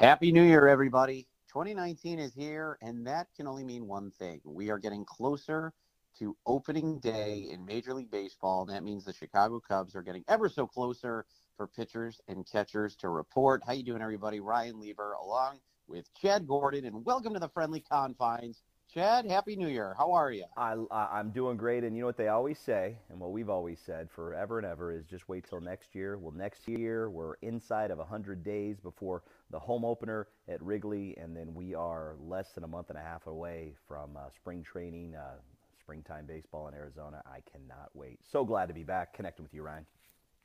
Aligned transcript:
Happy 0.00 0.32
New 0.32 0.44
Year, 0.44 0.66
everybody. 0.66 1.28
2019 1.52 2.18
is 2.18 2.32
here, 2.32 2.78
and 2.80 3.06
that 3.06 3.26
can 3.36 3.46
only 3.46 3.64
mean 3.64 3.86
one 3.86 4.10
thing. 4.10 4.40
We 4.46 4.70
are 4.70 4.78
getting 4.78 5.04
closer 5.04 5.74
to 6.18 6.34
opening 6.46 7.00
day 7.00 7.48
in 7.50 7.66
Major 7.66 7.92
League 7.92 8.10
Baseball, 8.10 8.62
and 8.62 8.74
that 8.74 8.82
means 8.82 9.04
the 9.04 9.12
Chicago 9.12 9.60
Cubs 9.60 9.94
are 9.94 10.00
getting 10.00 10.24
ever 10.26 10.48
so 10.48 10.66
closer 10.66 11.26
for 11.58 11.66
pitchers 11.66 12.18
and 12.28 12.50
catchers 12.50 12.96
to 12.96 13.10
report. 13.10 13.62
How 13.66 13.74
you 13.74 13.82
doing, 13.82 14.00
everybody? 14.00 14.40
Ryan 14.40 14.80
Lieber 14.80 15.12
along 15.22 15.58
with 15.86 16.08
Chad 16.14 16.46
Gordon, 16.48 16.86
and 16.86 17.04
welcome 17.04 17.34
to 17.34 17.38
the 17.38 17.50
Friendly 17.50 17.80
Confines. 17.80 18.62
Chad, 18.94 19.26
Happy 19.26 19.54
New 19.54 19.68
Year. 19.68 19.94
How 19.98 20.12
are 20.12 20.32
you? 20.32 20.46
I, 20.56 20.76
I'm 20.90 21.30
doing 21.30 21.58
great, 21.58 21.84
and 21.84 21.94
you 21.94 22.00
know 22.00 22.06
what 22.06 22.16
they 22.16 22.28
always 22.28 22.58
say, 22.58 22.96
and 23.10 23.20
what 23.20 23.32
we've 23.32 23.50
always 23.50 23.78
said 23.78 24.08
forever 24.10 24.58
and 24.58 24.66
ever 24.66 24.92
is 24.92 25.04
just 25.04 25.28
wait 25.28 25.44
till 25.46 25.60
next 25.60 25.94
year. 25.94 26.16
Well, 26.16 26.32
next 26.32 26.66
year 26.66 27.10
we're 27.10 27.34
inside 27.42 27.90
of 27.90 27.98
100 27.98 28.42
days 28.42 28.80
before 28.80 29.22
the 29.50 29.58
home 29.58 29.84
opener 29.84 30.28
at 30.48 30.62
Wrigley, 30.62 31.16
and 31.16 31.36
then 31.36 31.54
we 31.54 31.74
are 31.74 32.14
less 32.20 32.52
than 32.52 32.64
a 32.64 32.68
month 32.68 32.90
and 32.90 32.98
a 32.98 33.02
half 33.02 33.26
away 33.26 33.74
from 33.86 34.16
uh, 34.16 34.30
spring 34.34 34.62
training, 34.62 35.14
uh, 35.14 35.36
springtime 35.80 36.26
baseball 36.26 36.68
in 36.68 36.74
Arizona. 36.74 37.22
I 37.26 37.40
cannot 37.50 37.90
wait. 37.94 38.20
So 38.30 38.44
glad 38.44 38.66
to 38.66 38.74
be 38.74 38.84
back 38.84 39.14
connecting 39.14 39.42
with 39.42 39.54
you, 39.54 39.62
Ryan. 39.62 39.86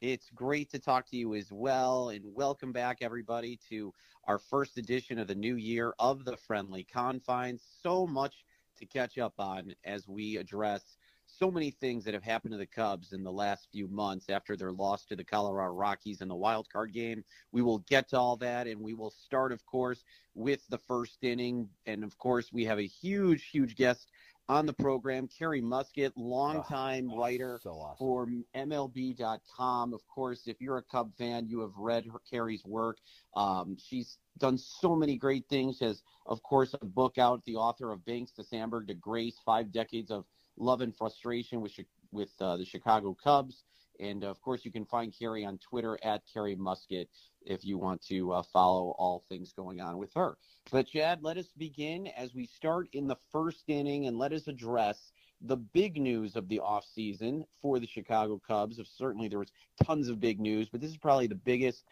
It's 0.01 0.29
great 0.31 0.69
to 0.71 0.79
talk 0.79 1.09
to 1.11 1.17
you 1.17 1.35
as 1.35 1.51
well. 1.51 2.09
And 2.09 2.23
welcome 2.33 2.71
back, 2.71 2.97
everybody, 3.01 3.59
to 3.69 3.93
our 4.25 4.39
first 4.39 4.77
edition 4.77 5.19
of 5.19 5.27
the 5.27 5.35
new 5.35 5.55
year 5.55 5.93
of 5.99 6.25
the 6.25 6.35
Friendly 6.35 6.83
Confines. 6.83 7.63
So 7.81 8.05
much 8.05 8.43
to 8.77 8.85
catch 8.85 9.17
up 9.17 9.33
on 9.37 9.73
as 9.85 10.07
we 10.07 10.37
address 10.37 10.97
so 11.37 11.51
many 11.51 11.71
things 11.71 12.03
that 12.05 12.13
have 12.13 12.23
happened 12.23 12.53
to 12.53 12.57
the 12.57 12.65
Cubs 12.65 13.13
in 13.13 13.23
the 13.23 13.31
last 13.31 13.67
few 13.71 13.87
months 13.87 14.29
after 14.29 14.55
their 14.55 14.71
loss 14.71 15.05
to 15.05 15.15
the 15.15 15.23
Colorado 15.23 15.73
Rockies 15.73 16.21
in 16.21 16.27
the 16.27 16.35
wild 16.35 16.67
card 16.71 16.93
game. 16.93 17.23
We 17.51 17.61
will 17.61 17.79
get 17.79 18.09
to 18.09 18.19
all 18.19 18.37
that, 18.37 18.67
and 18.67 18.81
we 18.81 18.93
will 18.93 19.11
start, 19.11 19.51
of 19.51 19.65
course, 19.65 20.03
with 20.33 20.61
the 20.69 20.77
first 20.77 21.23
inning. 21.23 21.69
And 21.85 22.03
of 22.03 22.17
course, 22.17 22.51
we 22.51 22.65
have 22.65 22.79
a 22.79 22.87
huge, 22.87 23.49
huge 23.49 23.75
guest 23.75 24.09
on 24.47 24.65
the 24.65 24.73
program, 24.73 25.27
Carrie 25.27 25.61
Muskat, 25.61 26.13
longtime 26.15 27.09
oh, 27.11 27.17
writer 27.17 27.59
so 27.63 27.71
awesome. 27.71 27.97
for 27.97 28.27
MLB.com. 28.55 29.93
Of 29.93 30.05
course, 30.07 30.43
if 30.45 30.61
you're 30.61 30.77
a 30.77 30.83
Cub 30.83 31.11
fan, 31.17 31.47
you 31.47 31.61
have 31.61 31.75
read 31.77 32.05
her, 32.05 32.19
Carrie's 32.29 32.63
work. 32.63 32.97
Um, 33.35 33.75
she's 33.79 34.19
done 34.37 34.57
so 34.57 34.95
many 34.95 35.17
great 35.17 35.45
things. 35.49 35.79
Has, 35.79 36.03
of 36.27 36.43
course, 36.43 36.75
a 36.79 36.85
book 36.85 37.17
out, 37.17 37.43
the 37.45 37.55
author 37.55 37.91
of 37.91 38.05
Banks 38.05 38.31
to 38.33 38.43
Sandberg 38.43 38.87
to 38.87 38.93
Grace, 38.93 39.39
Five 39.43 39.71
Decades 39.71 40.11
of 40.11 40.25
Love 40.57 40.81
and 40.81 40.95
Frustration 40.95 41.61
with, 41.61 41.73
with 42.11 42.31
uh, 42.39 42.57
the 42.57 42.65
Chicago 42.65 43.15
Cubs. 43.21 43.63
And 43.99 44.23
of 44.23 44.41
course, 44.41 44.65
you 44.65 44.71
can 44.71 44.85
find 44.85 45.13
Carrie 45.17 45.45
on 45.45 45.57
Twitter 45.57 45.97
at 46.03 46.23
Carrie 46.31 46.55
Muskat 46.55 47.07
if 47.45 47.63
you 47.63 47.77
want 47.77 48.05
to 48.07 48.33
uh, 48.33 48.43
follow 48.51 48.93
all 48.97 49.23
things 49.29 49.53
going 49.53 49.79
on 49.79 49.97
with 49.97 50.13
her. 50.15 50.37
But, 50.71 50.87
Chad, 50.87 51.23
let 51.23 51.37
us 51.37 51.47
begin 51.57 52.07
as 52.07 52.33
we 52.33 52.45
start 52.45 52.89
in 52.91 53.07
the 53.07 53.15
first 53.31 53.63
inning 53.69 54.07
and 54.07 54.17
let 54.17 54.33
us 54.33 54.47
address 54.47 55.11
the 55.41 55.57
big 55.57 55.97
news 55.97 56.35
of 56.35 56.47
the 56.49 56.59
offseason 56.59 57.45
for 57.61 57.79
the 57.79 57.87
Chicago 57.87 58.41
Cubs. 58.45 58.79
Certainly 58.97 59.29
there 59.29 59.39
was 59.39 59.51
tons 59.83 60.09
of 60.09 60.19
big 60.19 60.39
news, 60.39 60.67
but 60.69 60.81
this 60.81 60.89
is 60.89 60.97
probably 60.97 61.27
the 61.27 61.35
biggest. 61.35 61.83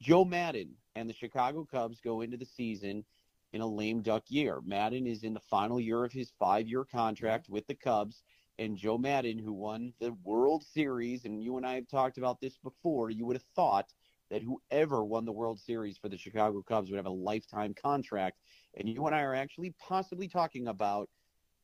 Joe 0.00 0.24
Maddon 0.24 0.70
and 0.96 1.08
the 1.08 1.14
Chicago 1.14 1.66
Cubs 1.70 2.00
go 2.02 2.22
into 2.22 2.36
the 2.36 2.46
season 2.46 3.04
in 3.52 3.60
a 3.60 3.66
lame 3.66 4.02
duck 4.02 4.24
year. 4.28 4.60
Maddon 4.64 5.06
is 5.06 5.24
in 5.24 5.34
the 5.34 5.40
final 5.40 5.80
year 5.80 6.04
of 6.04 6.12
his 6.12 6.32
five-year 6.38 6.84
contract 6.84 7.48
with 7.48 7.66
the 7.66 7.74
Cubs, 7.74 8.22
and 8.58 8.76
Joe 8.76 8.98
Maddon, 8.98 9.38
who 9.38 9.52
won 9.52 9.92
the 10.00 10.12
World 10.24 10.62
Series, 10.62 11.24
and 11.24 11.42
you 11.42 11.56
and 11.56 11.66
I 11.66 11.74
have 11.74 11.88
talked 11.88 12.18
about 12.18 12.40
this 12.40 12.58
before, 12.58 13.10
you 13.10 13.26
would 13.26 13.36
have 13.36 13.44
thought 13.56 13.92
that 14.30 14.42
whoever 14.42 15.04
won 15.04 15.24
the 15.24 15.32
World 15.32 15.60
Series 15.60 15.98
for 15.98 16.08
the 16.08 16.16
Chicago 16.16 16.62
Cubs 16.62 16.90
would 16.90 16.96
have 16.96 17.06
a 17.06 17.10
lifetime 17.10 17.74
contract. 17.74 18.38
And 18.74 18.88
you 18.88 19.06
and 19.06 19.14
I 19.14 19.22
are 19.22 19.34
actually 19.34 19.74
possibly 19.78 20.28
talking 20.28 20.68
about 20.68 21.08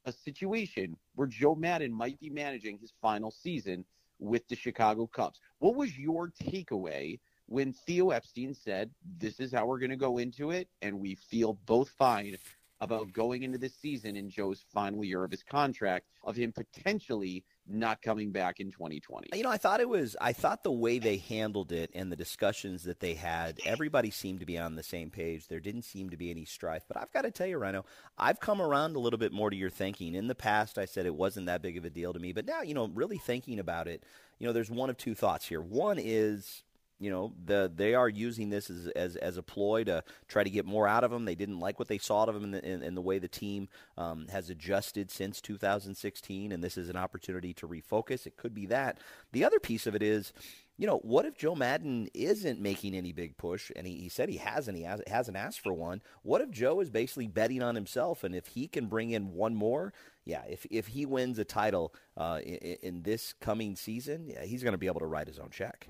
a 0.05 0.13
situation 0.13 0.97
where 1.15 1.27
Joe 1.27 1.55
Maddon 1.55 1.93
might 1.93 2.19
be 2.21 2.31
managing 2.31 2.79
his 2.79 2.93
final 3.01 3.31
season 3.31 3.85
with 4.19 4.47
the 4.49 4.57
Chicago 4.57 5.07
Cubs. 5.07 5.41
What 5.59 5.77
was 5.77 5.97
your 5.97 6.31
takeaway 6.43 7.21
when 7.49 7.73
Theo 7.73 8.11
Epstein 8.11 8.55
said, 8.55 8.91
This 9.19 9.41
is 9.41 9.53
how 9.53 9.67
we're 9.67 9.79
going 9.79 9.91
to 9.91 9.97
go 9.97 10.19
into 10.19 10.51
it, 10.51 10.69
and 10.83 11.01
we 11.01 11.15
feel 11.15 11.55
both 11.67 11.89
fine 11.91 12.37
about 12.81 13.13
going 13.13 13.43
into 13.43 13.59
this 13.59 13.75
season 13.75 14.17
in 14.17 14.31
Joe's 14.31 14.65
final 14.73 15.05
year 15.05 15.25
of 15.25 15.33
his 15.33 15.43
contract, 15.43 16.07
of 16.23 16.37
him 16.37 16.53
potentially 16.53 17.45
not 17.67 18.01
coming 18.03 18.31
back 18.31 18.61
in 18.61 18.71
2020. 18.71 19.31
You 19.35 19.43
know, 19.43 19.51
I 19.51 19.57
thought 19.57 19.81
it 19.81 19.89
was, 19.89 20.17
I 20.21 20.33
thought 20.33 20.63
the 20.63 20.71
way 20.71 21.01
they 21.01 21.17
handled 21.17 21.73
it 21.73 21.91
and 21.93 22.13
the 22.13 22.17
discussions 22.17 22.85
that 22.85 23.01
they 23.01 23.15
had, 23.15 23.59
everybody 23.65 24.11
seemed 24.11 24.41
to 24.41 24.47
be 24.47 24.59
on 24.59 24.77
the 24.77 24.85
same 24.85 25.11
page. 25.11 25.49
There 25.49 25.59
didn't 25.59 25.83
seem 25.83 26.11
to 26.11 26.17
be 26.17 26.31
any 26.31 26.45
strife. 26.45 26.85
But 26.87 26.99
I've 26.99 27.11
got 27.13 27.23
to 27.23 27.33
tell 27.33 27.49
you, 27.49 27.59
Rhino, 27.59 27.85
I've 28.17 28.39
come 28.39 28.63
around 28.63 28.95
a 28.95 29.01
little 29.01 29.19
bit 29.19 29.33
more 29.33 29.51
to 29.51 29.57
your 29.57 29.71
thinking. 29.71 30.15
In 30.15 30.29
the 30.29 30.37
past, 30.37 30.79
I 30.79 30.85
said 30.85 31.05
it 31.05 31.17
wasn't 31.17 31.47
that 31.47 31.63
big 31.63 31.77
of 31.77 31.85
a 31.85 31.91
deal 31.91 32.13
to 32.13 32.21
me. 32.21 32.33
But 32.33 32.47
now, 32.47 32.63
you 32.63 32.75
know, 32.75 32.87
really 32.95 33.19
thinking 33.19 33.59
about 33.59 33.89
it, 33.89 34.05
you 34.39 34.47
know, 34.47 34.53
there's 34.53 34.71
one 34.71 34.89
of 34.89 34.97
two 34.97 35.17
thoughts 35.17 35.49
here. 35.49 35.61
One 35.61 35.99
is 35.99 36.63
you 37.01 37.11
know 37.11 37.33
the, 37.45 37.71
they 37.75 37.95
are 37.95 38.09
using 38.09 38.51
this 38.51 38.71
as, 38.71 38.89
as, 38.89 39.17
as 39.17 39.37
a 39.37 39.43
ploy 39.43 39.85
to 39.85 40.03
try 40.27 40.43
to 40.43 40.51
get 40.51 40.67
more 40.67 40.89
out 40.89 41.05
of 41.05 41.13
him. 41.13 41.25
They 41.25 41.35
didn't 41.35 41.61
like 41.61 41.79
what 41.79 41.89
they 41.89 41.99
saw 41.99 42.25
of 42.25 42.37
him 42.37 42.45
in 42.45 42.51
the, 42.51 42.65
in, 42.69 42.83
in 42.83 42.95
the 42.95 43.03
way 43.03 43.19
the 43.19 43.29
team 43.29 43.69
um, 43.97 44.27
has 44.29 44.51
adjusted 44.51 45.11
since 45.11 45.41
2016, 45.41 46.53
and 46.53 46.63
this 46.63 46.77
is 46.77 46.89
an 46.89 46.97
opportunity 46.97 47.55
to 47.55 47.69
refocus. 47.69 48.27
It 48.27 48.37
could 48.37 48.55
be 48.55 48.67
that. 48.67 48.99
The 49.33 49.45
other 49.45 49.61
piece 49.61 49.87
of 49.87 49.95
it 49.95 50.03
is, 50.03 50.33
you 50.77 50.87
know, 50.87 50.99
what 50.99 51.25
if 51.25 51.37
Joe 51.37 51.55
Maddon 51.55 52.09
isn't 52.15 52.61
making 52.61 52.95
any 52.95 53.13
big 53.13 53.37
push, 53.37 53.71
and 53.77 53.87
he, 53.87 53.97
he 53.97 54.09
said 54.09 54.29
he 54.29 54.39
hasn't, 54.39 54.77
he 54.77 54.85
has, 54.85 55.01
hasn't 55.07 55.37
asked 55.37 55.61
for 55.61 55.73
one. 55.73 56.03
What 56.23 56.41
if 56.41 56.51
Joe 56.51 56.81
is 56.81 56.91
basically 56.91 57.29
betting 57.29 57.63
on 57.63 57.75
himself, 57.75 58.25
and 58.25 58.35
if 58.35 58.49
he 58.49 58.67
can 58.67 58.87
bring 58.87 59.11
in 59.11 59.33
one 59.35 59.55
more, 59.55 59.93
yeah, 60.25 60.43
if 60.49 60.67
if 60.71 60.89
he 60.89 61.07
wins 61.07 61.39
a 61.39 61.45
title 61.45 61.95
uh, 62.17 62.41
in, 62.45 62.77
in 62.83 63.03
this 63.03 63.33
coming 63.41 63.77
season, 63.77 64.27
yeah, 64.27 64.45
he's 64.45 64.63
going 64.63 64.73
to 64.73 64.79
be 64.79 64.87
able 64.87 65.01
to 65.01 65.07
write 65.07 65.27
his 65.27 65.39
own 65.39 65.49
check. 65.51 65.89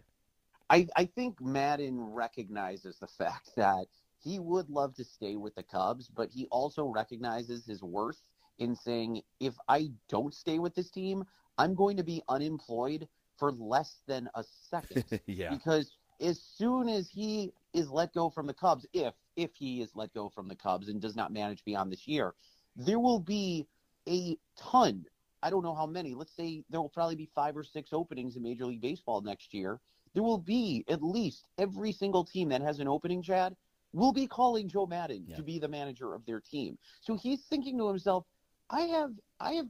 I, 0.71 0.87
I 0.97 1.07
think 1.07 1.41
Maddon 1.41 1.99
recognizes 2.01 2.99
the 2.99 3.07
fact 3.07 3.51
that 3.57 3.87
he 4.23 4.39
would 4.39 4.69
love 4.69 4.95
to 4.97 5.05
stay 5.05 5.37
with 5.37 5.55
the 5.55 5.63
Cubs, 5.63 6.09
but 6.09 6.31
he 6.31 6.47
also 6.51 6.87
recognizes 6.87 7.67
his 7.67 7.83
worth 7.83 8.21
in 8.59 8.75
saying, 8.75 9.23
if 9.41 9.55
I 9.69 9.91
don't 10.09 10.35
stay 10.35 10.59
with 10.59 10.75
this 10.75 10.91
team, 10.91 11.25
I'm 11.57 11.75
going 11.75 11.97
to 11.97 12.05
be 12.05 12.23
unemployed 12.29 13.09
for 13.39 13.53
less 13.53 14.01
than 14.07 14.29
a 14.35 14.45
second. 14.69 15.05
yeah. 15.27 15.51
Because 15.51 15.93
as 16.21 16.41
soon 16.57 16.89
as 16.89 17.09
he 17.09 17.53
is 17.73 17.91
let 17.91 18.13
go 18.13 18.29
from 18.29 18.47
the 18.47 18.55
Cubs, 18.55 18.87
if 18.93 19.15
if 19.37 19.55
he 19.55 19.81
is 19.81 19.91
let 19.95 20.13
go 20.13 20.29
from 20.29 20.49
the 20.49 20.57
Cubs 20.57 20.89
and 20.89 21.01
does 21.01 21.15
not 21.15 21.33
manage 21.33 21.65
beyond 21.65 21.93
this 21.93 22.09
year, 22.09 22.35
there 22.77 22.99
will 22.99 23.21
be 23.21 23.67
a 24.09 24.37
ton. 24.57 25.05
I 25.45 25.51
don't 25.51 25.63
know 25.63 25.75
how 25.75 25.87
many. 25.87 26.15
Let's 26.15 26.35
say 26.35 26.65
there 26.69 26.81
will 26.81 26.89
probably 26.89 27.15
be 27.15 27.31
five 27.35 27.57
or 27.57 27.63
six 27.63 27.91
openings 27.93 28.35
in 28.35 28.43
Major 28.43 28.67
League 28.67 28.81
Baseball 28.81 29.21
next 29.21 29.55
year 29.55 29.81
there 30.15 30.23
will 30.23 30.39
be 30.39 30.85
at 30.89 31.03
least 31.03 31.45
every 31.59 31.93
single 31.93 32.25
team 32.25 32.49
that 32.51 32.63
has 32.63 32.79
an 32.79 32.89
opening, 32.89 33.23
Chad, 33.23 33.55
will 33.93 34.13
be 34.13 34.27
calling 34.27 34.69
Joe 34.69 34.87
Maddon 34.87 35.25
yeah. 35.27 35.37
to 35.37 35.43
be 35.43 35.59
the 35.59 35.69
manager 35.69 36.15
of 36.15 36.25
their 36.27 36.41
team. 36.41 36.79
So 37.01 37.17
he's 37.17 37.43
thinking 37.43 37.79
to 37.79 37.89
himself, 37.89 38.25
I 38.71 38.83
have 38.83 39.13
I 39.41 39.53
have 39.53 39.67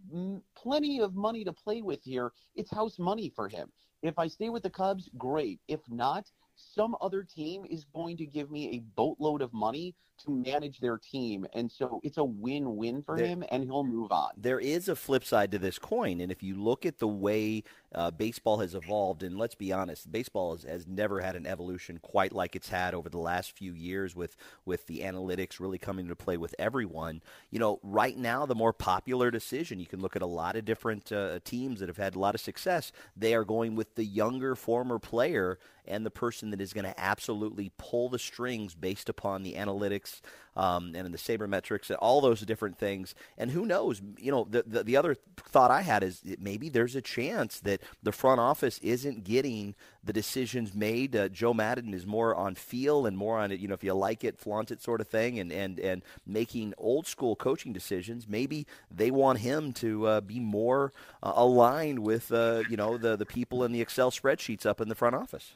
plenty 0.57 1.01
of 1.01 1.15
money 1.15 1.45
to 1.45 1.53
play 1.53 1.83
with 1.83 2.03
here. 2.03 2.33
It's 2.57 2.71
house 2.71 2.99
money 2.99 3.33
for 3.35 3.49
him. 3.49 3.71
If 4.03 4.19
I 4.19 4.29
stay 4.29 4.49
with 4.49 4.63
the 4.63 4.71
Cubs, 4.71 5.09
great. 5.17 5.61
If 5.69 5.81
not, 5.89 6.31
some 6.57 6.97
other 7.01 7.23
team 7.23 7.65
is 7.69 7.85
going 7.95 8.17
to 8.17 8.27
give 8.27 8.51
me 8.51 8.77
a 8.77 8.79
boatload 8.97 9.43
of 9.43 9.53
money 9.53 9.95
to 10.25 10.31
manage 10.33 10.81
their 10.81 10.99
team. 10.99 11.47
And 11.53 11.71
so 11.71 12.01
it's 12.03 12.19
a 12.19 12.25
win 12.25 12.77
win 12.77 13.03
for 13.03 13.17
there, 13.17 13.27
him, 13.27 13.45
and 13.51 13.63
he'll 13.65 13.85
move 13.85 14.11
on. 14.11 14.31
There 14.37 14.59
is 14.59 14.89
a 14.89 14.97
flip 14.97 15.25
side 15.25 15.53
to 15.53 15.59
this 15.59 15.79
coin. 15.79 16.21
And 16.21 16.33
if 16.33 16.43
you 16.43 16.57
look 16.57 16.85
at 16.85 16.99
the 16.99 17.09
way 17.09 17.63
uh, 17.95 18.11
baseball 18.11 18.59
has 18.59 18.75
evolved, 18.75 19.23
and 19.23 19.39
let's 19.39 19.55
be 19.55 19.73
honest, 19.73 20.11
baseball 20.13 20.55
has, 20.55 20.65
has, 20.65 20.87
never 20.87 21.21
had 21.21 21.37
an 21.37 21.47
evolution 21.47 21.99
quite 22.03 22.33
like 22.33 22.55
it's 22.55 22.69
had 22.69 22.95
over 22.95 23.09
the 23.09 23.19
last 23.19 23.57
few 23.57 23.73
years 23.73 24.15
with, 24.15 24.37
with 24.65 24.87
the 24.87 25.01
analytics 25.01 25.59
really 25.59 25.79
coming 25.79 26.05
into 26.05 26.17
play 26.17 26.37
with 26.37 26.55
everyone. 26.59 27.23
You 27.51 27.59
know, 27.59 27.81
right 27.83 28.17
now, 28.17 28.45
the 28.45 28.55
more 28.55 28.73
popular 28.73 29.31
decision, 29.31 29.81
you 29.81 29.87
can 29.87 30.01
look 30.01 30.17
at 30.17 30.23
a 30.23 30.27
lot 30.27 30.57
of 30.57 30.65
different 30.65 31.11
uh, 31.11 31.41
teams 31.45 31.81
that 31.81 31.89
have 31.89 31.97
had 31.97 32.15
a 32.15 32.19
lot 32.19 32.35
of 32.35 32.41
success. 32.41 32.93
They 33.17 33.35
are 33.35 33.45
going 33.45 33.75
with 33.75 33.95
the 33.95 34.05
younger 34.05 34.55
former 34.55 34.99
player 34.99 35.59
and 35.87 36.05
the 36.05 36.11
person 36.11 36.51
that 36.51 36.61
is 36.61 36.73
going 36.73 36.85
to 36.85 37.01
absolutely 37.01 37.73
pull 37.79 38.09
the 38.11 38.19
strings 38.19 38.75
based 38.75 39.09
upon 39.09 39.43
the 39.43 39.55
analytics 39.55 40.21
um, 40.57 40.93
and 40.95 41.07
in 41.07 41.13
the 41.13 41.19
sabermetrics 41.19 41.91
and 41.91 41.99
all 41.99 42.21
those 42.21 42.41
different 42.43 42.79
things. 42.79 43.15
And 43.37 43.51
who 43.51 43.65
knows? 43.67 44.03
You 44.19 44.33
know, 44.33 44.47
the, 44.49 44.65
the, 44.67 44.85
the 44.85 44.97
other 44.97 45.17
thought 45.37 45.71
I 45.71 45.83
had 45.83 46.03
is 46.03 46.23
maybe 46.41 46.69
there's 46.69 46.97
a 46.97 47.03
chance 47.03 47.61
that 47.61 47.83
the 48.03 48.13
front 48.13 48.41
office 48.41 48.79
isn't 48.79 49.25
getting 49.25 49.75
the 50.03 50.13
decisions 50.13 50.75
made. 50.75 51.15
Uh, 51.15 51.29
Joe 51.29 51.55
Maddon 51.55 51.93
is 51.95 52.07
more 52.07 52.35
on 52.35 52.55
feel 52.55 53.07
and 53.07 53.17
more 53.17 53.39
on 53.39 53.53
it. 53.53 53.61
You 53.61 53.69
know, 53.69 53.75
if 53.75 53.85
you 53.85 53.95
like 53.95 54.25
it, 54.25 54.39
flaunt 54.39 54.71
it, 54.71 54.83
sort 54.83 55.01
of 55.01 55.09
thing, 55.09 55.39
and 55.39 55.53
and 55.53 55.79
and 55.79 56.03
making 56.27 56.75
old 56.79 57.07
school 57.07 57.37
coaching 57.37 57.73
decisions. 57.73 58.27
Maybe 58.29 58.67
they 58.91 59.11
want 59.11 59.39
him 59.39 59.73
to 59.75 60.07
uh, 60.07 60.21
be 60.21 60.41
more 60.41 60.93
uh, 61.23 61.33
aligned 61.37 62.01
with 62.01 62.33
uh, 62.33 62.63
you 62.69 62.77
know 62.77 62.97
the 62.97 63.17
the 63.17 63.27
people 63.27 63.65
in 63.65 63.73
the 63.73 63.81
Excel 63.81 64.11
spreadsheets 64.11 64.67
up 64.67 64.81
in 64.81 64.89
the 64.89 64.95
front 64.95 65.15
office. 65.15 65.55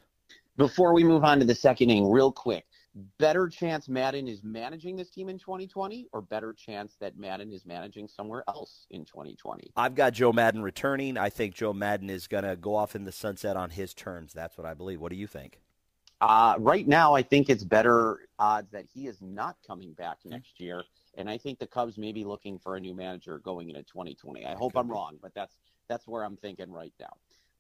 Before 0.57 0.93
we 0.93 1.03
move 1.03 1.25
on 1.25 1.39
to 1.39 1.47
the 1.47 1.55
second 1.55 1.89
inning, 1.89 2.11
real 2.11 2.31
quick, 2.31 2.67
better 3.19 3.49
chance 3.49 3.89
Maddon 3.89 4.29
is 4.29 4.43
managing 4.43 4.97
this 4.97 5.11
team 5.11 5.29
in 5.29 5.39
2020 5.39 6.09
or 6.13 6.21
better 6.21 6.53
chance 6.53 6.97
that 7.01 7.17
Maddon 7.17 7.53
is 7.53 7.65
managing 7.65 8.09
somewhere 8.09 8.45
else 8.49 8.87
in 8.91 9.05
2020? 9.05 9.73
I've 9.77 9.95
got 9.95 10.13
Joe 10.13 10.33
Maddon 10.33 10.63
returning. 10.63 11.17
I 11.17 11.31
think 11.31 11.55
Joe 11.55 11.73
Maddon 11.73 12.11
is 12.11 12.27
going 12.27 12.45
to 12.45 12.57
go 12.57 12.75
off 12.75 12.95
in 12.95 13.05
the 13.05 13.13
sunset 13.13 13.57
on 13.57 13.71
his 13.71 13.95
terms. 13.95 14.33
That's 14.33 14.59
what 14.59 14.67
I 14.67 14.75
believe. 14.75 15.01
What 15.01 15.11
do 15.11 15.17
you 15.17 15.27
think? 15.27 15.61
Uh, 16.21 16.55
right 16.59 16.87
now, 16.87 17.15
I 17.15 17.23
think 17.23 17.51
it's 17.51 17.65
better 17.65 18.21
odds 18.39 18.71
that 18.71 18.85
he 18.93 19.09
is 19.09 19.21
not 19.21 19.57
coming 19.67 19.93
back 19.95 20.19
next 20.25 20.61
year, 20.61 20.85
and 21.17 21.29
I 21.29 21.37
think 21.37 21.59
the 21.59 21.67
Cubs 21.67 21.99
may 21.99 22.13
be 22.13 22.23
looking 22.25 22.61
for 22.61 22.77
a 22.77 22.81
new 22.81 22.95
manager 22.95 23.41
going 23.41 23.71
into 23.71 23.83
2020. 23.83 24.47
I 24.47 24.55
hope 24.55 24.77
I'm 24.77 24.89
wrong, 24.89 25.19
but 25.21 25.35
that's 25.35 25.57
that's 25.89 26.07
where 26.07 26.23
I'm 26.23 26.37
thinking 26.37 26.71
right 26.71 26.93
now. 27.01 27.11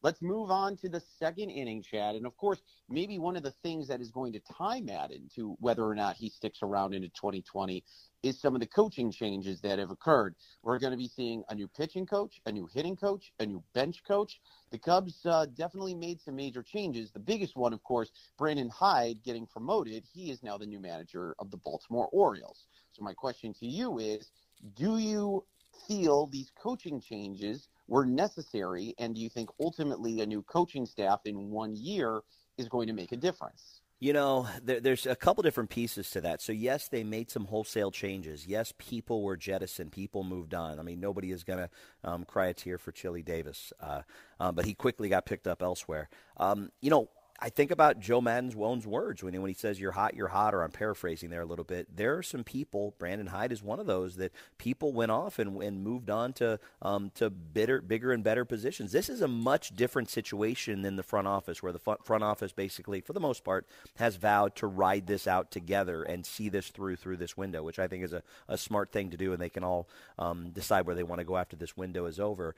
Let's 0.03 0.21
move 0.21 0.51
on 0.51 0.77
to 0.79 0.89
the 0.89 1.01
second 1.21 1.51
inning, 1.51 1.81
Chad. 1.81 2.17
And 2.17 2.27
of 2.27 2.37
course, 2.37 2.61
maybe 2.89 3.21
one 3.21 3.37
of 3.37 3.45
the 3.45 3.55
things 3.63 3.87
that 3.87 4.01
is 4.01 4.11
going 4.11 4.33
to 4.33 4.41
tie 4.41 4.81
Maddon 4.81 5.29
to 5.37 5.57
whether 5.61 5.85
or 5.85 5.95
not 5.95 6.17
he 6.17 6.29
sticks 6.29 6.59
around 6.61 6.93
into 6.93 7.09
2020 7.11 7.85
is 8.25 8.41
some 8.41 8.55
of 8.55 8.61
the 8.61 8.67
coaching 8.67 9.13
changes 9.13 9.61
that 9.61 9.79
have 9.79 9.91
occurred. 9.91 10.35
We're 10.63 10.81
going 10.81 10.91
to 10.91 10.97
be 10.97 11.09
seeing 11.09 11.45
a 11.49 11.55
new 11.55 11.69
pitching 11.69 12.07
coach, 12.07 12.41
a 12.47 12.53
new 12.53 12.69
hitting 12.73 12.97
coach, 12.97 13.33
a 13.39 13.47
new 13.47 13.63
bench 13.75 14.03
coach. 14.07 14.41
The 14.73 14.79
Cubs 14.79 15.21
uh, 15.25 15.47
definitely 15.55 15.95
made 15.95 16.21
some 16.21 16.35
major 16.35 16.65
changes. 16.65 17.13
The 17.13 17.21
biggest 17.21 17.57
one, 17.57 17.73
of 17.73 17.83
course, 17.85 18.11
Brandon 18.39 18.71
Hyde 18.71 19.23
getting 19.25 19.47
promoted. 19.47 20.05
He 20.13 20.31
is 20.31 20.43
now 20.43 20.59
the 20.59 20.67
new 20.67 20.81
manager 20.81 21.37
of 21.39 21.51
the 21.53 21.59
Baltimore 21.59 22.09
Orioles. 22.13 22.67
So 22.93 23.05
my 23.05 23.13
question 23.13 23.55
to 23.61 23.67
you 23.67 23.99
is, 23.99 24.31
do 24.75 24.99
you 24.99 25.45
feel 25.87 26.27
these 26.27 26.51
coaching 26.61 27.01
changes 27.01 27.69
were 27.93 28.06
necessary? 28.06 28.94
And 28.99 29.15
do 29.15 29.21
you 29.21 29.29
think 29.29 29.50
ultimately 29.61 30.23
a 30.23 30.27
new 30.27 30.43
coaching 30.43 30.87
staff 30.87 31.21
in 31.27 31.50
one 31.50 31.77
year 31.77 32.23
is 32.56 32.67
going 32.71 32.87
to 32.87 32.94
make 32.94 33.12
a 33.12 33.19
difference? 33.19 33.83
You 34.00 34.15
know, 34.15 34.49
there, 34.65 34.81
there's 34.81 35.05
a 35.06 35.15
couple 35.15 35.43
different 35.43 35.69
pieces 35.69 36.11
to 36.12 36.23
that. 36.23 36.41
So, 36.41 36.53
yes, 36.53 36.89
they 36.89 37.05
made 37.05 37.31
some 37.31 37.44
wholesale 37.44 37.91
changes. 37.91 38.47
Yes, 38.47 38.73
people 38.79 39.23
were 39.23 39.37
jettisoned. 39.37 39.93
People 39.93 40.25
moved 40.25 40.55
on. 40.55 40.81
I 40.81 40.83
mean, 40.83 41.00
nobody 41.00 41.33
is 41.33 41.44
going 41.44 41.59
to 41.59 41.71
um, 42.03 42.25
cry 42.25 42.47
a 42.47 42.55
tear 42.55 42.79
for 42.79 42.93
Chili 42.93 43.23
Davis, 43.23 43.75
uh, 43.79 44.00
uh, 44.41 44.50
but 44.53 44.65
he 44.65 44.73
quickly 44.73 45.11
got 45.11 45.27
picked 45.27 45.47
up 45.47 45.62
elsewhere. 45.62 46.09
Um, 46.39 46.71
you 46.81 46.89
know, 46.89 47.11
I 47.40 47.49
think 47.49 47.73
about 47.73 47.99
Joe 47.99 48.20
Maddon's 48.20 48.55
own 48.55 48.81
words 48.82 49.23
when 49.23 49.32
he, 49.32 49.38
when 49.38 49.49
he 49.49 49.55
says 49.55 49.81
"you're 49.81 49.93
hot, 49.93 50.14
you're 50.14 50.29
hot," 50.29 50.55
or 50.55 50.62
I'm 50.62 50.70
paraphrasing 50.70 51.29
there 51.29 51.40
a 51.40 51.46
little 51.46 51.64
bit. 51.64 51.96
There 51.96 52.17
are 52.17 52.23
some 52.23 52.44
people. 52.44 52.94
Brandon 52.99 53.26
Hyde 53.26 53.50
is 53.50 53.62
one 53.62 53.81
of 53.81 53.87
those 53.87 54.17
that 54.17 54.32
people 54.58 54.93
went 54.93 55.11
off 55.11 55.40
and, 55.40 55.61
and 55.61 55.82
moved 55.82 56.08
on 56.08 56.32
to 56.34 56.61
um, 56.82 57.11
to 57.17 57.31
bitter, 57.31 57.81
bigger 57.81 58.12
and 58.12 58.23
better 58.23 58.44
positions. 58.44 58.93
This 58.93 59.08
is 59.08 59.23
a 59.23 59.29
much 59.29 59.75
different 59.75 60.08
situation 60.08 60.82
than 60.82 60.94
the 60.94 61.02
front 61.02 61.26
office, 61.26 61.62
where 61.62 61.73
the 61.73 61.81
front 61.81 62.23
office 62.23 62.52
basically, 62.52 63.00
for 63.00 63.12
the 63.12 63.20
most 63.20 63.43
part, 63.43 63.67
has 63.96 64.17
vowed 64.17 64.55
to 64.56 64.67
ride 64.69 65.06
this 65.08 65.26
out 65.26 65.50
together 65.50 66.05
and 66.05 66.25
see 66.25 66.49
this 66.49 66.69
through 66.69 66.96
through 66.96 67.17
this 67.17 67.37
window, 67.37 67.62
which 67.62 67.81
I 67.81 67.88
think 67.88 68.05
is 68.05 68.12
a, 68.12 68.23
a 68.46 68.56
smart 68.56 68.93
thing 68.93 69.11
to 69.11 69.17
do, 69.17 69.32
and 69.32 69.43
they 69.43 69.50
can 69.50 69.64
all 69.64 69.88
um, 70.19 70.50
decide 70.50 70.87
where 70.87 70.94
they 70.94 71.02
want 71.02 71.19
to 71.19 71.25
go 71.25 71.37
after 71.37 71.56
this 71.56 71.76
window 71.76 72.06
is 72.06 72.20
over 72.20 72.55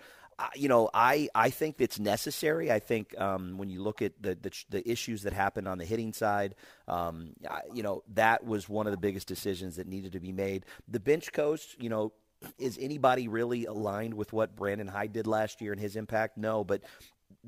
you 0.54 0.68
know, 0.68 0.90
I, 0.92 1.28
I 1.34 1.50
think 1.50 1.76
it's 1.78 1.98
necessary. 1.98 2.70
I 2.70 2.78
think 2.78 3.18
um, 3.20 3.58
when 3.58 3.68
you 3.68 3.82
look 3.82 4.02
at 4.02 4.12
the, 4.20 4.34
the, 4.34 4.64
the 4.70 4.90
issues 4.90 5.22
that 5.22 5.32
happened 5.32 5.68
on 5.68 5.78
the 5.78 5.84
hitting 5.84 6.12
side, 6.12 6.54
um, 6.88 7.34
you 7.72 7.82
know, 7.82 8.02
that 8.14 8.44
was 8.44 8.68
one 8.68 8.86
of 8.86 8.92
the 8.92 8.98
biggest 8.98 9.26
decisions 9.26 9.76
that 9.76 9.86
needed 9.86 10.12
to 10.12 10.20
be 10.20 10.32
made. 10.32 10.64
The 10.88 11.00
bench 11.00 11.32
coach, 11.32 11.76
you 11.78 11.88
know, 11.88 12.12
is 12.58 12.78
anybody 12.80 13.28
really 13.28 13.64
aligned 13.64 14.14
with 14.14 14.32
what 14.32 14.56
Brandon 14.56 14.86
Hyde 14.86 15.12
did 15.12 15.26
last 15.26 15.60
year 15.60 15.72
and 15.72 15.80
his 15.80 15.96
impact? 15.96 16.36
No, 16.36 16.64
but 16.64 16.82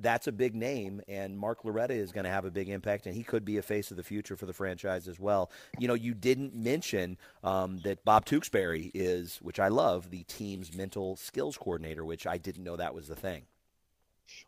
that's 0.01 0.27
a 0.27 0.33
big 0.33 0.55
name, 0.55 1.01
and 1.09 1.39
Mark 1.39 1.65
Loretta 1.65 1.95
is 1.95 2.13
going 2.13 2.25
to 2.25 2.31
have 2.31 2.45
a 2.45 2.51
big 2.51 2.69
impact, 2.69 3.07
and 3.07 3.15
he 3.15 3.23
could 3.23 3.45
be 3.45 3.59
a 3.59 3.63
face 3.63 3.91
of 3.91 3.97
the 3.97 4.03
future 4.03 4.37
for 4.37 4.47
the 4.47 4.53
franchise 4.53 5.09
as 5.09 5.19
well. 5.19 5.51
You 5.79 5.89
know, 5.89 5.95
you 5.95 6.15
didn't 6.15 6.55
mention 6.55 7.19
um, 7.43 7.79
that 7.79 8.05
Bob 8.05 8.25
Tewksbury 8.25 8.91
is, 8.95 9.39
which 9.43 9.59
I 9.61 9.69
love, 9.69 10.11
the 10.11 10.25
team's 10.25 10.75
mental 10.75 11.17
skills 11.17 11.57
coordinator, 11.57 12.05
which 12.05 12.27
I 12.27 12.39
didn't 12.39 12.65
know 12.65 12.77
that 12.77 12.95
was 12.95 13.09
the 13.09 13.17
thing. 13.17 13.45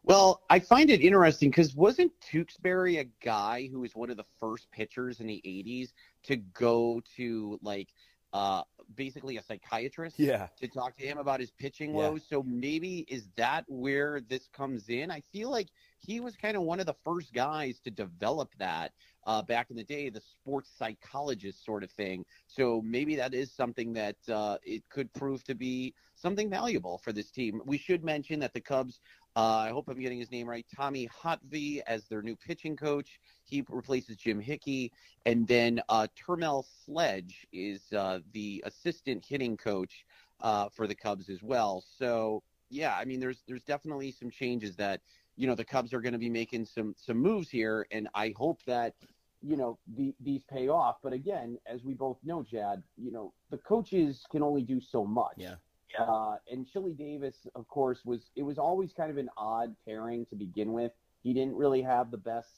Well, 0.02 0.42
I 0.50 0.58
find 0.58 0.90
it 0.90 1.00
interesting 1.00 1.50
because 1.50 1.74
wasn't 1.74 2.12
Tewksbury 2.20 2.98
a 2.98 3.04
guy 3.22 3.68
who 3.70 3.80
was 3.80 3.94
one 3.94 4.10
of 4.10 4.16
the 4.16 4.24
first 4.40 4.70
pitchers 4.72 5.20
in 5.20 5.26
the 5.26 5.40
80s 5.44 5.92
to 6.24 6.36
go 6.36 7.00
to 7.16 7.58
like 7.62 7.88
uh, 8.32 8.62
basically 8.94 9.36
a 9.36 9.42
psychiatrist 9.42 10.18
yeah. 10.18 10.48
to 10.60 10.68
talk 10.68 10.96
to 10.96 11.06
him 11.06 11.18
about 11.18 11.40
his 11.40 11.50
pitching 11.50 11.90
yeah. 11.90 12.08
woes. 12.08 12.22
So 12.28 12.42
maybe 12.42 13.06
is 13.08 13.28
that 13.36 13.64
where 13.68 14.20
this 14.20 14.48
comes 14.52 14.88
in? 14.88 15.10
I 15.10 15.22
feel 15.32 15.50
like 15.50 15.68
he 15.98 16.20
was 16.20 16.36
kind 16.36 16.56
of 16.56 16.62
one 16.62 16.80
of 16.80 16.86
the 16.86 16.96
first 17.04 17.32
guys 17.32 17.80
to 17.84 17.90
develop 17.90 18.50
that 18.58 18.92
uh, 19.26 19.42
back 19.42 19.70
in 19.70 19.76
the 19.76 19.84
day, 19.84 20.08
the 20.08 20.20
sports 20.20 20.70
psychologist 20.78 21.64
sort 21.64 21.82
of 21.82 21.90
thing. 21.90 22.24
So 22.46 22.80
maybe 22.82 23.16
that 23.16 23.34
is 23.34 23.52
something 23.52 23.92
that 23.92 24.16
uh, 24.32 24.56
it 24.62 24.88
could 24.88 25.12
prove 25.12 25.44
to 25.44 25.54
be 25.54 25.94
something 26.14 26.48
valuable 26.48 26.98
for 26.98 27.12
this 27.12 27.30
team. 27.30 27.60
We 27.64 27.78
should 27.78 28.04
mention 28.04 28.40
that 28.40 28.54
the 28.54 28.60
Cubs 28.60 29.00
uh, 29.36 29.58
I 29.58 29.70
hope 29.70 29.88
I'm 29.88 30.00
getting 30.00 30.18
his 30.18 30.30
name 30.30 30.48
right. 30.48 30.66
Tommy 30.74 31.08
Hottovy 31.08 31.80
as 31.86 32.04
their 32.06 32.22
new 32.22 32.36
pitching 32.36 32.76
coach. 32.76 33.20
He 33.44 33.64
replaces 33.68 34.16
Jim 34.16 34.40
Hickey. 34.40 34.92
And 35.26 35.46
then 35.46 35.80
uh, 35.88 36.08
Terrmel 36.16 36.64
Sledge 36.84 37.46
is 37.52 37.92
uh, 37.92 38.20
the 38.32 38.62
assistant 38.66 39.24
hitting 39.24 39.56
coach 39.56 40.04
uh, 40.40 40.68
for 40.70 40.86
the 40.86 40.94
Cubs 40.94 41.28
as 41.28 41.42
well. 41.42 41.84
So, 41.98 42.42
yeah, 42.70 42.96
I 42.96 43.04
mean, 43.04 43.20
there's 43.20 43.42
there's 43.46 43.62
definitely 43.62 44.10
some 44.12 44.30
changes 44.30 44.76
that, 44.76 45.00
you 45.36 45.46
know, 45.46 45.54
the 45.54 45.64
Cubs 45.64 45.94
are 45.94 46.00
going 46.00 46.12
to 46.12 46.18
be 46.18 46.30
making 46.30 46.64
some, 46.64 46.94
some 46.98 47.18
moves 47.18 47.48
here. 47.48 47.86
And 47.90 48.08
I 48.14 48.34
hope 48.36 48.60
that, 48.66 48.94
you 49.40 49.56
know, 49.56 49.78
the, 49.96 50.14
these 50.20 50.42
pay 50.44 50.68
off. 50.68 50.96
But 51.02 51.12
again, 51.12 51.58
as 51.64 51.84
we 51.84 51.94
both 51.94 52.18
know, 52.24 52.42
Jad, 52.42 52.82
you 52.96 53.12
know, 53.12 53.32
the 53.50 53.58
coaches 53.58 54.24
can 54.30 54.42
only 54.42 54.62
do 54.62 54.80
so 54.80 55.04
much. 55.04 55.34
Yeah. 55.36 55.54
Uh, 55.98 56.36
and 56.50 56.66
Chili 56.66 56.92
Davis, 56.92 57.46
of 57.54 57.66
course, 57.68 58.04
was 58.04 58.30
it 58.36 58.42
was 58.42 58.58
always 58.58 58.92
kind 58.92 59.10
of 59.10 59.16
an 59.16 59.30
odd 59.36 59.74
pairing 59.86 60.26
to 60.26 60.36
begin 60.36 60.72
with. 60.72 60.92
He 61.22 61.32
didn't 61.32 61.56
really 61.56 61.82
have 61.82 62.10
the 62.10 62.18
best 62.18 62.50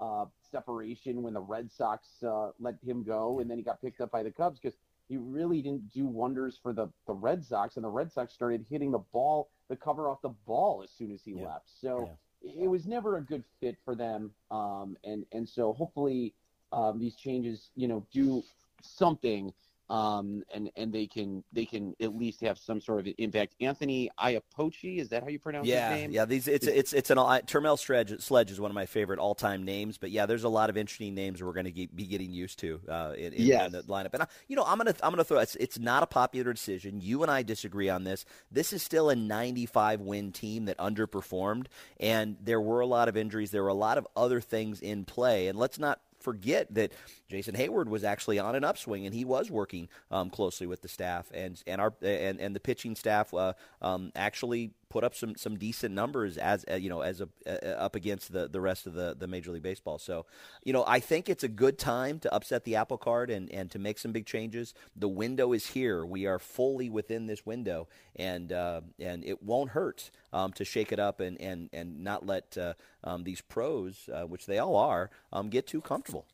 uh, 0.00 0.26
separation 0.50 1.22
when 1.22 1.34
the 1.34 1.40
Red 1.40 1.70
Sox 1.70 2.06
uh, 2.22 2.50
let 2.58 2.76
him 2.86 3.02
go, 3.02 3.40
and 3.40 3.50
then 3.50 3.58
he 3.58 3.64
got 3.64 3.80
picked 3.80 4.00
up 4.00 4.10
by 4.10 4.22
the 4.22 4.30
Cubs 4.30 4.58
because 4.60 4.76
he 5.08 5.16
really 5.16 5.60
didn't 5.60 5.90
do 5.92 6.06
wonders 6.06 6.58
for 6.62 6.72
the, 6.72 6.88
the 7.06 7.12
Red 7.12 7.44
Sox, 7.44 7.76
and 7.76 7.84
the 7.84 7.90
Red 7.90 8.12
Sox 8.12 8.32
started 8.32 8.64
hitting 8.68 8.90
the 8.90 9.02
ball, 9.12 9.50
the 9.68 9.76
cover 9.76 10.08
off 10.08 10.22
the 10.22 10.34
ball 10.46 10.82
as 10.82 10.90
soon 10.90 11.10
as 11.12 11.20
he 11.24 11.32
yeah. 11.32 11.46
left. 11.46 11.70
So 11.80 12.10
yeah. 12.42 12.64
it 12.64 12.68
was 12.68 12.86
never 12.86 13.18
a 13.18 13.22
good 13.22 13.44
fit 13.60 13.76
for 13.84 13.94
them, 13.94 14.30
um, 14.50 14.96
and 15.04 15.24
and 15.32 15.48
so 15.48 15.72
hopefully 15.72 16.34
um, 16.72 16.98
these 16.98 17.16
changes, 17.16 17.70
you 17.76 17.88
know, 17.88 18.06
do 18.12 18.42
something 18.82 19.52
um, 19.90 20.42
and 20.52 20.70
and 20.76 20.92
they 20.92 21.06
can 21.06 21.44
they 21.52 21.66
can 21.66 21.94
at 22.00 22.16
least 22.16 22.40
have 22.40 22.58
some 22.58 22.80
sort 22.80 23.06
of 23.06 23.14
impact. 23.18 23.54
Anthony 23.60 24.10
Iapoce, 24.18 24.98
is 24.98 25.10
that 25.10 25.22
how 25.22 25.28
you 25.28 25.38
pronounce 25.38 25.66
yeah, 25.66 25.90
his 25.90 26.00
name? 26.00 26.10
Yeah, 26.10 26.24
these 26.24 26.48
it's 26.48 26.66
it's 26.66 26.92
it's 26.92 27.10
an 27.10 27.18
Terrmel 27.18 27.78
Sledge, 27.78 28.20
Sledge 28.20 28.50
is 28.50 28.60
one 28.60 28.70
of 28.70 28.74
my 28.74 28.86
favorite 28.86 29.18
all 29.18 29.34
time 29.34 29.64
names, 29.64 29.98
but 29.98 30.10
yeah, 30.10 30.26
there's 30.26 30.44
a 30.44 30.48
lot 30.48 30.70
of 30.70 30.76
interesting 30.76 31.14
names 31.14 31.42
we're 31.42 31.52
going 31.52 31.66
to 31.66 31.72
be 31.72 32.06
getting 32.06 32.32
used 32.32 32.58
to 32.60 32.80
uh, 32.88 33.12
in, 33.16 33.34
yes. 33.36 33.66
in, 33.66 33.72
the 33.72 33.82
lineup. 33.82 34.14
And 34.14 34.22
I, 34.22 34.26
you 34.48 34.56
know, 34.56 34.64
I'm 34.64 34.78
gonna 34.78 34.94
I'm 35.02 35.12
gonna 35.12 35.24
throw 35.24 35.38
it's 35.38 35.56
it's 35.56 35.78
not 35.78 36.02
a 36.02 36.06
popular 36.06 36.52
decision. 36.52 37.00
You 37.00 37.22
and 37.22 37.30
I 37.30 37.42
disagree 37.42 37.88
on 37.88 38.04
this. 38.04 38.24
This 38.50 38.72
is 38.72 38.82
still 38.82 39.10
a 39.10 39.16
95 39.16 40.00
win 40.00 40.32
team 40.32 40.64
that 40.64 40.78
underperformed, 40.78 41.66
and 42.00 42.36
there 42.40 42.60
were 42.60 42.80
a 42.80 42.86
lot 42.86 43.08
of 43.08 43.16
injuries. 43.16 43.50
There 43.50 43.62
were 43.62 43.68
a 43.68 43.74
lot 43.74 43.98
of 43.98 44.06
other 44.16 44.40
things 44.40 44.80
in 44.80 45.04
play, 45.04 45.48
and 45.48 45.58
let's 45.58 45.78
not 45.78 46.00
forget 46.24 46.72
that 46.74 46.92
Jason 47.28 47.54
Heyward 47.54 47.86
was 47.86 48.02
actually 48.02 48.38
on 48.38 48.56
an 48.56 48.64
upswing 48.64 49.04
and 49.04 49.14
he 49.14 49.24
was 49.24 49.50
working 49.50 49.88
um, 50.10 50.30
closely 50.30 50.66
with 50.66 50.80
the 50.80 50.88
staff 50.88 51.30
and 51.32 51.62
and 51.66 51.80
our 51.80 51.92
and, 52.02 52.40
and 52.40 52.56
the 52.56 52.60
pitching 52.60 52.96
staff 52.96 53.32
uh, 53.34 53.52
um, 53.82 54.10
actually 54.16 54.70
put 54.94 55.02
up 55.02 55.12
some 55.12 55.34
some 55.34 55.56
decent 55.56 55.92
numbers 55.92 56.38
as 56.38 56.64
uh, 56.70 56.76
you 56.76 56.88
know 56.88 57.00
as 57.00 57.20
a, 57.20 57.28
uh, 57.48 57.84
up 57.86 57.96
against 57.96 58.32
the 58.32 58.46
the 58.46 58.60
rest 58.60 58.86
of 58.86 58.94
the 58.94 59.16
the 59.18 59.26
Major 59.26 59.50
League 59.50 59.64
Baseball. 59.64 59.98
So 59.98 60.24
you 60.62 60.72
know 60.72 60.84
I 60.86 61.00
think 61.00 61.28
it's 61.28 61.42
a 61.42 61.48
good 61.48 61.78
time 61.78 62.20
to 62.20 62.32
upset 62.32 62.62
the 62.62 62.76
apple 62.76 62.96
cart 62.96 63.28
and 63.28 63.50
and 63.50 63.72
to 63.72 63.80
make 63.80 63.98
some 63.98 64.12
big 64.12 64.24
changes. 64.24 64.72
The 64.94 65.08
window 65.08 65.52
is 65.52 65.66
here. 65.66 66.06
We 66.06 66.26
are 66.26 66.38
fully 66.38 66.88
within 66.88 67.26
this 67.26 67.44
window, 67.44 67.88
and 68.14 68.52
uh, 68.52 68.82
and 69.00 69.24
it 69.24 69.42
won't 69.42 69.70
hurt 69.70 70.12
um, 70.32 70.52
to 70.52 70.64
shake 70.64 70.92
it 70.92 71.00
up 71.00 71.18
and 71.18 71.40
and 71.40 71.70
and 71.72 72.04
not 72.04 72.24
let 72.24 72.56
uh, 72.56 72.74
um, 73.02 73.24
these 73.24 73.40
pros, 73.40 74.08
uh, 74.14 74.22
which 74.22 74.46
they 74.46 74.60
all 74.60 74.76
are, 74.76 75.10
um, 75.32 75.48
get 75.48 75.66
too 75.66 75.80
comfortable. 75.80 76.24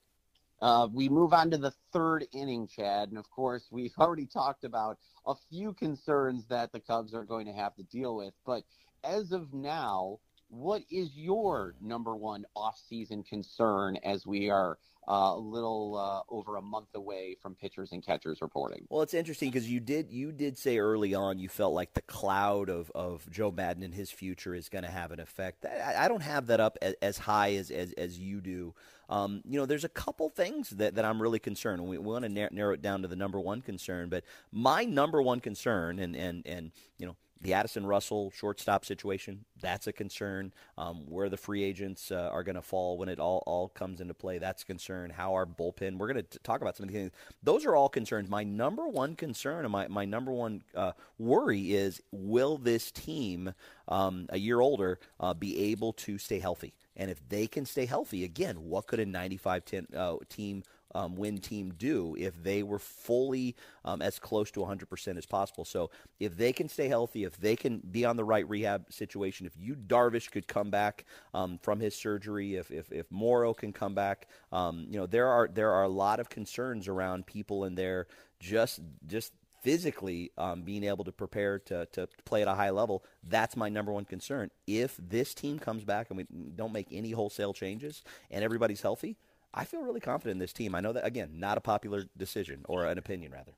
Uh, 0.60 0.88
we 0.92 1.08
move 1.08 1.32
on 1.32 1.50
to 1.50 1.58
the 1.58 1.72
third 1.92 2.26
inning, 2.32 2.66
Chad. 2.66 3.08
And 3.08 3.18
of 3.18 3.30
course, 3.30 3.68
we've 3.70 3.94
already 3.98 4.26
talked 4.26 4.64
about 4.64 4.98
a 5.26 5.34
few 5.48 5.72
concerns 5.72 6.46
that 6.48 6.72
the 6.72 6.80
Cubs 6.80 7.14
are 7.14 7.24
going 7.24 7.46
to 7.46 7.52
have 7.52 7.74
to 7.76 7.82
deal 7.84 8.16
with. 8.16 8.34
But 8.44 8.64
as 9.04 9.32
of 9.32 9.52
now, 9.52 10.18
what 10.48 10.82
is 10.90 11.10
your 11.14 11.74
number 11.80 12.16
one 12.16 12.44
off-season 12.56 13.22
concern 13.22 13.96
as 14.04 14.26
we 14.26 14.50
are 14.50 14.78
uh, 15.08 15.32
a 15.34 15.38
little 15.38 15.96
uh, 15.96 16.34
over 16.34 16.56
a 16.56 16.62
month 16.62 16.88
away 16.94 17.36
from 17.40 17.54
pitchers 17.54 17.92
and 17.92 18.04
catchers 18.04 18.42
reporting? 18.42 18.84
Well, 18.90 19.02
it's 19.02 19.14
interesting 19.14 19.50
because 19.50 19.70
you 19.70 19.80
did 19.80 20.10
you 20.10 20.32
did 20.32 20.58
say 20.58 20.78
early 20.78 21.14
on 21.14 21.38
you 21.38 21.48
felt 21.48 21.72
like 21.72 21.94
the 21.94 22.02
cloud 22.02 22.68
of, 22.68 22.90
of 22.94 23.28
Joe 23.30 23.50
Maddon 23.50 23.82
and 23.82 23.94
his 23.94 24.10
future 24.10 24.54
is 24.54 24.68
going 24.68 24.84
to 24.84 24.90
have 24.90 25.12
an 25.12 25.20
effect. 25.20 25.64
I, 25.64 26.04
I, 26.04 26.08
don't 26.08 26.22
have 26.22 26.48
that 26.48 26.60
up 26.60 26.76
as, 26.82 26.94
as 27.00 27.18
high 27.18 27.54
as, 27.54 27.70
as, 27.70 27.92
as 27.92 28.18
you 28.18 28.40
do. 28.40 28.74
Um, 29.10 29.42
you 29.44 29.58
know, 29.58 29.66
there's 29.66 29.84
a 29.84 29.88
couple 29.88 30.28
things 30.28 30.70
that, 30.70 30.94
that 30.94 31.04
I'm 31.04 31.20
really 31.20 31.40
concerned. 31.40 31.82
We, 31.82 31.98
we 31.98 32.12
want 32.12 32.24
to 32.24 32.48
narrow 32.54 32.72
it 32.72 32.80
down 32.80 33.02
to 33.02 33.08
the 33.08 33.16
number 33.16 33.40
one 33.40 33.60
concern, 33.60 34.08
but 34.08 34.24
my 34.52 34.84
number 34.84 35.20
one 35.20 35.40
concern, 35.40 35.98
and 35.98 36.14
and 36.14 36.46
and 36.46 36.70
you 36.96 37.06
know, 37.06 37.16
the 37.40 37.54
Addison 37.54 37.86
Russell 37.86 38.30
shortstop 38.30 38.84
situation, 38.84 39.44
that's 39.60 39.88
a 39.88 39.92
concern. 39.92 40.52
Um, 40.78 41.06
where 41.08 41.28
the 41.28 41.36
free 41.36 41.64
agents 41.64 42.12
uh, 42.12 42.28
are 42.32 42.44
going 42.44 42.54
to 42.54 42.62
fall 42.62 42.98
when 42.98 43.08
it 43.08 43.18
all, 43.18 43.42
all 43.46 43.68
comes 43.68 44.00
into 44.00 44.14
play, 44.14 44.38
that's 44.38 44.62
a 44.62 44.66
concern. 44.66 45.10
How 45.10 45.34
our 45.34 45.46
bullpen, 45.46 45.98
we're 45.98 46.12
going 46.12 46.24
to 46.24 46.38
talk 46.40 46.60
about 46.60 46.76
some 46.76 46.84
of 46.84 46.90
these 46.90 47.00
things. 47.00 47.12
Those 47.42 47.66
are 47.66 47.74
all 47.74 47.88
concerns. 47.88 48.28
My 48.28 48.44
number 48.44 48.86
one 48.86 49.16
concern 49.16 49.64
and 49.64 49.72
my, 49.72 49.88
my 49.88 50.04
number 50.04 50.32
one 50.32 50.62
uh, 50.76 50.92
worry 51.18 51.72
is 51.72 52.00
will 52.12 52.58
this 52.58 52.92
team, 52.92 53.54
um, 53.88 54.26
a 54.28 54.38
year 54.38 54.60
older, 54.60 55.00
uh, 55.18 55.34
be 55.34 55.58
able 55.58 55.94
to 55.94 56.16
stay 56.18 56.38
healthy? 56.38 56.74
And 57.00 57.10
if 57.10 57.26
they 57.30 57.46
can 57.46 57.64
stay 57.64 57.86
healthy, 57.86 58.24
again, 58.24 58.56
what 58.68 58.86
could 58.86 59.00
a 59.00 59.06
95 59.06 59.64
10, 59.64 59.86
uh, 59.96 60.16
team 60.28 60.62
um, 60.94 61.16
win 61.16 61.38
team 61.38 61.72
do 61.78 62.14
if 62.18 62.42
they 62.42 62.62
were 62.62 62.78
fully 62.78 63.56
um, 63.86 64.02
as 64.02 64.18
close 64.18 64.50
to 64.50 64.60
100% 64.60 65.16
as 65.16 65.24
possible. 65.24 65.64
So 65.64 65.90
if 66.18 66.36
they 66.36 66.52
can 66.52 66.68
stay 66.68 66.88
healthy, 66.88 67.24
if 67.24 67.38
they 67.38 67.56
can 67.56 67.78
be 67.78 68.04
on 68.04 68.16
the 68.16 68.24
right 68.24 68.46
rehab 68.46 68.92
situation, 68.92 69.46
if 69.46 69.52
Yu 69.56 69.76
Darvish 69.76 70.30
could 70.30 70.46
come 70.46 70.68
back 70.68 71.06
um, 71.32 71.58
from 71.62 71.80
his 71.80 71.94
surgery, 71.94 72.56
if, 72.56 72.70
if, 72.70 72.92
if 72.92 73.10
Morrow 73.10 73.54
can 73.54 73.72
come 73.72 73.94
back, 73.94 74.26
um, 74.52 74.86
you 74.90 74.98
know, 74.98 75.06
there 75.06 75.28
are, 75.28 75.48
there 75.48 75.72
are 75.72 75.84
a 75.84 75.88
lot 75.88 76.20
of 76.20 76.28
concerns 76.28 76.86
around 76.86 77.24
people 77.24 77.64
in 77.64 77.76
there 77.76 78.08
just, 78.40 78.80
just 79.06 79.32
physically 79.60 80.32
um, 80.38 80.62
being 80.62 80.84
able 80.84 81.04
to 81.04 81.12
prepare 81.12 81.58
to, 81.58 81.86
to 81.92 82.08
play 82.24 82.42
at 82.42 82.48
a 82.48 82.54
high 82.54 82.70
level, 82.70 83.04
that's 83.22 83.56
my 83.56 83.68
number 83.68 83.92
one 83.92 84.04
concern. 84.04 84.50
If 84.66 84.96
this 84.98 85.34
team 85.34 85.58
comes 85.58 85.84
back 85.84 86.10
and 86.10 86.16
we 86.16 86.26
don't 86.54 86.72
make 86.72 86.88
any 86.90 87.12
wholesale 87.12 87.52
changes 87.52 88.02
and 88.30 88.44
everybody's 88.44 88.82
healthy, 88.82 89.16
I 89.52 89.64
feel 89.64 89.82
really 89.82 90.00
confident 90.00 90.36
in 90.36 90.38
this 90.38 90.52
team. 90.52 90.74
I 90.74 90.80
know 90.80 90.92
that 90.92 91.04
again, 91.04 91.32
not 91.34 91.58
a 91.58 91.60
popular 91.60 92.04
decision 92.16 92.64
or 92.68 92.86
an 92.86 92.98
opinion 92.98 93.32
rather. 93.32 93.52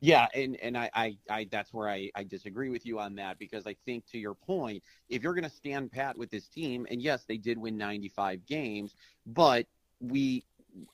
Yeah, 0.00 0.26
and 0.34 0.56
and 0.56 0.76
I, 0.76 0.90
I, 0.92 1.16
I 1.30 1.48
that's 1.50 1.72
where 1.72 1.88
I, 1.88 2.10
I 2.14 2.24
disagree 2.24 2.68
with 2.68 2.84
you 2.84 2.98
on 2.98 3.14
that 3.14 3.38
because 3.38 3.66
I 3.66 3.74
think 3.86 4.04
to 4.10 4.18
your 4.18 4.34
point, 4.34 4.82
if 5.08 5.22
you're 5.22 5.32
going 5.32 5.44
to 5.44 5.50
stand 5.50 5.92
pat 5.92 6.18
with 6.18 6.30
this 6.30 6.46
team, 6.46 6.86
and 6.90 7.00
yes, 7.00 7.24
they 7.26 7.38
did 7.38 7.56
win 7.56 7.78
95 7.78 8.44
games, 8.44 8.96
but 9.24 9.66
we, 10.00 10.44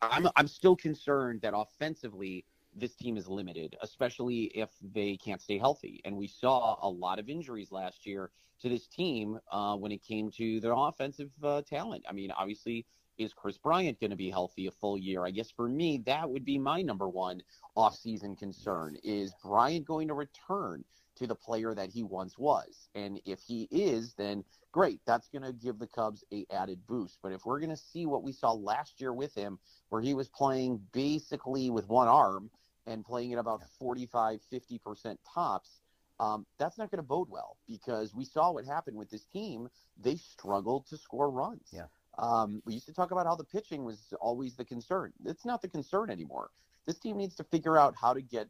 I'm 0.01 0.29
I'm 0.37 0.47
still 0.47 0.77
concerned 0.77 1.41
that 1.41 1.55
offensively 1.57 2.45
this 2.75 2.95
team 2.95 3.17
is 3.17 3.29
limited, 3.29 3.77
especially 3.83 4.45
if 4.55 4.71
they 4.81 5.17
can't 5.17 5.41
stay 5.41 5.59
healthy. 5.59 6.00
And 6.05 6.17
we 6.17 6.29
saw 6.29 6.79
a 6.83 6.89
lot 6.89 7.19
of 7.19 7.29
injuries 7.29 7.73
last 7.73 8.07
year 8.07 8.31
to 8.62 8.69
this 8.69 8.87
team 8.87 9.39
uh, 9.50 9.77
when 9.77 9.93
it 9.93 10.03
came 10.03 10.31
to 10.33 10.61
their 10.61 10.75
offensive 10.75 11.31
uh, 11.43 11.62
talent. 11.62 12.05
I 12.09 12.12
mean, 12.12 12.31
obviously 12.31 12.87
is 13.21 13.35
Kris 13.35 13.59
Bryant 13.59 14.00
going 14.00 14.11
to 14.11 14.17
be 14.17 14.31
healthy 14.31 14.67
a 14.67 14.71
full 14.71 14.97
year? 14.97 15.27
I 15.27 15.31
guess 15.31 15.50
for 15.50 15.69
me, 15.69 16.03
that 16.07 16.29
would 16.29 16.45
be 16.45 16.59
my 16.59 16.81
number 16.81 17.09
one 17.09 17.43
offseason 17.77 18.39
concern. 18.39 18.97
Is 19.05 19.35
Bryant 19.45 19.87
going 19.87 20.09
to 20.09 20.15
return 20.15 20.85
to 21.17 21.27
the 21.27 21.35
player 21.35 21.75
that 21.75 21.91
he 21.91 22.03
once 22.03 22.39
was? 22.39 22.89
And 22.95 23.21
if 23.27 23.41
he 23.41 23.69
is, 23.71 24.15
then 24.15 24.43
great. 24.73 25.00
That's 25.07 25.29
going 25.29 25.43
to 25.43 25.53
give 25.53 25.79
the 25.79 25.87
Cubs 25.87 26.25
a 26.33 26.47
added 26.50 26.81
boost. 26.87 27.19
But 27.23 27.33
if 27.33 27.45
we're 27.45 27.61
going 27.61 27.71
to 27.71 27.77
see 27.77 28.07
what 28.07 28.23
we 28.23 28.33
saw 28.33 28.53
last 28.53 29.00
year 29.00 29.12
with 29.12 29.35
him, 29.35 29.59
where 29.91 30.00
he 30.00 30.15
was 30.15 30.29
playing 30.29 30.81
basically 30.93 31.69
with 31.69 31.89
one 31.89 32.09
arm 32.09 32.50
and 32.87 33.05
playing 33.05 33.33
at 33.33 33.39
about 33.39 33.63
45, 33.79 34.41
50% 34.53 35.17
tops, 35.33 35.81
um, 36.19 36.45
that's 36.59 36.77
not 36.77 36.91
going 36.91 36.99
to 36.99 37.07
bode 37.07 37.31
well 37.31 37.57
because 37.67 38.15
we 38.15 38.25
saw 38.25 38.53
what 38.53 38.65
happened 38.65 38.97
with 38.97 39.11
this 39.11 39.25
team. 39.25 39.69
They 40.03 40.17
struggled 40.17 40.87
to 40.89 40.97
score 40.97 41.31
runs. 41.31 41.69
Yeah. 41.73 41.87
Um, 42.19 42.61
we 42.67 42.75
used 42.75 42.87
to 42.87 42.93
talk 42.93 43.11
about 43.11 43.27
how 43.27 43.37
the 43.37 43.45
pitching 43.45 43.85
was 43.85 44.13
always 44.21 44.55
the 44.55 44.65
concern. 44.65 45.13
It's 45.25 45.47
not 45.47 45.63
the 45.63 45.69
concern 45.69 46.11
anymore. 46.11 46.51
This 46.87 46.99
team 46.99 47.17
needs 47.17 47.35
to 47.37 47.45
figure 47.45 47.79
out 47.79 47.95
how 47.99 48.13
to 48.13 48.21
get 48.21 48.49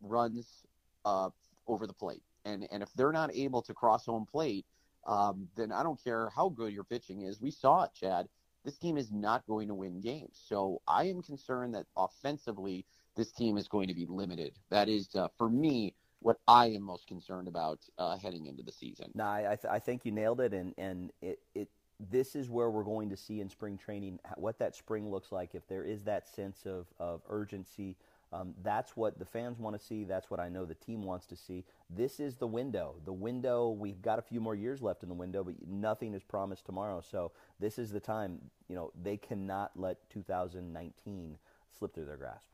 runs 0.00 0.64
uh, 1.04 1.30
over 1.68 1.86
the 1.86 1.92
plate. 1.92 2.22
And, 2.44 2.66
and 2.72 2.82
if 2.82 2.92
they're 2.94 3.12
not 3.12 3.32
able 3.34 3.62
to 3.62 3.74
cross 3.74 4.06
home 4.06 4.26
plate, 4.26 4.66
um, 5.06 5.48
then 5.56 5.72
I 5.72 5.82
don't 5.82 6.02
care 6.02 6.30
how 6.34 6.48
good 6.48 6.72
your 6.72 6.84
pitching 6.84 7.22
is. 7.22 7.40
We 7.40 7.50
saw 7.50 7.84
it, 7.84 7.90
Chad. 7.94 8.28
This 8.64 8.78
team 8.78 8.96
is 8.96 9.10
not 9.10 9.46
going 9.46 9.68
to 9.68 9.74
win 9.74 10.00
games. 10.00 10.40
So 10.48 10.80
I 10.86 11.04
am 11.04 11.22
concerned 11.22 11.74
that 11.74 11.86
offensively, 11.96 12.84
this 13.16 13.32
team 13.32 13.56
is 13.56 13.68
going 13.68 13.88
to 13.88 13.94
be 13.94 14.06
limited. 14.06 14.58
That 14.70 14.88
is, 14.88 15.14
uh, 15.14 15.28
for 15.38 15.48
me, 15.48 15.94
what 16.20 16.38
I 16.46 16.66
am 16.66 16.82
most 16.82 17.06
concerned 17.06 17.48
about 17.48 17.80
uh, 17.98 18.16
heading 18.16 18.46
into 18.46 18.62
the 18.62 18.72
season. 18.72 19.10
No, 19.14 19.24
I, 19.24 19.56
th- 19.60 19.70
I 19.70 19.78
think 19.78 20.04
you 20.04 20.12
nailed 20.12 20.40
it, 20.40 20.52
and 20.52 20.72
and 20.78 21.12
it, 21.20 21.40
it 21.54 21.68
this 22.10 22.34
is 22.34 22.48
where 22.48 22.70
we're 22.70 22.84
going 22.84 23.10
to 23.10 23.16
see 23.16 23.40
in 23.40 23.48
spring 23.48 23.76
training 23.76 24.18
what 24.36 24.58
that 24.58 24.74
spring 24.74 25.10
looks 25.10 25.32
like. 25.32 25.54
If 25.54 25.66
there 25.68 25.84
is 25.84 26.04
that 26.04 26.28
sense 26.28 26.66
of, 26.66 26.86
of 26.98 27.22
urgency, 27.28 27.96
um, 28.32 28.54
that's 28.62 28.96
what 28.96 29.18
the 29.18 29.24
fans 29.24 29.58
want 29.58 29.78
to 29.78 29.84
see. 29.84 30.04
That's 30.04 30.30
what 30.30 30.40
I 30.40 30.48
know 30.48 30.64
the 30.64 30.74
team 30.74 31.02
wants 31.02 31.26
to 31.26 31.36
see. 31.36 31.64
This 31.90 32.18
is 32.18 32.36
the 32.36 32.46
window. 32.46 32.94
The 33.04 33.12
window, 33.12 33.70
we've 33.70 34.00
got 34.00 34.18
a 34.18 34.22
few 34.22 34.40
more 34.40 34.54
years 34.54 34.80
left 34.80 35.02
in 35.02 35.08
the 35.08 35.14
window, 35.14 35.44
but 35.44 35.54
nothing 35.68 36.14
is 36.14 36.22
promised 36.22 36.64
tomorrow. 36.64 37.02
So 37.08 37.32
this 37.60 37.78
is 37.78 37.92
the 37.92 38.00
time, 38.00 38.40
you 38.68 38.74
know, 38.74 38.90
they 39.00 39.18
cannot 39.18 39.72
let 39.76 39.98
2019 40.10 41.36
slip 41.70 41.94
through 41.94 42.06
their 42.06 42.16
grasp. 42.16 42.48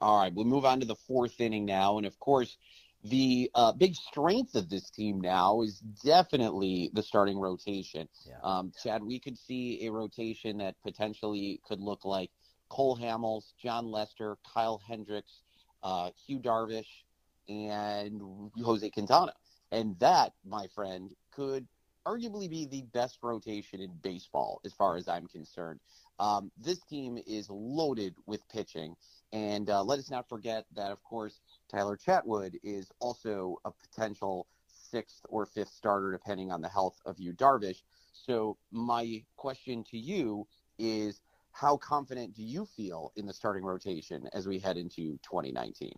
All 0.00 0.20
right, 0.20 0.32
we'll 0.32 0.44
move 0.44 0.64
on 0.64 0.80
to 0.80 0.86
the 0.86 0.94
fourth 0.94 1.40
inning 1.40 1.64
now. 1.64 1.98
And 1.98 2.06
of 2.06 2.18
course, 2.18 2.56
the 3.04 3.50
uh, 3.54 3.72
big 3.72 3.94
strength 3.94 4.54
of 4.54 4.68
this 4.68 4.90
team 4.90 5.20
now 5.20 5.62
is 5.62 5.78
definitely 6.04 6.90
the 6.94 7.02
starting 7.02 7.38
rotation. 7.38 8.08
Yeah. 8.26 8.34
Um, 8.42 8.72
Chad, 8.82 9.02
we 9.02 9.18
could 9.18 9.38
see 9.38 9.86
a 9.86 9.92
rotation 9.92 10.58
that 10.58 10.74
potentially 10.82 11.60
could 11.66 11.80
look 11.80 12.04
like 12.04 12.30
Cole 12.68 12.96
Hamels, 12.96 13.52
Jon 13.62 13.86
Lester, 13.86 14.36
Kyle 14.52 14.80
Hendricks, 14.86 15.42
uh, 15.82 16.10
Yu 16.26 16.38
Darvish, 16.38 17.04
and 17.48 18.50
Jose 18.62 18.88
Quintana. 18.90 19.32
And 19.72 19.98
that, 20.00 20.32
my 20.44 20.66
friend, 20.74 21.10
could 21.32 21.66
arguably 22.06 22.48
be 22.48 22.66
the 22.66 22.82
best 22.92 23.18
rotation 23.22 23.80
in 23.80 23.90
baseball 24.02 24.60
as 24.64 24.72
far 24.72 24.96
as 24.96 25.08
I'm 25.08 25.26
concerned. 25.26 25.80
Um, 26.18 26.50
this 26.58 26.80
team 26.84 27.18
is 27.26 27.48
loaded 27.50 28.14
with 28.26 28.48
pitching. 28.48 28.96
And 29.32 29.68
uh, 29.68 29.82
let 29.82 29.98
us 29.98 30.10
not 30.10 30.28
forget 30.28 30.64
that, 30.74 30.90
of 30.90 31.02
course, 31.04 31.40
Tyler 31.70 31.96
Chatwood 31.96 32.56
is 32.62 32.90
also 33.00 33.58
a 33.64 33.70
potential 33.70 34.46
sixth 34.66 35.20
or 35.28 35.44
fifth 35.44 35.70
starter, 35.70 36.12
depending 36.12 36.50
on 36.50 36.60
the 36.62 36.68
health 36.68 36.98
of 37.04 37.18
Yu 37.18 37.32
Darvish. 37.34 37.82
So, 38.12 38.56
my 38.70 39.22
question 39.36 39.84
to 39.90 39.98
you 39.98 40.46
is 40.78 41.20
how 41.52 41.76
confident 41.76 42.34
do 42.34 42.42
you 42.42 42.64
feel 42.64 43.12
in 43.16 43.26
the 43.26 43.32
starting 43.32 43.64
rotation 43.64 44.28
as 44.32 44.46
we 44.46 44.58
head 44.58 44.76
into 44.76 45.18
2019? 45.22 45.92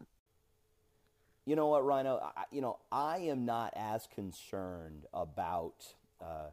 You 1.46 1.56
know 1.56 1.68
what, 1.68 1.84
Rhino? 1.84 2.18
I, 2.36 2.44
you 2.50 2.60
know, 2.60 2.78
I 2.92 3.18
am 3.18 3.44
not 3.44 3.72
as 3.76 4.06
concerned 4.06 5.06
about 5.12 5.84
uh, 6.20 6.50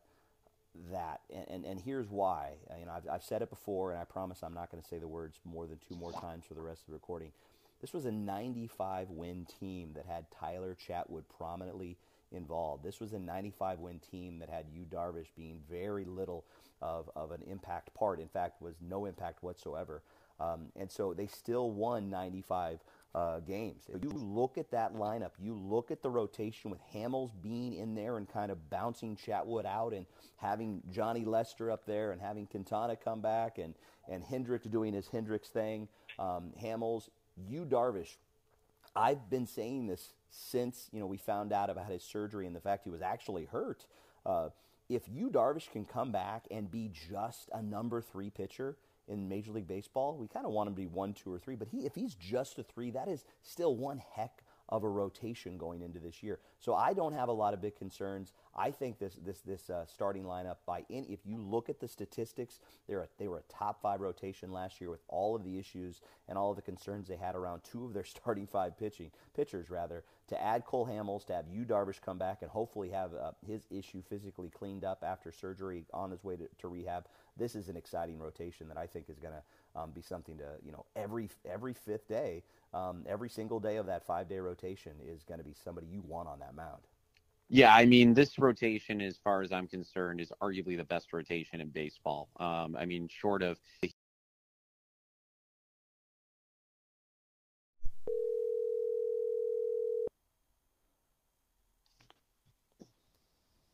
that, 0.91 1.21
and, 1.33 1.45
and, 1.49 1.65
and, 1.65 1.81
here's 1.81 2.09
why. 2.09 2.53
You 2.79 2.85
know, 2.85 2.91
I've, 2.91 3.07
I've 3.09 3.23
said 3.23 3.41
it 3.41 3.49
before, 3.49 3.91
and 3.91 3.99
I 3.99 4.03
promise 4.03 4.43
I'm 4.43 4.53
not 4.53 4.71
going 4.71 4.81
to 4.81 4.87
say 4.87 4.97
the 4.97 5.07
words 5.07 5.39
more 5.45 5.65
than 5.67 5.79
two 5.87 5.95
more 5.95 6.11
times 6.11 6.45
for 6.45 6.53
the 6.53 6.61
rest 6.61 6.81
of 6.81 6.87
the 6.87 6.93
recording. 6.93 7.31
This 7.81 7.93
was 7.93 8.05
a 8.05 8.11
95 8.11 9.09
win 9.09 9.45
team 9.59 9.91
that 9.95 10.05
had 10.05 10.25
Tyler 10.31 10.75
Chatwood 10.75 11.23
prominently 11.37 11.97
involved. 12.31 12.83
This 12.83 12.99
was 12.99 13.13
a 13.13 13.19
95 13.19 13.79
win 13.79 13.99
team 14.11 14.39
that 14.39 14.49
had 14.49 14.65
Yu 14.73 14.85
Darvish 14.91 15.27
being 15.35 15.59
very 15.69 16.05
little 16.05 16.43
of, 16.81 17.09
of 17.15 17.31
an 17.31 17.41
impact 17.49 17.93
part. 17.93 18.19
In 18.19 18.27
fact, 18.27 18.61
was 18.61 18.75
no 18.81 19.05
impact 19.05 19.43
whatsoever. 19.43 20.01
Um, 20.39 20.67
and 20.75 20.91
so 20.91 21.13
they 21.13 21.27
still 21.27 21.71
won 21.71 22.09
95 22.09 22.79
uh, 23.15 23.39
games. 23.39 23.83
If 23.93 24.03
you 24.03 24.11
look 24.11 24.57
at 24.57 24.69
that 24.71 24.95
lineup, 24.95 25.31
you 25.39 25.53
look 25.53 25.91
at 25.91 26.01
the 26.01 26.09
rotation 26.09 26.69
with 26.69 26.79
Hamels 26.93 27.31
being 27.41 27.73
in 27.73 27.95
there 27.95 28.17
and 28.17 28.27
kind 28.27 28.51
of 28.51 28.69
bouncing 28.69 29.15
Chatwood 29.15 29.65
out 29.65 29.93
and 29.93 30.05
having 30.37 30.83
Johnny 30.91 31.25
Lester 31.25 31.71
up 31.71 31.85
there 31.85 32.11
and 32.11 32.21
having 32.21 32.45
Quintana 32.45 32.95
come 32.95 33.21
back 33.21 33.57
and, 33.57 33.73
and 34.09 34.23
Hendricks 34.23 34.67
doing 34.67 34.93
his 34.93 35.07
Hendricks 35.07 35.49
thing. 35.49 35.87
Um, 36.19 36.51
Hamels, 36.61 37.09
Yu 37.47 37.65
Darvish, 37.65 38.17
I've 38.95 39.29
been 39.29 39.47
saying 39.47 39.87
this 39.87 40.13
since 40.29 40.89
you 40.91 40.99
know 40.99 41.05
we 41.05 41.17
found 41.17 41.53
out 41.53 41.69
about 41.69 41.87
his 41.87 42.03
surgery 42.03 42.45
and 42.45 42.55
the 42.55 42.59
fact 42.59 42.83
he 42.83 42.89
was 42.89 43.01
actually 43.01 43.45
hurt. 43.45 43.85
Uh, 44.25 44.49
if 44.89 45.03
Yu 45.07 45.29
Darvish 45.29 45.71
can 45.71 45.85
come 45.85 46.11
back 46.11 46.45
and 46.51 46.69
be 46.69 46.91
just 47.09 47.49
a 47.53 47.61
number 47.61 48.01
three 48.01 48.29
pitcher 48.29 48.75
in 49.07 49.29
Major 49.29 49.51
League 49.51 49.67
Baseball, 49.67 50.17
we 50.17 50.27
kind 50.27 50.45
of 50.45 50.51
want 50.51 50.67
him 50.67 50.75
to 50.75 50.81
be 50.81 50.87
one, 50.87 51.13
two, 51.13 51.31
or 51.31 51.39
three. 51.39 51.55
But 51.55 51.69
he, 51.69 51.85
if 51.85 51.95
he's 51.95 52.15
just 52.15 52.59
a 52.59 52.63
three, 52.63 52.91
that 52.91 53.07
is 53.07 53.25
still 53.41 53.75
one 53.75 54.01
heck 54.13 54.43
of 54.69 54.83
a 54.83 54.89
rotation 54.89 55.57
going 55.57 55.81
into 55.81 55.99
this 55.99 56.21
year. 56.21 56.39
So 56.59 56.73
I 56.73 56.93
don't 56.93 57.13
have 57.13 57.29
a 57.29 57.33
lot 57.33 57.53
of 57.53 57.61
big 57.61 57.77
concerns. 57.77 58.33
I 58.55 58.71
think 58.71 58.99
this 58.99 59.17
this 59.23 59.39
this 59.41 59.69
uh, 59.69 59.85
starting 59.85 60.23
lineup 60.23 60.57
by 60.65 60.83
any 60.89 61.07
if 61.07 61.19
you 61.25 61.37
look 61.37 61.69
at 61.69 61.79
the 61.79 61.87
statistics, 61.87 62.59
they're 62.87 63.01
a, 63.01 63.07
they 63.17 63.27
were 63.27 63.37
a 63.37 63.53
top 63.53 63.81
five 63.81 64.01
rotation 64.01 64.51
last 64.51 64.81
year 64.81 64.89
with 64.89 65.03
all 65.07 65.35
of 65.35 65.43
the 65.43 65.57
issues 65.57 66.01
and 66.27 66.37
all 66.37 66.49
of 66.49 66.55
the 66.57 66.61
concerns 66.61 67.07
they 67.07 67.15
had 67.15 67.35
around 67.35 67.61
two 67.63 67.85
of 67.85 67.93
their 67.93 68.03
starting 68.03 68.47
five 68.47 68.77
pitching 68.77 69.11
pitchers 69.35 69.69
rather. 69.69 70.03
To 70.29 70.41
add 70.41 70.65
Cole 70.65 70.85
Hamels, 70.85 71.25
to 71.27 71.33
have 71.33 71.47
Yu 71.47 71.63
Darvish 71.63 72.01
come 72.01 72.17
back 72.17 72.39
and 72.41 72.51
hopefully 72.51 72.89
have 72.89 73.13
uh, 73.13 73.31
his 73.45 73.65
issue 73.69 74.01
physically 74.01 74.49
cleaned 74.49 74.83
up 74.83 75.01
after 75.01 75.31
surgery 75.31 75.85
on 75.93 76.11
his 76.11 76.23
way 76.23 76.35
to, 76.35 76.49
to 76.59 76.67
rehab. 76.67 77.05
This 77.37 77.55
is 77.55 77.69
an 77.69 77.77
exciting 77.77 78.19
rotation 78.19 78.67
that 78.67 78.77
I 78.77 78.87
think 78.87 79.09
is 79.09 79.19
going 79.19 79.33
to 79.33 79.79
um, 79.79 79.91
be 79.91 80.01
something 80.01 80.37
to 80.37 80.55
you 80.65 80.71
know 80.71 80.85
every 80.95 81.29
every 81.45 81.73
fifth 81.73 82.07
day, 82.07 82.43
um, 82.73 83.03
every 83.07 83.29
single 83.29 83.59
day 83.59 83.77
of 83.77 83.85
that 83.85 84.05
five 84.05 84.27
day 84.27 84.39
rotation 84.39 84.93
is 85.05 85.23
going 85.23 85.39
to 85.39 85.43
be 85.43 85.53
somebody 85.53 85.87
you 85.87 86.01
want 86.07 86.27
on 86.27 86.39
that 86.39 86.55
mound. 86.55 86.81
Yeah, 87.49 87.73
I 87.73 87.85
mean, 87.85 88.13
this 88.13 88.37
rotation, 88.37 88.99
as 88.99 89.17
far 89.23 89.41
as 89.41 89.53
I'm 89.53 89.67
concerned, 89.67 90.19
is 90.19 90.33
arguably 90.41 90.75
the 90.75 90.83
best 90.83 91.13
rotation 91.13 91.61
in 91.61 91.69
baseball. 91.69 92.27
Um, 92.39 92.75
I 92.77 92.85
mean, 92.85 93.07
short 93.07 93.41
of. 93.41 93.57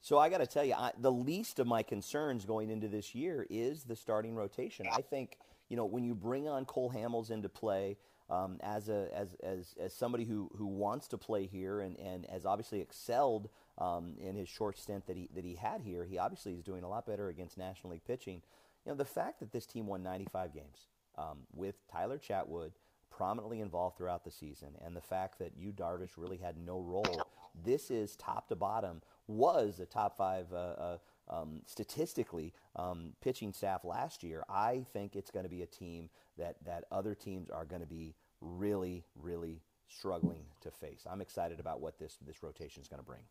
So 0.04 0.18
I 0.18 0.28
got 0.28 0.40
to 0.40 0.46
tell 0.46 0.66
you, 0.66 0.74
I, 0.74 0.92
the 1.00 1.14
least 1.14 1.60
of 1.60 1.66
my 1.66 1.82
concerns 1.82 2.44
going 2.44 2.70
into 2.70 2.90
this 2.90 3.16
year 3.16 3.48
is 3.50 3.86
the 3.86 3.96
starting 3.96 4.36
rotation. 4.36 4.86
I 4.92 5.00
think 5.00 5.38
you 5.70 5.78
know 5.78 5.86
when 5.86 6.04
you 6.04 6.14
bring 6.14 6.46
on 6.46 6.66
Cole 6.66 6.92
Hamels 6.94 7.32
into 7.32 7.48
play 7.48 7.96
um, 8.30 8.58
as 8.62 8.90
a 8.90 9.08
as, 9.16 9.34
as 9.42 9.74
as 9.80 9.94
somebody 9.94 10.26
who 10.26 10.52
who 10.58 10.68
wants 10.68 11.08
to 11.08 11.18
play 11.18 11.46
here 11.46 11.80
and 11.80 11.98
and 11.98 12.26
has 12.30 12.46
obviously 12.46 12.82
excelled 12.82 13.48
um, 13.78 14.16
in 14.20 14.36
his 14.36 14.50
short 14.50 14.78
stint 14.78 15.08
that 15.08 15.16
he 15.16 15.30
that 15.34 15.46
he 15.46 15.56
had 15.56 15.80
here. 15.82 16.04
He 16.04 16.18
obviously 16.18 16.52
is 16.52 16.64
doing 16.64 16.84
a 16.84 16.90
lot 16.90 17.06
better 17.06 17.30
against 17.30 17.58
National 17.58 17.94
League 17.94 18.04
pitching. 18.06 18.42
You 18.86 18.92
know, 18.92 18.98
the 18.98 19.06
fact 19.06 19.40
that 19.40 19.54
this 19.54 19.66
team 19.66 19.88
won 19.88 20.04
95 20.04 20.54
games 20.54 20.88
um, 21.18 21.48
with 21.56 21.76
Tyler 21.90 22.20
Chatwood 22.20 22.72
prominently 23.10 23.62
involved 23.62 23.96
throughout 23.96 24.26
the 24.26 24.32
season, 24.32 24.76
and 24.84 24.98
the 24.98 25.02
fact 25.02 25.40
that 25.40 25.54
Yu 25.58 25.72
Darvish 25.72 26.18
really 26.18 26.38
had 26.38 26.58
no 26.58 26.82
role. 26.82 27.22
This 27.64 27.90
is 27.90 28.18
top 28.18 28.50
to 28.50 28.56
bottom 28.58 29.02
was 29.28 29.80
a 29.80 29.86
top 29.86 30.18
five. 30.18 30.52
Uh, 30.52 30.56
uh, 30.56 30.98
um, 31.30 31.62
statistically, 31.66 32.54
um, 32.76 33.14
pitching 33.22 33.54
staff 33.54 33.86
last 33.86 34.24
year, 34.24 34.44
I 34.50 34.86
think 34.92 35.16
it's 35.16 35.32
going 35.32 35.44
to 35.46 35.50
be 35.50 35.62
a 35.62 35.66
team 35.66 36.10
that, 36.38 36.58
that 36.66 36.84
other 36.92 37.16
teams 37.16 37.50
are 37.50 37.64
going 37.64 37.80
to 37.80 37.88
be 37.88 38.14
really, 38.42 39.06
really 39.16 39.62
struggling 39.88 40.46
to 40.62 40.72
face. 40.72 41.06
I'm 41.10 41.22
excited 41.22 41.60
about 41.60 41.82
what 41.82 41.98
this 41.98 42.18
this 42.26 42.44
rotation 42.44 42.82
is 42.82 42.88
going 42.88 43.00
to 43.00 43.06
bring. 43.06 43.22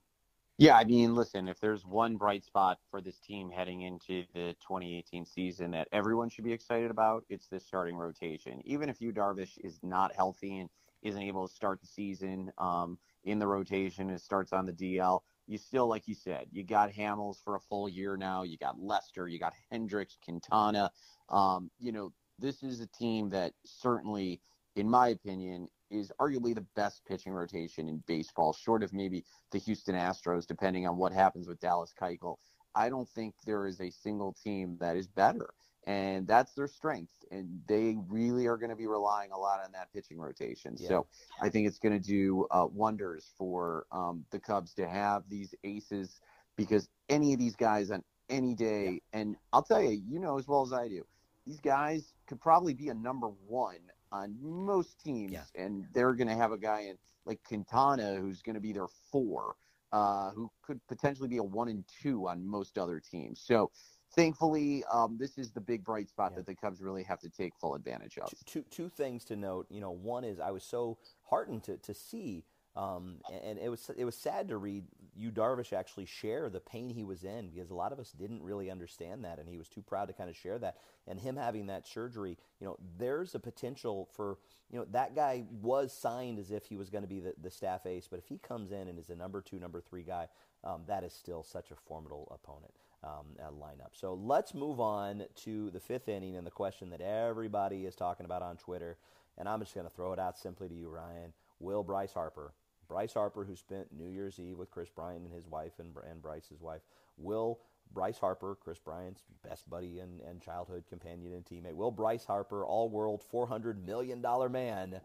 Yeah, 0.58 0.76
I 0.76 0.84
mean, 0.84 1.14
listen, 1.14 1.49
if 1.49 1.58
there's 1.61 1.87
one 1.87 2.16
bright 2.16 2.44
spot 2.44 2.78
for 2.90 3.00
this 3.00 3.18
team 3.18 3.50
heading 3.50 3.82
into 3.82 4.25
the 4.34 4.54
2018 4.61 5.25
season 5.25 5.70
that 5.72 5.88
everyone 5.92 6.28
should 6.28 6.44
be 6.44 6.52
excited 6.52 6.90
about, 6.90 7.25
it's 7.30 7.49
this 7.49 7.66
starting 7.66 7.96
rotation. 7.96 8.61
Even 8.64 8.88
if 8.88 9.00
Yu 9.00 9.12
Darvish 9.12 9.58
is 9.64 9.80
not 9.82 10.14
healthy 10.14 10.58
and 10.58 10.68
isn't 11.02 11.22
able 11.22 11.49
to 11.49 11.54
start 11.54 11.80
the 11.80 11.87
season 11.87 12.52
um, 12.58 12.99
in 13.25 13.38
the 13.38 13.46
rotation, 13.46 14.11
it 14.11 14.20
starts 14.20 14.52
on 14.52 14.66
the 14.66 14.72
DL. 14.72 15.20
You 15.46 15.58
still, 15.58 15.87
like 15.87 16.06
you 16.06 16.14
said, 16.14 16.46
you 16.50 16.62
got 16.62 16.90
Hamels 16.92 17.37
for 17.42 17.56
a 17.56 17.61
full 17.61 17.88
year 17.88 18.16
now. 18.16 18.42
You 18.42 18.56
got 18.56 18.80
Lester, 18.80 19.28
you 19.28 19.38
got 19.38 19.54
Hendricks, 19.70 20.16
Quintana. 20.25 20.90
Um, 21.28 21.70
you 21.78 21.92
know, 21.92 22.12
this 22.38 22.62
is 22.62 22.80
a 22.80 22.87
team 22.87 23.30
that 23.30 23.52
certainly, 23.64 24.40
in 24.76 24.88
my 24.88 25.08
opinion, 25.08 25.68
is 25.90 26.11
arguably 26.20 26.54
the 26.54 26.66
best 26.75 27.04
pitching 27.06 27.32
rotation 27.32 27.88
in 27.88 28.02
baseball, 28.06 28.52
short 28.52 28.82
of 28.82 28.92
maybe 28.92 29.25
the 29.50 29.58
Houston 29.58 29.94
Astros, 29.94 30.46
depending 30.46 30.87
on 30.87 30.96
what 30.96 31.12
happens 31.12 31.46
with 31.46 31.61
Dallas 31.61 31.92
Keuchel. 32.00 32.37
I 32.75 32.88
don't 32.88 33.08
think 33.08 33.34
there 33.44 33.66
is 33.66 33.80
a 33.80 33.90
single 33.90 34.32
team 34.32 34.78
that 34.80 34.96
is 34.96 35.06
better, 35.06 35.50
and 35.86 36.26
that's 36.26 36.52
their 36.52 36.66
strength. 36.66 37.12
And 37.30 37.60
they 37.66 37.96
really 38.08 38.46
are 38.46 38.56
going 38.56 38.70
to 38.70 38.76
be 38.76 38.86
relying 38.86 39.32
a 39.32 39.38
lot 39.38 39.60
on 39.64 39.72
that 39.72 39.92
pitching 39.92 40.18
rotation. 40.18 40.76
Yeah. 40.78 40.88
So 40.88 41.06
I 41.40 41.48
think 41.48 41.66
it's 41.66 41.78
going 41.78 41.98
to 41.98 42.06
do 42.06 42.46
uh, 42.50 42.66
wonders 42.72 43.32
for 43.36 43.86
um, 43.90 44.24
the 44.30 44.38
Cubs 44.38 44.74
to 44.74 44.88
have 44.88 45.24
these 45.28 45.54
aces 45.64 46.20
because 46.56 46.88
any 47.08 47.32
of 47.32 47.38
these 47.38 47.56
guys 47.56 47.90
on 47.90 48.02
any 48.28 48.54
day, 48.54 49.00
yeah. 49.12 49.20
and 49.20 49.36
I'll 49.52 49.62
tell 49.62 49.82
you, 49.82 50.02
you 50.06 50.18
know 50.18 50.38
as 50.38 50.46
well 50.46 50.62
as 50.62 50.72
I 50.72 50.88
do, 50.88 51.04
these 51.46 51.60
guys 51.60 52.14
could 52.26 52.40
probably 52.40 52.74
be 52.74 52.88
a 52.88 52.94
number 52.94 53.28
one 53.46 53.80
on 54.12 54.36
most 54.40 55.00
teams, 55.02 55.32
yeah. 55.32 55.45
and 55.56 55.86
they're 55.95 56.14
going 56.14 56.28
to 56.28 56.34
have 56.34 56.52
a 56.52 56.58
guy 56.58 56.82
in 56.82 56.97
like 57.25 57.40
Quintana 57.45 58.16
who's 58.16 58.42
going 58.42 58.54
to 58.54 58.60
be 58.60 58.73
their 58.73 58.88
four, 59.10 59.56
uh, 59.92 60.30
who 60.30 60.50
could 60.62 60.80
potentially 60.86 61.28
be 61.28 61.38
a 61.38 61.42
one 61.42 61.68
and 61.68 61.84
two 62.02 62.28
on 62.28 62.47
most 62.47 62.78
other 62.78 63.00
teams. 63.00 63.42
So 63.45 63.71
thankfully, 64.14 64.84
um, 64.92 65.16
this 65.18 65.38
is 65.38 65.50
the 65.50 65.60
big 65.60 65.84
bright 65.84 66.08
spot 66.08 66.32
yeah. 66.32 66.38
that 66.38 66.46
the 66.46 66.54
Cubs 66.54 66.80
really 66.80 67.02
have 67.02 67.20
to 67.20 67.28
take 67.28 67.54
full 67.56 67.75
advantage 67.75 68.18
of. 68.18 68.28
Two, 68.30 68.36
two, 68.46 68.64
two 68.70 68.88
things 68.88 69.25
to 69.26 69.36
note. 69.36 69.66
You 69.70 69.80
know, 69.80 69.90
one 69.90 70.25
is 70.25 70.40
I 70.40 70.50
was 70.50 70.64
so 70.64 70.98
heartened 71.25 71.64
to, 71.64 71.76
to 71.78 71.94
see 71.94 72.44
um, 72.75 73.16
and 73.44 73.58
it 73.58 73.68
was 73.68 73.90
it 73.98 74.04
was 74.04 74.16
sad 74.16 74.48
to 74.48 74.56
read 74.56 74.84
Yu 75.14 75.30
Darvish 75.30 75.75
actually 75.75 76.06
share 76.06 76.48
the 76.48 76.60
pain 76.60 76.88
he 76.88 77.04
was 77.04 77.22
in 77.22 77.50
because 77.50 77.70
a 77.70 77.75
lot 77.75 77.92
of 77.92 77.98
us 77.98 78.12
didn't 78.12 78.42
really 78.42 78.70
understand 78.70 79.25
that, 79.25 79.38
and 79.38 79.46
he 79.46 79.58
was 79.58 79.68
too 79.68 79.82
proud 79.82 80.06
to 80.06 80.14
kind 80.14 80.30
of 80.30 80.36
share 80.36 80.58
that. 80.58 80.78
And 81.06 81.20
him 81.20 81.36
having 81.36 81.66
that 81.66 81.86
surgery, 81.86 82.38
you 82.60 82.66
know, 82.66 82.78
there's 82.98 83.34
a 83.34 83.38
potential 83.38 84.08
for 84.14 84.38
you 84.70 84.78
know 84.78 84.86
that 84.92 85.14
guy 85.14 85.44
was 85.60 85.92
signed 85.92 86.38
as 86.38 86.50
if 86.50 86.64
he 86.64 86.76
was 86.76 86.88
going 86.88 87.04
to 87.04 87.08
be 87.08 87.20
the, 87.20 87.34
the 87.42 87.50
staff 87.50 87.84
ace, 87.84 88.08
but 88.10 88.18
if 88.18 88.26
he 88.26 88.38
comes 88.38 88.72
in 88.72 88.88
and 88.88 88.98
is 88.98 89.10
a 89.10 89.16
number 89.16 89.42
two, 89.42 89.58
number 89.58 89.82
three 89.82 90.02
guy, 90.02 90.28
um, 90.64 90.84
that 90.86 91.04
is 91.04 91.12
still 91.12 91.42
such 91.42 91.72
a 91.72 91.76
formidable 91.76 92.26
opponent. 92.34 92.72
Um, 93.04 93.26
uh, 93.41 93.50
lineup. 93.50 93.91
So 93.95 94.15
let's 94.15 94.54
move 94.54 94.78
on 94.78 95.25
to 95.43 95.71
the 95.71 95.80
fifth 95.80 96.08
inning 96.08 96.36
and 96.36 96.47
the 96.47 96.52
question 96.52 96.91
that 96.91 97.00
everybody 97.00 97.84
is 97.84 97.97
talking 97.97 98.25
about 98.25 98.43
on 98.43 98.56
Twitter. 98.56 98.97
And 99.36 99.49
I'm 99.49 99.58
just 99.58 99.75
going 99.75 99.88
to 99.88 99.93
throw 99.93 100.12
it 100.12 100.21
out 100.21 100.38
simply 100.38 100.69
to 100.69 100.75
you, 100.75 100.88
Ryan. 100.88 101.32
Will 101.58 101.82
Bryce 101.82 102.12
Harper 102.12 102.52
Bryce 102.93 103.15
Harper, 103.15 103.45
who 103.45 103.56
spent 103.56 103.86
New 103.91 104.08
Year's 104.08 104.38
Eve 104.38 104.58
with 104.58 104.71
Kris 104.71 104.91
Bryant 104.91 105.25
and 105.25 105.32
his 105.32 105.47
wife 105.47 105.73
and, 105.78 105.95
and 106.10 106.21
Bryce's 106.21 106.60
wife, 106.60 106.82
will 107.17 107.60
Bryce 107.95 108.19
Harper, 108.19 108.54
Kris 108.62 108.78
Bryant's 108.78 109.23
best 109.49 109.69
buddy 109.71 110.00
and, 110.00 110.21
and 110.21 110.43
childhood 110.43 110.84
companion 110.91 111.32
and 111.32 111.45
teammate, 111.45 111.75
will 111.75 111.91
Bryce 111.91 112.26
Harper, 112.26 112.67
all 112.67 112.91
world 112.91 113.23
$400 113.32 113.82
million 113.86 114.23
man, 114.50 115.00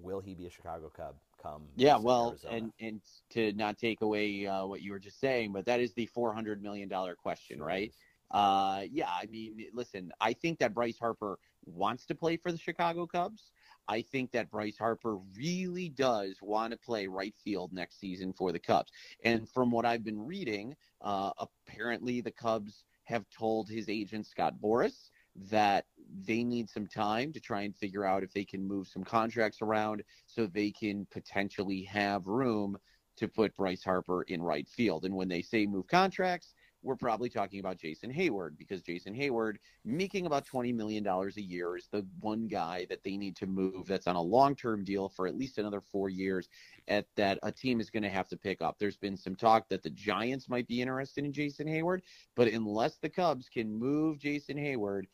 will 0.00 0.20
he 0.20 0.34
be 0.34 0.46
a 0.46 0.50
Chicago 0.50 0.90
Cub? 0.94 1.14
Come 1.42 1.62
yeah, 1.76 1.96
well, 1.96 2.30
Arizona? 2.30 2.56
and 2.56 2.72
and 2.80 3.00
to 3.30 3.52
not 3.52 3.78
take 3.78 4.00
away 4.00 4.46
uh, 4.46 4.66
what 4.66 4.82
you 4.82 4.90
were 4.90 4.98
just 4.98 5.20
saying, 5.20 5.52
but 5.52 5.66
that 5.66 5.80
is 5.80 5.92
the 5.94 6.06
four 6.06 6.32
hundred 6.32 6.62
million 6.62 6.88
dollar 6.88 7.14
question, 7.14 7.58
sure 7.58 7.66
right? 7.66 7.92
Uh, 8.30 8.82
yeah, 8.90 9.08
I 9.08 9.26
mean, 9.26 9.66
listen, 9.72 10.12
I 10.20 10.32
think 10.32 10.58
that 10.58 10.74
Bryce 10.74 10.98
Harper 10.98 11.38
wants 11.64 12.06
to 12.06 12.14
play 12.14 12.36
for 12.36 12.52
the 12.52 12.58
Chicago 12.58 13.06
Cubs. 13.06 13.52
I 13.88 14.02
think 14.02 14.32
that 14.32 14.50
Bryce 14.50 14.76
Harper 14.76 15.18
really 15.34 15.88
does 15.88 16.36
want 16.42 16.72
to 16.72 16.78
play 16.78 17.06
right 17.06 17.34
field 17.42 17.72
next 17.72 17.98
season 17.98 18.34
for 18.34 18.52
the 18.52 18.58
Cubs. 18.58 18.92
And 19.24 19.48
from 19.48 19.70
what 19.70 19.86
I've 19.86 20.04
been 20.04 20.20
reading, 20.26 20.76
uh, 21.00 21.30
apparently 21.38 22.20
the 22.20 22.30
Cubs 22.30 22.84
have 23.04 23.24
told 23.30 23.70
his 23.70 23.88
agent, 23.88 24.26
Scott 24.26 24.56
Boras, 24.62 25.08
that 25.36 25.84
they 26.26 26.42
need 26.42 26.70
some 26.70 26.86
time 26.86 27.32
to 27.32 27.40
try 27.40 27.62
and 27.62 27.76
figure 27.76 28.04
out 28.04 28.22
if 28.22 28.32
they 28.32 28.44
can 28.44 28.66
move 28.66 28.88
some 28.88 29.04
contracts 29.04 29.60
around 29.62 30.02
so 30.26 30.46
they 30.46 30.70
can 30.70 31.06
potentially 31.10 31.82
have 31.82 32.26
room 32.26 32.78
to 33.16 33.28
put 33.28 33.56
Bryce 33.56 33.84
Harper 33.84 34.22
in 34.22 34.42
right 34.42 34.68
field. 34.68 35.04
And 35.04 35.14
when 35.14 35.28
they 35.28 35.42
say 35.42 35.66
move 35.66 35.88
contracts, 35.88 36.54
we're 36.82 36.96
probably 36.96 37.28
talking 37.28 37.60
about 37.60 37.76
Jason 37.76 38.12
Heyward 38.12 38.56
because 38.56 38.82
Jason 38.82 39.14
Heyward 39.14 39.56
making 39.84 40.26
about 40.26 40.46
$20 40.46 40.74
million 40.74 41.06
a 41.06 41.40
year 41.40 41.76
is 41.76 41.88
the 41.90 42.06
one 42.20 42.46
guy 42.46 42.86
that 42.88 43.02
they 43.02 43.16
need 43.16 43.36
to 43.36 43.46
move 43.46 43.86
that's 43.86 44.06
on 44.06 44.16
a 44.16 44.22
long 44.22 44.54
term 44.54 44.84
deal 44.84 45.08
for 45.08 45.26
at 45.26 45.36
least 45.36 45.58
another 45.58 45.80
four 45.80 46.08
years 46.08 46.48
at 46.86 47.06
that 47.16 47.38
a 47.42 47.50
team 47.50 47.80
is 47.80 47.90
going 47.90 48.02
to 48.02 48.08
have 48.08 48.28
to 48.28 48.36
pick 48.36 48.62
up. 48.62 48.76
There's 48.78 48.96
been 48.96 49.16
some 49.16 49.34
talk 49.34 49.68
that 49.68 49.82
the 49.82 49.90
Giants 49.90 50.48
might 50.48 50.68
be 50.68 50.80
interested 50.80 51.24
in 51.24 51.32
Jason 51.32 51.66
Heyward, 51.66 52.00
but 52.36 52.48
unless 52.48 52.98
the 52.98 53.08
Cubs 53.08 53.48
can 53.48 53.72
move 53.74 54.18
Jason 54.18 54.56
Heyward, 54.56 55.04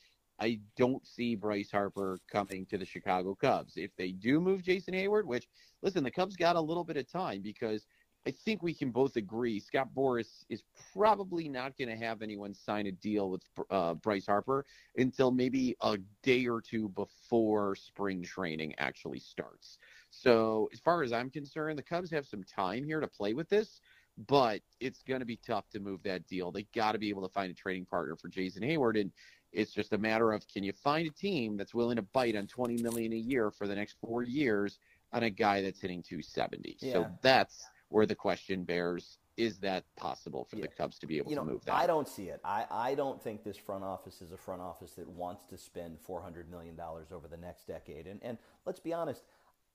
I 0.40 0.61
don't 0.77 1.07
see 1.07 1.37
Bryce 1.37 1.70
Harper 1.70 2.18
coming 2.31 2.66
to 2.66 2.77
the 2.77 2.85
Chicago 2.85 3.35
Cubs. 3.35 3.77
If 3.77 3.94
they 3.96 4.11
do 4.11 4.40
move 4.40 4.62
Jason 4.62 4.94
Heyward, 4.94 5.24
which 5.24 5.48
listen, 5.83 6.03
the 6.03 6.11
Cubs 6.11 6.37
got 6.37 6.57
a 6.57 6.61
little 6.61 6.85
bit 6.85 6.96
of 6.96 7.11
time 7.11 7.40
because 7.40 7.87
I 8.27 8.31
think 8.31 8.63
we 8.63 8.73
can 8.73 8.91
both 8.91 9.17
agree 9.17 9.61
Scott 9.61 9.89
Boras 9.95 10.45
is 10.49 10.63
probably 10.93 11.49
not 11.49 11.77
going 11.77 11.91
to 11.91 11.97
have 11.97 12.23
anyone 12.23 12.55
sign 12.55 12.87
a 12.87 12.93
deal 12.93 13.31
with 13.31 13.43
uh, 13.71 13.95
Bryce 13.95 14.27
Harper 14.27 14.65
until 14.97 15.31
maybe 15.31 15.77
a 15.83 15.99
day 16.23 16.47
or 16.47 16.63
two 16.63 16.89
before 16.91 17.77
spring 17.77 18.23
training 18.23 18.75
actually 18.79 19.19
starts. 19.19 19.79
So, 20.11 20.71
as 20.73 20.81
far 20.81 21.03
as 21.03 21.13
I'm 21.13 21.29
concerned, 21.29 21.79
the 21.79 21.83
Cubs 21.83 22.11
have 22.13 22.27
some 22.27 22.45
time 22.45 22.85
here 22.85 23.01
to 23.01 23.09
play 23.09 23.35
with 23.35 23.49
this, 23.51 23.81
but 24.27 24.61
it's 24.81 25.03
going 25.03 25.21
to 25.21 25.27
be 25.27 25.39
tough 25.47 25.69
to 25.71 25.81
move 25.81 26.03
that 26.05 26.27
deal. 26.27 26.51
They 26.51 26.67
got 26.75 26.93
to 26.93 26.99
be 26.99 27.11
able 27.11 27.27
to 27.29 27.33
find 27.33 27.51
a 27.51 27.55
trading 27.55 27.85
partner 27.85 28.17
for 28.17 28.29
Jason 28.29 28.63
Heyward, 28.63 28.99
and 28.99 29.11
it's 29.53 29.73
just 29.73 29.93
a 29.93 29.99
matter 29.99 30.33
of 30.33 30.47
can 30.49 30.65
you 30.65 30.73
find 30.73 31.07
a 31.07 31.13
team 31.13 31.57
that's 31.57 31.75
willing 31.75 31.97
to 31.97 32.03
bite 32.03 32.37
on 32.37 32.47
20 32.47 32.83
million 32.83 33.13
a 33.13 33.17
year 33.17 33.51
for 33.51 33.67
the 33.67 33.75
next 33.75 33.97
four 34.01 34.23
years 34.23 34.79
on 35.13 35.25
a 35.25 35.31
guy 35.31 35.63
that's 35.63 35.81
hitting 35.81 36.03
270. 36.03 36.77
Yeah. 36.81 36.93
So 36.93 37.07
that's 37.23 37.65
where 37.94 38.07
the 38.07 38.14
question 38.14 38.64
bears 38.64 39.18
is 39.37 39.59
that 39.59 39.85
possible 39.96 40.44
for 40.44 40.57
yeah. 40.57 40.62
the 40.62 40.68
Cubs 40.68 40.98
to 40.98 41.07
be 41.07 41.16
able 41.16 41.30
you 41.30 41.37
know, 41.37 41.44
to 41.44 41.52
move 41.52 41.64
that? 41.64 41.76
I 41.76 41.87
don't 41.87 42.09
see 42.09 42.24
it. 42.24 42.40
I, 42.44 42.66
I 42.68 42.94
don't 42.96 43.22
think 43.22 43.44
this 43.44 43.57
front 43.57 43.85
office 43.85 44.20
is 44.20 44.33
a 44.33 44.37
front 44.37 44.61
office 44.61 44.92
that 44.92 45.09
wants 45.09 45.44
to 45.46 45.57
spend 45.57 45.98
$400 46.04 46.48
million 46.50 46.76
over 46.80 47.28
the 47.28 47.37
next 47.37 47.68
decade. 47.68 48.09
And, 48.09 48.18
and 48.24 48.37
let's 48.66 48.80
be 48.80 48.92
honest, 48.92 49.22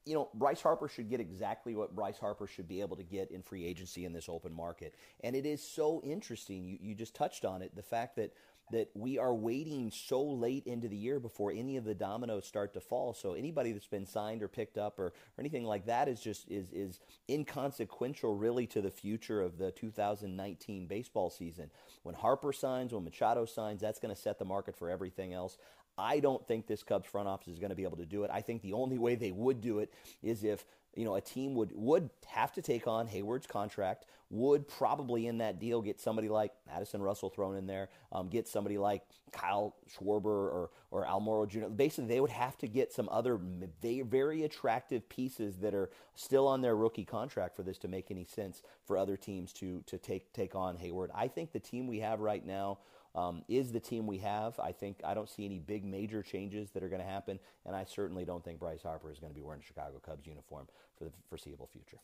you 0.06 0.16
know, 0.16 0.28
Bryce 0.34 0.62
Harper 0.62 0.90
should 0.90 1.10
get 1.10 1.22
exactly 1.22 1.76
what 1.76 1.96
Bryce 1.96 2.18
Harper 2.18 2.46
should 2.46 2.68
be 2.68 2.82
able 2.82 2.98
to 2.98 3.04
get 3.04 3.32
in 3.32 3.42
free 3.42 3.66
agency 3.66 4.04
in 4.04 4.12
this 4.12 4.28
open 4.28 4.54
market. 4.54 4.96
And 5.24 5.34
it 5.34 5.46
is 5.46 5.62
so 5.62 6.02
interesting. 6.04 6.66
You, 6.66 6.78
you 6.82 6.96
just 6.96 7.16
touched 7.16 7.46
on 7.46 7.62
it 7.62 7.74
the 7.74 7.84
fact 7.84 8.18
that 8.18 8.34
that 8.72 8.90
we 8.94 9.18
are 9.18 9.34
waiting 9.34 9.92
so 9.92 10.22
late 10.24 10.66
into 10.66 10.88
the 10.88 10.96
year 10.96 11.20
before 11.20 11.52
any 11.52 11.78
of 11.78 11.84
the 11.84 11.96
dominoes 11.96 12.46
start 12.46 12.74
to 12.74 12.80
fall. 12.80 13.14
So 13.14 13.34
anybody 13.34 13.72
that's 13.72 13.88
been 13.88 14.06
signed 14.06 14.44
or 14.44 14.48
picked 14.48 14.78
up 14.78 15.00
or, 15.00 15.08
or 15.08 15.14
anything 15.40 15.64
like 15.64 15.86
that 15.88 16.08
is 16.08 16.20
just 16.20 16.50
is 16.50 16.72
is 16.72 17.00
inconsequential 17.30 18.36
really 18.36 18.68
to 18.68 18.82
the 18.82 18.92
future 18.92 19.42
of 19.42 19.58
the 19.58 19.72
2019 19.72 20.88
baseball 20.88 21.30
season. 21.30 21.70
When 22.04 22.16
Harper 22.16 22.54
signs, 22.54 22.94
when 22.94 23.04
Machado 23.04 23.46
signs, 23.46 23.82
that's 23.82 24.00
going 24.00 24.14
to 24.14 24.20
set 24.20 24.40
the 24.40 24.46
market 24.46 24.78
for 24.78 24.90
everything 24.90 25.34
else. 25.34 25.58
I 25.98 26.20
don't 26.20 26.48
think 26.48 26.66
this 26.66 26.82
Cubs 26.82 27.08
front 27.08 27.28
office 27.28 27.50
is 27.50 27.60
going 27.60 27.72
to 27.72 27.76
be 27.76 27.84
able 27.84 27.98
to 27.98 28.06
do 28.06 28.24
it. 28.24 28.32
I 28.34 28.42
think 28.42 28.62
the 28.62 28.74
only 28.74 28.98
way 28.98 29.16
they 29.16 29.32
would 29.32 29.60
do 29.60 29.80
it 29.80 29.94
is 30.24 30.44
if 30.44 30.66
you 30.96 31.06
know 31.06 31.16
a 31.16 31.22
team 31.22 31.56
would 31.56 31.72
would 31.74 32.10
have 32.28 32.52
to 32.54 32.62
take 32.62 32.88
on 32.88 33.08
Heyward's 33.08 33.48
contract, 33.48 34.06
would 34.30 34.68
probably 34.68 35.28
in 35.28 35.40
that 35.40 35.60
deal 35.60 35.82
get 35.82 36.00
somebody 36.00 36.30
like 36.30 36.52
Addison 36.72 37.02
Russell 37.02 37.30
thrown 37.30 37.56
in 37.56 37.68
there, 37.68 37.90
um, 38.12 38.30
get 38.30 38.48
somebody 38.48 38.78
like 38.78 39.04
Kyle 39.32 39.76
Schwarber 39.90 40.26
or 40.26 40.70
or 40.92 41.06
Almora 41.06 41.48
Jr. 41.48 41.68
Basically, 41.68 42.08
they 42.08 42.20
would 42.20 42.30
have 42.30 42.58
to 42.60 42.68
get 42.68 42.92
some 42.92 43.10
other 43.12 43.40
very 43.82 44.44
attractive 44.44 45.08
pieces 45.10 45.58
that 45.58 45.74
are 45.74 45.90
still 46.16 46.48
on 46.48 46.62
their 46.62 46.76
rookie 46.76 47.06
contract 47.06 47.56
for 47.56 47.64
this 47.64 47.78
to 47.80 47.88
make 47.88 48.12
any 48.12 48.26
sense 48.26 48.62
for 48.86 48.98
other 48.98 49.18
teams 49.18 49.54
to 49.54 49.84
to 49.88 49.98
take 49.98 50.32
take 50.34 50.56
on 50.56 50.78
Heyward. 50.78 51.10
I 51.14 51.28
think 51.28 51.52
the 51.52 51.60
team 51.60 51.88
we 51.88 52.00
have 52.00 52.20
right 52.20 52.46
now 52.46 52.80
um, 53.20 53.44
is 53.48 53.72
the 53.72 53.80
team 53.80 54.08
we 54.08 54.18
have. 54.20 54.60
I 54.60 54.72
think 54.72 55.02
I 55.04 55.14
don't 55.14 55.30
see 55.30 55.46
any 55.46 55.60
big 55.60 55.84
major 55.84 56.24
changes 56.24 56.72
that 56.72 56.84
are 56.84 56.90
going 56.90 57.02
to 57.02 57.08
happen, 57.08 57.40
and 57.66 57.76
I 57.76 57.84
certainly 57.84 58.24
don't 58.24 58.44
think 58.44 58.60
Bryce 58.60 58.84
Harper 58.84 59.12
is 59.12 59.20
going 59.20 59.32
to 59.32 59.36
be 59.36 59.42
wearing 59.42 59.62
a 59.62 59.66
Chicago 59.66 60.00
Cubs 60.00 60.26
uniform 60.26 60.68
for 60.98 61.06
the 61.06 61.12
foreseeable 61.28 61.68
future. 61.68 61.98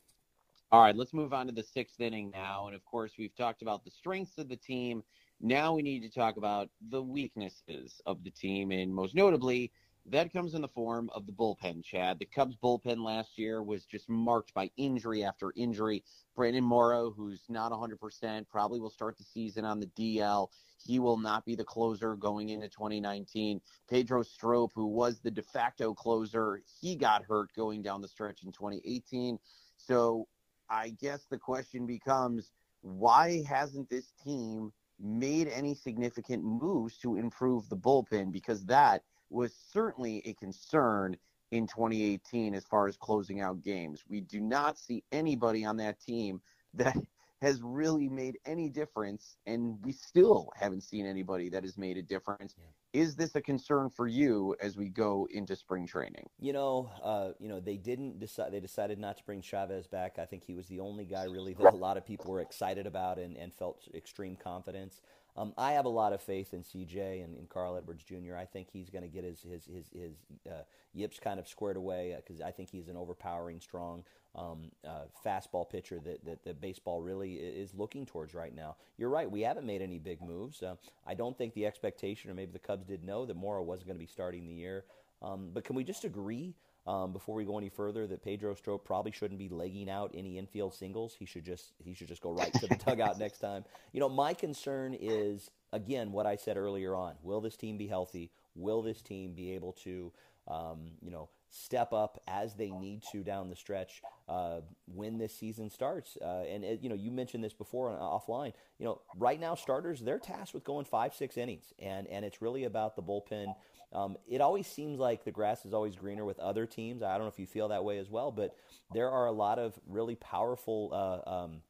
All 0.72 0.82
right, 0.82 0.96
let's 0.96 1.14
move 1.14 1.32
on 1.32 1.46
to 1.46 1.54
the 1.54 1.64
sixth 1.64 2.02
inning 2.02 2.32
now. 2.32 2.68
And 2.68 2.76
of 2.76 2.84
course, 2.84 3.14
we've 3.18 3.36
talked 3.36 3.62
about 3.62 3.86
the 3.86 3.92
strengths 3.92 4.38
of 4.38 4.50
the 4.50 4.58
team. 4.58 5.04
Now 5.40 5.74
we 5.76 5.84
need 5.84 6.02
to 6.02 6.10
talk 6.10 6.38
about 6.38 6.70
the 6.90 7.02
weaknesses 7.02 8.02
of 8.06 8.24
the 8.24 8.32
team, 8.32 8.72
and 8.72 8.94
most 8.94 9.16
notably, 9.16 9.72
that 10.08 10.32
comes 10.32 10.54
in 10.54 10.62
the 10.62 10.68
form 10.68 11.10
of 11.16 11.26
the 11.26 11.32
bullpen, 11.32 11.84
Chad. 11.84 12.20
The 12.20 12.26
Cubs 12.26 12.56
bullpen 12.64 13.04
last 13.04 13.40
year 13.40 13.64
was 13.64 13.86
just 13.86 14.08
marked 14.08 14.54
by 14.54 14.70
injury 14.78 15.24
after 15.24 15.52
injury. 15.56 16.04
Brandon 16.36 16.64
Morrow, 16.64 17.12
who's 17.12 17.42
not 17.50 17.72
100%, 17.72 18.48
probably 18.48 18.80
will 18.80 18.92
start 18.92 19.18
the 19.18 19.24
season 19.24 19.66
on 19.66 19.80
the 19.80 19.88
DL. 19.88 20.50
He 20.86 21.00
will 21.00 21.18
not 21.18 21.44
be 21.44 21.56
the 21.56 21.64
closer 21.64 22.16
going 22.16 22.50
into 22.50 22.70
2019. 22.70 23.60
Pedro 23.90 24.22
Strop, 24.22 24.72
who 24.76 24.86
was 24.86 25.22
the 25.22 25.32
de 25.32 25.42
facto 25.42 25.94
closer, 25.96 26.62
he 26.80 26.96
got 26.96 27.24
hurt 27.24 27.52
going 27.56 27.82
down 27.82 28.02
the 28.02 28.08
stretch 28.08 28.44
in 28.44 28.52
2018. 28.52 29.40
So 29.78 30.28
I 30.70 30.90
guess 30.90 31.26
the 31.32 31.40
question 31.40 31.88
becomes 31.88 32.52
why 32.82 33.44
hasn't 33.50 33.90
this 33.90 34.14
team 34.24 34.72
made 35.00 35.48
any 35.48 35.74
significant 35.74 36.44
moves 36.44 36.98
to 37.00 37.16
improve 37.16 37.68
the 37.70 37.78
bullpen? 37.78 38.32
Because 38.32 38.66
that– 38.66 39.02
was 39.30 39.54
certainly 39.72 40.22
a 40.26 40.34
concern 40.34 41.18
in 41.52 41.68
2018 41.68 42.54
as 42.54 42.66
far 42.66 42.88
as 42.88 42.98
closing 42.98 43.42
out 43.42 43.62
games. 43.62 44.04
We 44.08 44.22
do 44.22 44.40
not 44.40 44.78
see 44.78 45.04
anybody 45.12 45.66
on 45.66 45.78
that 45.78 46.00
team 46.00 46.42
that 46.74 46.98
has 47.42 47.62
really 47.62 48.10
made 48.10 48.38
any 48.46 48.70
difference, 48.70 49.38
and 49.46 49.78
we 49.84 49.92
still 49.92 50.50
haven't 50.56 50.82
seen 50.82 51.06
anybody 51.06 51.50
that 51.50 51.64
has 51.64 51.78
made 51.78 51.98
a 51.98 52.02
difference. 52.02 52.56
Yeah. 52.58 53.02
Is 53.02 53.16
this 53.16 53.36
a 53.36 53.42
concern 53.42 53.90
for 53.90 54.08
you 54.08 54.56
as 54.62 54.78
we 54.78 54.88
go 54.88 55.28
into 55.30 55.56
spring 55.56 55.86
training? 55.86 56.28
You 56.40 56.54
know, 56.54 56.90
uh, 57.04 57.32
you 57.40 57.50
know, 57.50 57.60
they 57.60 57.76
didn't 57.76 58.20
decide. 58.20 58.54
They 58.54 58.62
decided 58.62 59.00
not 59.00 59.18
to 59.18 59.24
bring 59.26 59.42
Chavez 59.42 59.86
back. 59.86 60.18
I 60.18 60.26
think 60.26 60.44
he 60.46 60.54
was 60.54 60.68
the 60.68 60.80
only 60.80 61.06
guy 61.06 61.26
really 61.26 61.54
that 61.56 61.74
a 61.74 61.78
lot 61.78 61.98
of 61.98 62.06
people 62.06 62.32
were 62.32 62.40
excited 62.40 62.88
about 62.88 63.20
and, 63.20 63.36
and 63.36 63.54
felt 63.54 63.82
extreme 63.94 64.38
confidence. 64.38 65.02
Um, 65.38 65.54
I 65.58 65.74
have 65.74 65.86
a 65.86 65.90
lot 65.90 66.14
of 66.14 66.22
faith 66.22 66.54
in 66.54 66.64
CJ 66.64 67.24
and, 67.24 67.38
in 67.38 67.46
Carl 67.48 67.76
Edwards 67.76 68.04
Jr. 68.04 68.38
I 68.38 68.46
think 68.46 68.70
he's 68.72 68.90
going 68.90 69.02
to 69.02 69.10
get 69.10 69.24
his 69.24 69.42
his 69.42 69.66
his, 69.66 69.90
his 69.94 70.16
uh, 70.50 70.64
yips 70.94 71.20
kind 71.20 71.40
of 71.40 71.48
squared 71.48 71.76
away 71.76 72.16
because 72.16 72.42
uh, 72.42 72.46
I 72.46 72.52
think 72.52 72.70
he's 72.70 72.88
an 72.88 72.96
overpowering, 72.96 73.60
strong 73.60 74.04
um, 74.36 74.72
uh, 74.88 75.04
fastball 75.26 75.70
pitcher 75.70 76.00
that, 76.06 76.24
that 76.26 76.44
the 76.44 76.54
baseball 76.54 77.02
really 77.02 77.36
is 77.36 77.74
looking 77.74 78.06
towards 78.06 78.34
right 78.34 78.56
now. 78.56 78.76
You're 78.98 79.10
right. 79.10 79.30
We 79.30 79.42
haven't 79.42 79.66
made 79.66 79.82
any 79.82 80.00
big 80.00 80.22
moves. 80.22 80.64
Uh, 80.64 80.76
I 81.06 81.14
don't 81.14 81.38
think 81.38 81.54
the 81.54 81.66
expectation, 81.66 82.32
or 82.32 82.34
maybe 82.34 82.52
the 82.52 82.60
Cubs 82.60 82.86
did 82.86 83.04
know 83.04 83.26
that 83.26 83.36
Morrow 83.36 83.64
wasn't 83.64 83.88
going 83.88 83.98
to 83.98 84.04
be 84.04 84.12
starting 84.12 84.48
the 84.48 84.54
year. 84.54 84.86
Um, 85.22 85.50
but 85.54 85.64
can 85.64 85.76
we 85.76 85.84
just 85.84 86.04
agree 86.04 86.54
um, 86.88 87.14
before 87.14 87.36
we 87.36 87.46
go 87.46 87.58
any 87.58 87.70
further 87.70 88.06
that 88.08 88.24
Pedro 88.24 88.54
Strop 88.56 88.86
probably 88.86 89.12
shouldn't 89.12 89.40
be 89.40 89.50
legging 89.50 89.90
out 89.90 90.12
any 90.14 90.38
infield 90.38 90.74
singles. 90.74 91.16
He 91.18 91.26
should 91.26 91.44
just 91.44 91.74
he 91.84 91.94
should 91.94 92.08
just 92.08 92.22
go 92.22 92.32
right 92.32 92.54
to 92.54 92.68
the 92.68 92.76
dugout 92.76 93.20
next 93.20 93.40
time. 93.40 93.66
You 93.92 94.02
know, 94.02 94.10
my 94.10 94.34
concern 94.34 94.94
is 95.00 95.52
again 95.72 96.12
what 96.12 96.26
I 96.26 96.36
said 96.36 96.58
earlier 96.58 96.96
on. 96.96 97.16
Will 97.24 97.40
this 97.40 97.56
team 97.56 97.78
be 97.78 97.88
healthy? 97.88 98.30
Will 98.54 98.82
this 98.82 99.02
team 99.02 99.34
be 99.34 99.54
able 99.54 99.72
to 99.84 100.12
um, 100.48 100.92
you 101.02 101.12
know 101.12 101.30
step 101.50 101.94
up 101.94 102.22
as 102.28 102.56
they 102.56 102.70
need 102.70 103.02
to 103.12 103.24
down 103.24 103.50
the 103.50 103.56
stretch 103.56 104.02
uh, 104.28 104.60
when 104.94 105.18
this 105.18 105.34
season 105.34 105.70
starts. 105.70 106.18
Uh, 106.22 106.44
and 106.50 106.66
uh, 106.66 106.68
you 106.82 106.90
know, 106.90 106.96
you 106.96 107.12
mentioned 107.12 107.44
this 107.44 107.54
before 107.54 107.90
on, 107.90 107.98
offline. 107.98 108.52
You 108.78 108.86
know, 108.86 109.02
right 109.18 109.40
now 109.40 109.56
starters 109.56 110.02
they're 110.02 110.20
tasked 110.20 110.54
with 110.54 110.64
going 110.64 110.86
five, 110.86 111.14
six 111.14 111.38
innings, 111.38 111.74
and 111.80 112.08
and 112.08 112.26
it's 112.26 112.42
really 112.42 112.66
about 112.66 112.96
the 112.96 113.04
bullpen 113.04 113.56
um, 113.96 114.18
it 114.28 114.42
always 114.42 114.68
seems 114.68 115.00
like 115.00 115.24
the 115.24 115.32
grass 115.32 115.66
is 115.66 115.74
always 115.74 115.96
greener 115.96 116.26
with 116.26 116.38
other 116.40 116.66
teams. 116.66 117.02
I 117.02 117.14
don't 117.14 117.22
know 117.22 117.30
if 117.30 117.40
you 117.40 117.48
feel 117.48 117.70
that 117.70 117.86
way 117.86 117.98
as 117.98 118.10
well, 118.10 118.30
but 118.30 118.56
there 118.94 119.10
are 119.10 119.26
a 119.26 119.32
lot 119.32 119.58
of 119.58 119.74
really 119.88 120.16
powerful 120.16 120.90
uh, 120.92 121.30
um, 121.30 121.62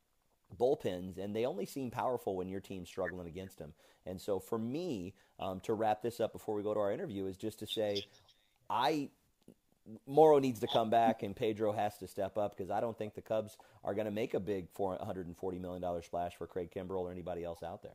bullpens, 0.60 1.20
and 1.20 1.36
they 1.36 1.46
only 1.46 1.68
seem 1.68 1.92
powerful 1.92 2.36
when 2.36 2.50
your 2.50 2.62
team's 2.62 2.90
struggling 2.90 3.28
against 3.28 3.60
them. 3.60 3.74
And 4.08 4.20
so, 4.20 4.40
for 4.40 4.58
me, 4.58 5.14
um, 5.40 5.60
to 5.62 5.74
wrap 5.74 6.02
this 6.02 6.20
up 6.20 6.34
before 6.34 6.56
we 6.56 6.64
go 6.64 6.74
to 6.74 6.80
our 6.80 6.92
interview, 6.92 7.28
is 7.28 7.38
just 7.38 7.60
to 7.60 7.68
say, 7.68 8.04
I 8.70 9.10
Morrow 10.08 10.40
needs 10.40 10.60
to 10.62 10.68
come 10.68 10.90
back 10.90 11.22
and 11.22 11.36
Pedro 11.36 11.72
has 11.72 11.96
to 12.00 12.08
step 12.08 12.40
up 12.40 12.58
because 12.58 12.72
I 12.72 12.80
don't 12.80 12.98
think 12.98 13.14
the 13.14 13.22
Cubs 13.22 13.56
are 13.84 13.94
going 13.94 14.06
to 14.06 14.12
make 14.12 14.34
a 14.34 14.40
big 14.40 14.74
$440 14.74 15.62
million 15.62 16.02
splash 16.02 16.36
for 16.36 16.48
Craig 16.48 16.72
Kimbrel 16.76 17.02
or 17.02 17.12
anybody 17.12 17.44
else 17.44 17.62
out 17.62 17.84
there. 17.84 17.92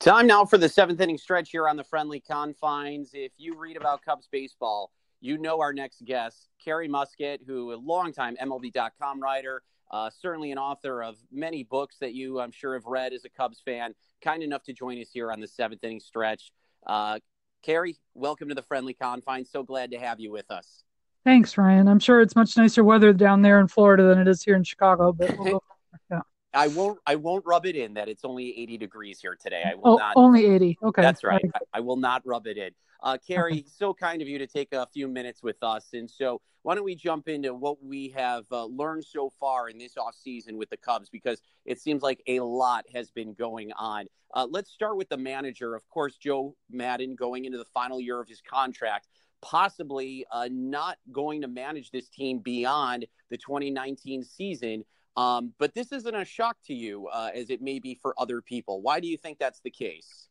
Time 0.00 0.26
now 0.26 0.44
for 0.44 0.58
the 0.58 0.68
seventh 0.68 1.00
inning 1.00 1.18
stretch 1.18 1.50
here 1.50 1.68
on 1.68 1.76
the 1.76 1.84
friendly 1.84 2.20
confines. 2.20 3.10
If 3.12 3.32
you 3.36 3.58
read 3.58 3.76
about 3.76 4.02
Cubs 4.02 4.28
baseball, 4.30 4.92
you 5.20 5.36
know 5.36 5.60
our 5.60 5.72
next 5.72 6.04
guest, 6.04 6.48
Carrie 6.64 6.88
Muskat, 6.88 7.40
who 7.46 7.74
a 7.74 7.76
longtime 7.76 8.36
MLB.com 8.40 9.20
writer, 9.20 9.62
uh, 9.90 10.08
certainly 10.08 10.52
an 10.52 10.56
author 10.56 11.02
of 11.02 11.16
many 11.32 11.64
books 11.64 11.96
that 12.00 12.14
you, 12.14 12.40
I'm 12.40 12.52
sure, 12.52 12.74
have 12.74 12.86
read 12.86 13.12
as 13.12 13.24
a 13.24 13.28
Cubs 13.28 13.60
fan. 13.64 13.94
Kind 14.22 14.42
enough 14.42 14.62
to 14.64 14.72
join 14.72 15.00
us 15.00 15.10
here 15.12 15.32
on 15.32 15.40
the 15.40 15.48
seventh 15.48 15.82
inning 15.82 16.00
stretch. 16.00 16.52
Uh, 16.86 17.18
Carrie, 17.62 17.96
welcome 18.14 18.48
to 18.48 18.54
the 18.54 18.62
friendly 18.62 18.94
confines. 18.94 19.50
So 19.50 19.62
glad 19.62 19.90
to 19.90 19.98
have 19.98 20.20
you 20.20 20.30
with 20.30 20.50
us. 20.50 20.84
Thanks, 21.28 21.58
Ryan. 21.58 21.88
I'm 21.88 21.98
sure 21.98 22.22
it's 22.22 22.34
much 22.34 22.56
nicer 22.56 22.82
weather 22.82 23.12
down 23.12 23.42
there 23.42 23.60
in 23.60 23.68
Florida 23.68 24.04
than 24.04 24.18
it 24.18 24.26
is 24.26 24.42
here 24.42 24.56
in 24.56 24.64
Chicago, 24.64 25.12
but 25.12 25.38
we'll 25.38 25.62
yeah. 26.10 26.20
I 26.54 26.68
won't. 26.68 26.98
I 27.06 27.16
won't 27.16 27.44
rub 27.44 27.66
it 27.66 27.76
in 27.76 27.92
that 27.94 28.08
it's 28.08 28.24
only 28.24 28.58
80 28.58 28.78
degrees 28.78 29.20
here 29.20 29.36
today. 29.38 29.62
I 29.62 29.74
will 29.74 29.92
oh, 29.92 29.96
not. 29.96 30.14
Only 30.16 30.46
80. 30.46 30.78
Okay. 30.82 31.02
That's 31.02 31.22
right. 31.22 31.44
I, 31.54 31.58
I, 31.74 31.80
will 31.80 31.98
not 31.98 32.22
rub 32.24 32.46
it 32.46 32.56
in. 32.56 32.70
Uh, 33.02 33.18
Carrie, 33.18 33.66
so 33.68 33.92
kind 33.92 34.22
of 34.22 34.28
you 34.28 34.38
to 34.38 34.46
take 34.46 34.72
a 34.72 34.86
few 34.86 35.06
minutes 35.06 35.42
with 35.42 35.62
us, 35.62 35.88
and 35.92 36.10
so 36.10 36.40
why 36.62 36.74
don't 36.74 36.84
we 36.84 36.94
jump 36.94 37.28
into 37.28 37.52
what 37.52 37.76
we 37.84 38.08
have 38.16 38.46
uh, 38.50 38.64
learned 38.64 39.04
so 39.04 39.30
far 39.38 39.68
in 39.68 39.76
this 39.76 39.98
off 39.98 40.14
season 40.14 40.56
with 40.56 40.70
the 40.70 40.78
Cubs 40.78 41.10
because 41.10 41.42
it 41.66 41.78
seems 41.78 42.02
like 42.02 42.22
a 42.26 42.40
lot 42.40 42.86
has 42.94 43.10
been 43.10 43.34
going 43.34 43.70
on. 43.72 44.06
Uh, 44.32 44.46
let's 44.50 44.70
start 44.70 44.96
with 44.96 45.10
the 45.10 45.18
manager, 45.18 45.74
of 45.74 45.86
course, 45.90 46.16
Joe 46.16 46.56
Maddon, 46.70 47.16
going 47.16 47.44
into 47.44 47.58
the 47.58 47.66
final 47.66 48.00
year 48.00 48.18
of 48.18 48.28
his 48.28 48.40
contract 48.40 49.08
possibly 49.40 50.26
uh, 50.30 50.48
not 50.50 50.98
going 51.12 51.42
to 51.42 51.48
manage 51.48 51.90
this 51.90 52.08
team 52.08 52.38
beyond 52.38 53.06
the 53.30 53.36
2019 53.36 54.24
season. 54.24 54.84
Um, 55.16 55.52
but 55.58 55.74
this 55.74 55.90
isn't 55.90 56.14
a 56.14 56.24
shock 56.24 56.56
to 56.66 56.74
you, 56.74 57.08
uh, 57.08 57.30
as 57.34 57.50
it 57.50 57.60
may 57.60 57.80
be 57.80 57.98
for 58.00 58.14
other 58.18 58.40
people. 58.40 58.80
Why 58.82 59.00
do 59.00 59.08
you 59.08 59.16
think 59.16 59.38
that's 59.38 59.60
the 59.60 59.70
case? 59.70 60.28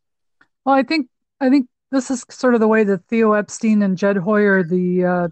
Well, 0.64 0.76
I 0.76 0.84
think 0.84 1.10
I 1.42 1.50
think 1.50 1.68
this 1.92 2.10
is 2.10 2.26
sort 2.30 2.54
of 2.54 2.62
the 2.62 2.68
way 2.68 2.84
that 2.84 3.06
Theo 3.08 3.34
Epstein 3.34 3.82
and 3.82 3.98
Jed 3.98 4.18
Hoyer, 4.18 4.64
the 4.64 5.06
uh, 5.06 5.28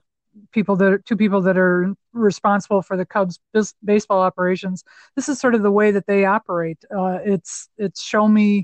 people 0.52 0.76
that 0.78 0.94
are, 0.94 0.98
two 1.00 1.16
people 1.16 1.42
that 1.42 1.58
are 1.58 1.94
responsible 2.14 2.82
for 2.82 2.98
the 2.98 3.06
Cubs 3.06 3.40
bis- 3.54 3.74
baseball 3.84 4.22
operations, 4.22 4.84
this 5.16 5.30
is 5.30 5.40
sort 5.40 5.56
of 5.56 5.64
the 5.64 5.72
way 5.72 5.92
that 5.92 6.08
they 6.08 6.26
operate. 6.26 6.84
Uh, 6.96 7.20
it's 7.24 7.70
it's 7.78 8.02
show 8.02 8.28
me. 8.28 8.64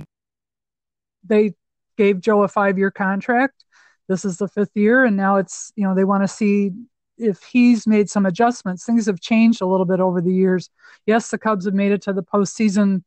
They 1.24 1.54
gave 1.98 2.20
Joe 2.20 2.44
a 2.44 2.48
five 2.48 2.78
year 2.78 2.92
contract. 2.92 3.64
This 4.08 4.26
is 4.26 4.38
the 4.38 4.48
fifth 4.48 4.76
year, 4.76 5.06
and 5.06 5.16
now 5.16 5.38
it's 5.38 5.72
you 5.76 5.88
know 5.88 5.96
they 5.96 6.04
want 6.04 6.24
to 6.24 6.28
see 6.28 6.72
if 7.18 7.42
he's 7.44 7.86
made 7.86 8.10
some 8.10 8.26
adjustments. 8.26 8.86
Things 8.86 9.06
have 9.06 9.20
changed 9.20 9.62
a 9.62 9.68
little 9.68 9.86
bit 9.86 10.00
over 10.00 10.22
the 10.22 10.34
years. 10.34 10.70
Yes, 11.06 11.30
the 11.30 11.38
Cubs 11.38 11.66
have 11.66 11.74
made 11.74 11.92
it 11.92 12.02
to 12.04 12.14
the 12.14 12.24
postseason 12.24 13.04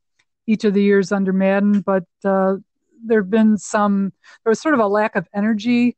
each 0.46 0.64
of 0.64 0.74
the 0.74 0.82
years 0.82 1.10
under 1.10 1.32
Maddon 1.32 1.80
but 1.80 2.04
uh, 2.22 2.56
there 3.04 3.20
have 3.20 3.30
been 3.30 3.58
some. 3.58 4.12
There 4.44 4.50
was 4.50 4.60
sort 4.60 4.74
of 4.74 4.80
a 4.80 4.86
lack 4.86 5.16
of 5.16 5.28
energy 5.34 5.96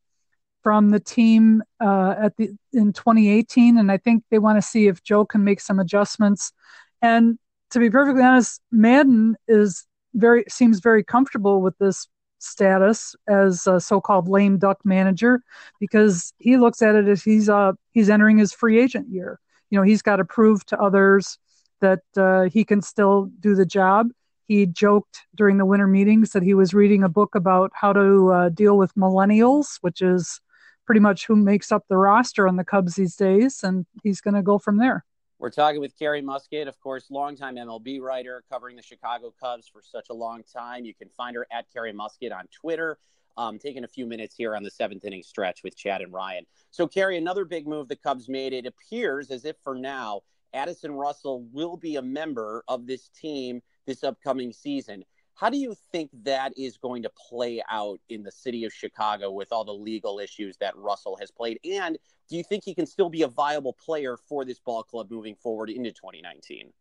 from 0.63 0.91
the 0.91 1.01
team 1.01 1.63
uh, 1.81 2.15
at 2.19 2.37
the 2.37 2.51
in 2.73 2.93
2018, 2.93 3.79
and 3.79 3.91
I 3.93 3.99
think 3.99 4.25
they 4.31 4.39
want 4.39 4.59
to 4.59 4.63
see 4.63 4.89
if 4.89 5.03
Joe 5.03 5.25
can 5.25 5.45
make 5.45 5.61
some 5.61 5.79
adjustments. 5.79 6.53
And 7.01 7.39
to 7.71 7.79
be 7.79 7.91
perfectly 7.91 8.23
honest, 8.23 8.61
Maddon 8.73 9.37
is 9.47 9.87
very 10.15 10.45
seems 10.49 10.81
very 10.81 11.05
comfortable 11.05 11.61
with 11.61 11.77
this 11.79 12.09
status 12.39 13.17
as 13.29 13.67
a 13.67 13.81
so-called 13.81 14.29
lame 14.29 14.59
duck 14.59 14.79
manager 14.85 15.43
because 15.81 16.33
he 16.39 16.57
looks 16.57 16.83
at 16.83 16.95
it 16.95 17.09
as 17.09 17.23
he's 17.23 17.49
uh 17.49 17.73
he's 17.93 18.11
entering 18.11 18.39
his 18.39 18.53
free 18.53 18.79
agent 18.79 19.09
year. 19.09 19.41
You 19.71 19.79
know, 19.79 19.83
he's 19.83 20.03
got 20.03 20.17
to 20.17 20.25
prove 20.25 20.65
to 20.67 20.81
others 20.81 21.39
that 21.81 22.01
uh, 22.17 22.45
he 22.45 22.65
can 22.65 22.83
still 22.83 23.31
do 23.41 23.55
the 23.55 23.67
job. 23.67 24.09
He 24.47 24.67
joked 24.67 25.23
during 25.35 25.59
the 25.59 25.65
winter 25.65 25.87
meetings 25.87 26.31
that 26.31 26.43
he 26.43 26.55
was 26.55 26.73
reading 26.73 27.03
a 27.03 27.09
book 27.09 27.35
about 27.35 27.73
how 27.75 27.93
to 27.93 28.33
uh, 28.33 28.49
deal 28.51 28.77
with 28.79 28.95
millennials, 28.95 29.79
which 29.81 30.01
is 30.01 30.41
pretty 30.85 31.01
much 31.01 31.27
who 31.27 31.35
makes 31.35 31.73
up 31.73 31.85
the 31.89 31.97
roster 31.97 32.47
on 32.47 32.57
the 32.57 32.65
Cubs 32.65 32.95
these 32.95 33.17
days, 33.17 33.63
and 33.65 33.87
he's 34.05 34.21
going 34.21 34.35
to 34.35 34.43
go 34.43 34.59
from 34.59 34.79
there. 34.79 35.05
We're 35.47 35.51
talking 35.51 35.81
with 35.81 35.97
Carrie 35.97 36.23
Muskat, 36.23 36.67
of 36.67 36.81
course, 36.81 37.09
longtime 37.09 37.55
MLB 37.55 38.01
writer 38.01 38.43
covering 38.51 38.75
the 38.75 38.83
Chicago 38.83 39.33
Cubs 39.41 39.69
for 39.69 39.81
such 39.81 40.09
a 40.11 40.13
long 40.13 40.43
time. 40.43 40.85
You 40.85 40.93
can 40.93 41.09
find 41.11 41.37
her 41.37 41.47
at 41.53 41.73
Carrie 41.73 41.93
Muskat 41.93 42.33
on 42.33 42.49
Twitter. 42.49 42.99
Um, 43.37 43.57
taking 43.61 43.85
a 43.85 43.87
few 43.87 44.07
minutes 44.07 44.35
here 44.35 44.57
on 44.57 44.65
the 44.65 44.73
seventh 44.73 45.05
inning 45.05 45.23
stretch 45.23 45.63
with 45.63 45.77
Chad 45.77 46.01
and 46.01 46.13
Ryan. 46.13 46.47
So, 46.73 46.89
Carrie, 46.89 47.17
another 47.17 47.45
big 47.45 47.69
move 47.69 47.87
the 47.87 47.95
Cubs 47.95 48.29
made. 48.29 48.55
It 48.55 48.67
appears 48.67 49.31
as 49.31 49.45
if 49.45 49.55
for 49.63 49.77
now, 49.77 50.23
Addison 50.53 50.91
Russell 50.91 51.47
will 51.53 51.77
be 51.77 51.95
a 51.95 52.03
member 52.03 52.65
of 52.67 52.89
this 52.89 53.09
team 53.11 53.63
this 53.87 54.03
upcoming 54.03 54.53
season. 54.53 55.05
How 55.37 55.51
do 55.51 55.59
you 55.59 55.77
think 55.93 56.11
that 56.25 56.55
is 56.57 56.79
going 56.79 57.03
to 57.03 57.11
play 57.11 57.63
out 57.71 58.01
in 58.09 58.23
the 58.23 58.33
city 58.33 58.65
of 58.65 58.73
Chicago 58.73 59.31
with 59.31 59.53
all 59.53 59.65
the 59.65 59.73
legal 59.73 60.19
issues 60.19 60.57
that 60.59 60.75
Russell 60.77 61.17
has 61.21 61.31
played? 61.31 61.61
And 61.63 61.99
do 62.29 62.37
you 62.37 62.43
think 62.43 62.65
he 62.65 62.75
can 62.75 62.87
still 62.87 63.11
be 63.11 63.23
a 63.23 63.29
viable 63.29 63.75
player 63.75 64.17
for 64.17 64.47
this 64.47 64.59
ball 64.59 64.83
club 64.83 65.11
moving 65.11 65.35
forward 65.35 65.69
into 65.69 65.93
2019? 65.93 66.73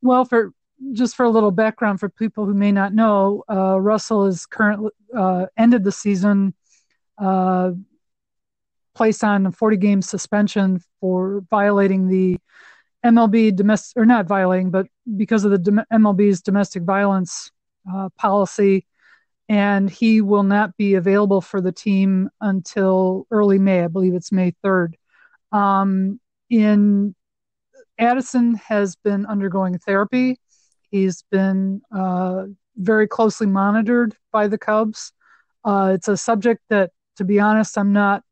Well, 0.00 0.24
for 0.24 0.52
just 0.92 1.14
for 1.14 1.24
a 1.24 1.30
little 1.30 1.50
background 1.50 2.00
for 2.00 2.08
people 2.08 2.46
who 2.46 2.54
may 2.54 2.72
not 2.72 2.94
know, 2.94 3.44
uh, 3.50 3.78
Russell 3.80 4.24
is 4.24 4.46
currently 4.46 4.90
uh, 5.14 5.46
ended 5.58 5.84
the 5.84 5.92
season 5.92 6.54
uh, 7.18 7.72
placed 8.94 9.22
on 9.22 9.46
a 9.46 9.52
40 9.52 9.76
game 9.76 10.00
suspension 10.00 10.80
for 11.00 11.44
violating 11.50 12.08
the 12.08 12.38
MLB 13.04 13.54
domestic, 13.54 13.96
or 13.96 14.06
not 14.06 14.26
violating, 14.26 14.70
but 14.70 14.86
because 15.16 15.44
of 15.44 15.52
the 15.52 15.86
MLB's 15.92 16.42
domestic 16.42 16.82
violence 16.82 17.50
uh, 17.92 18.08
policy, 18.18 18.86
and 19.48 19.88
he 19.88 20.20
will 20.20 20.42
not 20.42 20.76
be 20.76 20.94
available 20.94 21.40
for 21.40 21.60
the 21.60 21.72
team 21.72 22.28
until 22.40 23.26
early 23.30 23.58
May. 23.58 23.84
I 23.84 23.88
believe 23.88 24.14
it's 24.14 24.32
May 24.32 24.52
3rd. 24.64 24.94
Um, 25.52 26.20
in 26.50 27.14
Addison 27.98 28.54
has 28.56 28.96
been 28.96 29.24
undergoing 29.26 29.78
therapy. 29.78 30.38
He's 30.90 31.22
been 31.30 31.82
uh, 31.94 32.46
very 32.76 33.06
closely 33.06 33.46
monitored 33.46 34.16
by 34.32 34.48
the 34.48 34.58
Cubs. 34.58 35.12
Uh, 35.64 35.92
it's 35.94 36.08
a 36.08 36.16
subject 36.16 36.62
that, 36.68 36.90
to 37.16 37.24
be 37.24 37.40
honest, 37.40 37.78
I'm 37.78 37.92
not. 37.92 38.22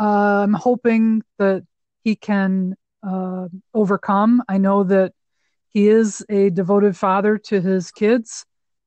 Uh, 0.00 0.42
I'm 0.44 0.54
hoping 0.54 1.22
that 1.38 1.64
he 2.04 2.14
can 2.14 2.76
uh, 3.06 3.48
overcome. 3.74 4.42
I 4.48 4.58
know 4.58 4.84
that 4.84 5.12
he 5.68 5.88
is 5.88 6.24
a 6.28 6.50
devoted 6.50 6.96
father 6.96 7.38
to 7.38 7.60
his 7.60 7.90
kids, 7.90 8.44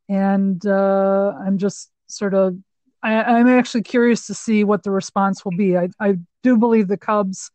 and 0.10 0.66
uh, 0.66 1.34
I'm 1.40 1.58
just 1.58 1.90
sort 2.08 2.34
of 2.34 2.58
I, 3.04 3.40
am 3.40 3.48
actually 3.48 3.84
curious 3.84 4.28
to 4.28 4.34
see 4.34 4.64
what 4.64 4.84
the 4.84 4.92
response 4.92 5.44
will 5.44 5.56
be. 5.56 5.78
I, 5.78 5.90
I 6.00 6.18
do 6.44 6.58
believe 6.58 6.88
the 6.88 6.98
Cubs 6.98 7.52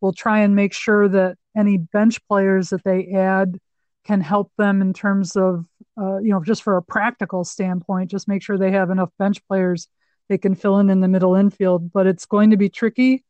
will 0.00 0.12
try 0.12 0.40
and 0.40 0.54
make 0.54 0.72
sure 0.72 1.08
that 1.08 1.36
any 1.56 1.78
bench 1.78 2.24
players 2.26 2.70
that 2.70 2.84
they 2.84 3.08
add 3.08 3.58
can 4.04 4.20
help 4.20 4.52
them 4.56 4.80
in 4.82 4.92
terms 4.92 5.36
of 5.36 5.66
uh, 6.00 6.18
you 6.18 6.30
know 6.30 6.42
just 6.42 6.62
for 6.62 6.76
a 6.76 6.82
practical 6.82 7.44
standpoint, 7.44 8.10
just 8.10 8.28
make 8.28 8.42
sure 8.42 8.58
they 8.58 8.72
have 8.72 8.90
enough 8.90 9.10
bench 9.18 9.44
players 9.46 9.88
they 10.28 10.38
can 10.38 10.54
fill 10.54 10.78
in 10.78 10.90
in 10.90 11.00
the 11.00 11.08
middle 11.08 11.34
infield. 11.34 11.92
But 11.92 12.06
it's 12.06 12.26
going 12.26 12.50
to 12.50 12.56
be 12.56 12.68
tricky 12.68 13.24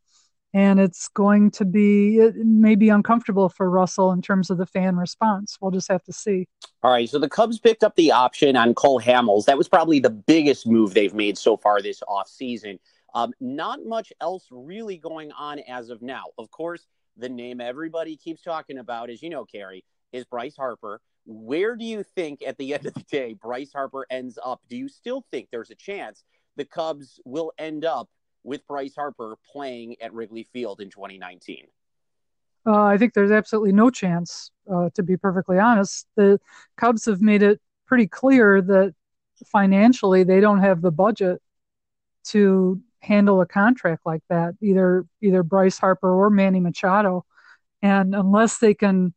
and 0.53 0.81
it's 0.81 1.09
going 1.09 1.51
to 1.53 1.65
be 1.65 2.19
it 2.19 2.37
may 2.37 2.75
be 2.75 2.89
uncomfortable 2.89 3.49
for 3.49 3.71
Russell 3.71 4.13
in 4.13 4.23
terms 4.23 4.51
of 4.51 4.59
the 4.59 4.67
fan 4.67 4.97
response. 4.97 5.57
We'll 5.61 5.71
just 5.71 5.89
have 5.89 6.03
to 6.05 6.13
see. 6.13 6.49
All 6.83 6.91
right, 6.91 7.09
so 7.09 7.19
the 7.19 7.29
Cubs 7.29 7.59
picked 7.59 7.85
up 7.85 7.95
the 7.97 8.13
option 8.13 8.57
on 8.57 8.75
Cole 8.75 9.01
Hamels. 9.01 9.45
That 9.45 9.59
was 9.59 9.69
probably 9.69 10.01
the 10.01 10.11
biggest 10.11 10.67
move 10.67 10.95
they've 10.95 11.15
made 11.15 11.39
so 11.39 11.57
far 11.57 11.81
this 11.81 12.03
offseason. 12.09 12.79
Um, 13.15 13.33
not 13.41 13.85
much 13.85 14.13
else 14.21 14.47
really 14.51 14.97
going 14.97 15.33
on 15.33 15.59
as 15.61 15.91
of 15.91 16.03
now. 16.03 16.27
Of 16.39 16.51
course, 16.51 16.87
the 17.17 17.29
name 17.29 17.61
everybody 17.61 18.17
keeps 18.17 18.43
talking 18.43 18.79
about, 18.79 19.11
as 19.11 19.23
you 19.23 19.31
know, 19.31 19.45
Carrie, 19.45 19.85
is 20.13 20.25
Bryce 20.25 20.57
Harper. 20.57 21.01
Where 21.27 21.77
do 21.77 21.85
you 21.85 22.03
think 22.03 22.43
at 22.43 22.57
the 22.59 22.75
end 22.75 22.87
of 22.87 22.95
the 22.95 23.05
day 23.11 23.35
Bryce 23.35 23.73
Harper 23.73 24.07
ends 24.11 24.39
up? 24.43 24.61
Do 24.69 24.77
you 24.77 24.89
still 24.89 25.25
think 25.31 25.49
there's 25.51 25.71
a 25.71 25.77
chance 25.77 26.25
the 26.57 26.65
Cubs 26.65 27.21
will 27.25 27.53
end 27.59 27.85
up 27.85 28.09
with 28.45 28.67
Bryce 28.67 28.95
Harper 28.95 29.37
playing 29.53 29.97
at 30.01 30.13
Wrigley 30.13 30.47
Field 30.53 30.81
in 30.81 30.91
2019? 30.91 31.67
Uh, 32.67 32.83
I 32.83 32.99
think 32.99 33.15
there's 33.15 33.31
absolutely 33.31 33.73
no 33.73 33.91
chance, 33.91 34.51
uh, 34.71 34.91
to 34.95 35.03
be 35.03 35.17
perfectly 35.17 35.59
honest. 35.59 36.07
The 36.17 36.39
Cubs 36.77 37.07
have 37.07 37.23
made 37.23 37.43
it 37.43 37.61
pretty 37.87 38.07
clear 38.07 38.61
that 38.61 38.95
financially 39.47 40.25
they 40.25 40.41
don't 40.41 40.61
have 40.61 40.83
the 40.83 40.91
budget 40.91 41.41
to 42.25 42.81
handle 43.01 43.41
a 43.41 43.47
contract 43.47 44.03
like 44.05 44.23
that, 44.29 44.55
either 44.61 45.07
either 45.23 45.43
Bryce 45.43 45.79
Harper 45.79 46.13
or 46.13 46.29
Manny 46.29 46.61
Machado. 46.61 47.25
And 47.83 48.15
unless 48.15 48.59
they 48.59 48.75
can, 48.75 49.15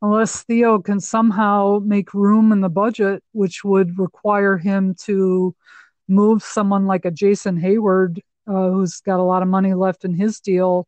unless 0.00 0.42
Theo 0.42 0.78
can 0.78 1.00
somehow 1.00 1.80
make 1.84 2.14
room 2.14 2.50
in 2.50 2.62
the 2.62 2.70
budget, 2.70 3.22
which 3.32 3.62
would 3.62 3.98
require 3.98 4.56
him 4.56 4.94
to 5.04 5.54
move 6.08 6.42
someone 6.42 6.86
like 6.86 7.04
a 7.04 7.10
Jason 7.10 7.60
Heyward 7.60 8.20
uh, 8.46 8.70
who's 8.70 9.00
got 9.00 9.20
a 9.20 9.22
lot 9.22 9.42
of 9.42 9.48
money 9.48 9.74
left 9.74 10.04
in 10.04 10.14
his 10.14 10.40
deal, 10.40 10.86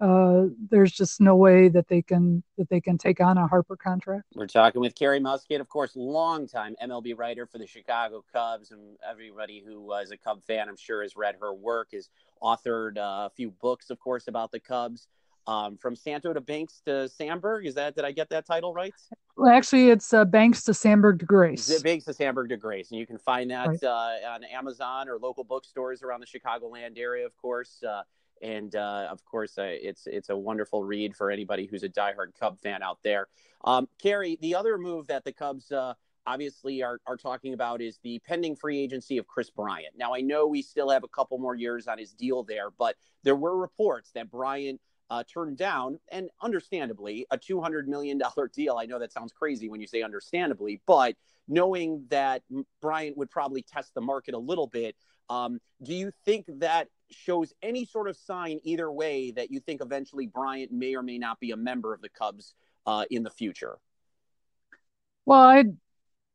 uh, 0.00 0.46
there's 0.70 0.92
just 0.92 1.20
no 1.20 1.36
way 1.36 1.68
that 1.68 1.88
they 1.88 2.00
can 2.00 2.42
that 2.56 2.68
they 2.70 2.80
can 2.80 2.96
take 2.96 3.20
on 3.20 3.36
a 3.36 3.46
Harper 3.46 3.76
contract. 3.76 4.24
We're 4.34 4.46
talking 4.46 4.80
with 4.80 4.94
Carrie 4.94 5.20
Muskat, 5.20 5.60
of 5.60 5.68
course, 5.68 5.92
longtime 5.94 6.74
MLB 6.82 7.18
writer 7.18 7.46
for 7.46 7.58
the 7.58 7.66
Chicago 7.66 8.24
Cubs, 8.32 8.70
and 8.70 8.96
everybody 9.08 9.62
who 9.64 9.92
is 9.94 10.10
a 10.10 10.16
Cub 10.16 10.42
fan, 10.42 10.70
I'm 10.70 10.76
sure, 10.76 11.02
has 11.02 11.16
read 11.16 11.36
her 11.40 11.52
work. 11.52 11.88
Has 11.92 12.08
authored 12.42 12.96
uh, 12.96 13.26
a 13.26 13.30
few 13.36 13.50
books, 13.50 13.90
of 13.90 14.00
course, 14.00 14.26
about 14.26 14.52
the 14.52 14.60
Cubs. 14.60 15.06
Um, 15.46 15.76
from 15.78 15.96
Santo 15.96 16.32
to 16.32 16.40
Banks 16.40 16.82
to 16.86 17.08
Sandberg. 17.08 17.66
Is 17.66 17.74
that 17.74 17.96
did 17.96 18.04
I 18.04 18.12
get 18.12 18.28
that 18.30 18.46
title 18.46 18.72
right? 18.72 18.94
Well, 19.36 19.50
actually, 19.50 19.88
it's 19.88 20.12
uh, 20.12 20.24
Banks 20.24 20.64
to 20.64 20.74
Sandberg 20.74 21.20
to 21.20 21.24
Grace. 21.24 21.82
Banks 21.82 22.04
to 22.04 22.12
Sandberg 22.12 22.50
to 22.50 22.56
Grace, 22.56 22.90
and 22.90 23.00
you 23.00 23.06
can 23.06 23.18
find 23.18 23.50
that 23.50 23.68
right. 23.68 23.84
uh, 23.84 24.32
on 24.34 24.44
Amazon 24.44 25.08
or 25.08 25.18
local 25.18 25.44
bookstores 25.44 26.02
around 26.02 26.20
the 26.20 26.26
Chicagoland 26.26 26.98
area, 26.98 27.24
of 27.24 27.36
course. 27.36 27.82
Uh, 27.82 28.02
and 28.42 28.74
uh, 28.76 29.08
of 29.10 29.24
course, 29.24 29.58
uh, 29.58 29.64
it's 29.64 30.06
it's 30.06 30.28
a 30.28 30.36
wonderful 30.36 30.84
read 30.84 31.16
for 31.16 31.30
anybody 31.30 31.66
who's 31.66 31.82
a 31.82 31.88
diehard 31.88 32.38
Cub 32.38 32.58
fan 32.58 32.82
out 32.82 32.98
there. 33.02 33.28
Um, 33.64 33.88
Carrie, 34.00 34.38
the 34.40 34.54
other 34.54 34.78
move 34.78 35.06
that 35.08 35.24
the 35.24 35.32
Cubs 35.32 35.70
uh, 35.72 35.94
obviously 36.26 36.82
are, 36.82 37.00
are 37.06 37.16
talking 37.16 37.54
about 37.54 37.80
is 37.80 37.98
the 38.02 38.18
pending 38.20 38.56
free 38.56 38.78
agency 38.78 39.18
of 39.18 39.26
Kris 39.26 39.50
Bryant. 39.50 39.94
Now, 39.96 40.14
I 40.14 40.20
know 40.20 40.46
we 40.46 40.62
still 40.62 40.90
have 40.90 41.04
a 41.04 41.08
couple 41.08 41.38
more 41.38 41.54
years 41.54 41.86
on 41.86 41.98
his 41.98 42.12
deal 42.12 42.42
there, 42.42 42.70
but 42.78 42.96
there 43.22 43.36
were 43.36 43.56
reports 43.56 44.10
that 44.12 44.30
Bryant 44.30 44.80
uh, 45.10 45.24
turned 45.24 45.56
down, 45.56 45.98
and 46.10 46.30
understandably, 46.40 47.26
a 47.30 47.38
$200 47.38 47.86
million 47.86 48.20
deal. 48.54 48.76
I 48.78 48.86
know 48.86 48.98
that 48.98 49.12
sounds 49.12 49.32
crazy 49.32 49.68
when 49.68 49.80
you 49.80 49.86
say 49.86 50.02
understandably, 50.02 50.80
but 50.86 51.16
knowing 51.48 52.04
that 52.10 52.42
Bryant 52.80 53.16
would 53.16 53.30
probably 53.30 53.62
test 53.62 53.92
the 53.94 54.00
market 54.00 54.34
a 54.34 54.38
little 54.38 54.68
bit, 54.68 54.94
um, 55.28 55.60
do 55.82 55.94
you 55.94 56.12
think 56.24 56.46
that 56.60 56.88
shows 57.10 57.52
any 57.60 57.84
sort 57.84 58.08
of 58.08 58.16
sign 58.16 58.60
either 58.62 58.90
way 58.90 59.32
that 59.32 59.50
you 59.50 59.58
think 59.58 59.80
eventually 59.80 60.26
Bryant 60.26 60.70
may 60.70 60.94
or 60.94 61.02
may 61.02 61.18
not 61.18 61.40
be 61.40 61.50
a 61.50 61.56
member 61.56 61.92
of 61.92 62.00
the 62.00 62.08
Cubs 62.08 62.54
uh, 62.86 63.04
in 63.10 63.24
the 63.24 63.30
future? 63.30 63.78
Well, 65.26 65.40
I 65.40 65.64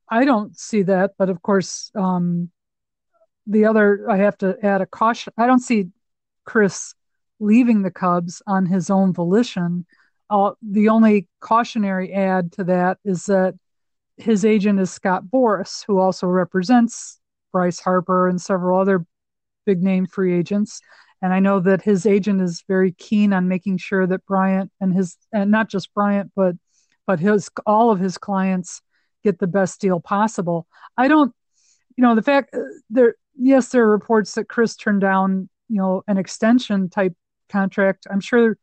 I 0.07 0.25
don't 0.25 0.57
see 0.57 0.83
that, 0.83 1.11
but 1.17 1.29
of 1.29 1.41
course, 1.41 1.91
um, 1.95 2.51
the 3.47 3.65
other 3.65 4.09
I 4.09 4.17
have 4.17 4.37
to 4.39 4.57
add 4.63 4.81
a 4.81 4.85
caution. 4.85 5.33
I 5.37 5.47
don't 5.47 5.59
see 5.59 5.87
Kris 6.45 6.93
leaving 7.39 7.81
the 7.81 7.91
Cubs 7.91 8.41
on 8.47 8.65
his 8.65 8.89
own 8.89 9.13
volition. 9.13 9.85
Uh, 10.29 10.51
the 10.61 10.89
only 10.89 11.27
cautionary 11.39 12.13
add 12.13 12.51
to 12.53 12.63
that 12.63 12.97
is 13.05 13.25
that 13.25 13.55
his 14.17 14.45
agent 14.45 14.79
is 14.79 14.91
Scott 14.91 15.23
Boras, 15.25 15.83
who 15.85 15.99
also 15.99 16.27
represents 16.27 17.19
Bryce 17.51 17.79
Harper 17.79 18.27
and 18.27 18.41
several 18.41 18.79
other 18.79 19.05
big 19.65 19.83
name 19.83 20.05
free 20.05 20.33
agents. 20.33 20.81
And 21.21 21.33
I 21.33 21.39
know 21.39 21.59
that 21.61 21.81
his 21.81 22.05
agent 22.05 22.41
is 22.41 22.63
very 22.67 22.91
keen 22.91 23.33
on 23.33 23.47
making 23.47 23.77
sure 23.77 24.05
that 24.07 24.25
Bryant 24.25 24.71
and 24.79 24.93
his, 24.93 25.17
and 25.33 25.51
not 25.51 25.69
just 25.69 25.93
Bryant, 25.93 26.31
but 26.35 26.55
but 27.07 27.19
his 27.19 27.49
all 27.65 27.91
of 27.91 27.99
his 27.99 28.17
clients 28.17 28.81
get 29.23 29.39
the 29.39 29.47
best 29.47 29.79
deal 29.79 29.99
possible. 29.99 30.67
I 30.97 31.07
don't, 31.07 31.33
you 31.97 32.01
know, 32.01 32.15
the 32.15 32.21
fact 32.21 32.53
uh, 32.53 32.59
there, 32.89 33.15
yes, 33.37 33.69
there 33.69 33.83
are 33.83 33.91
reports 33.91 34.33
that 34.35 34.49
Kris 34.49 34.75
turned 34.75 35.01
down, 35.01 35.49
you 35.69 35.77
know, 35.77 36.03
an 36.07 36.17
extension 36.17 36.89
type 36.89 37.13
contract. 37.49 38.07
I'm 38.09 38.19
sure 38.19 38.57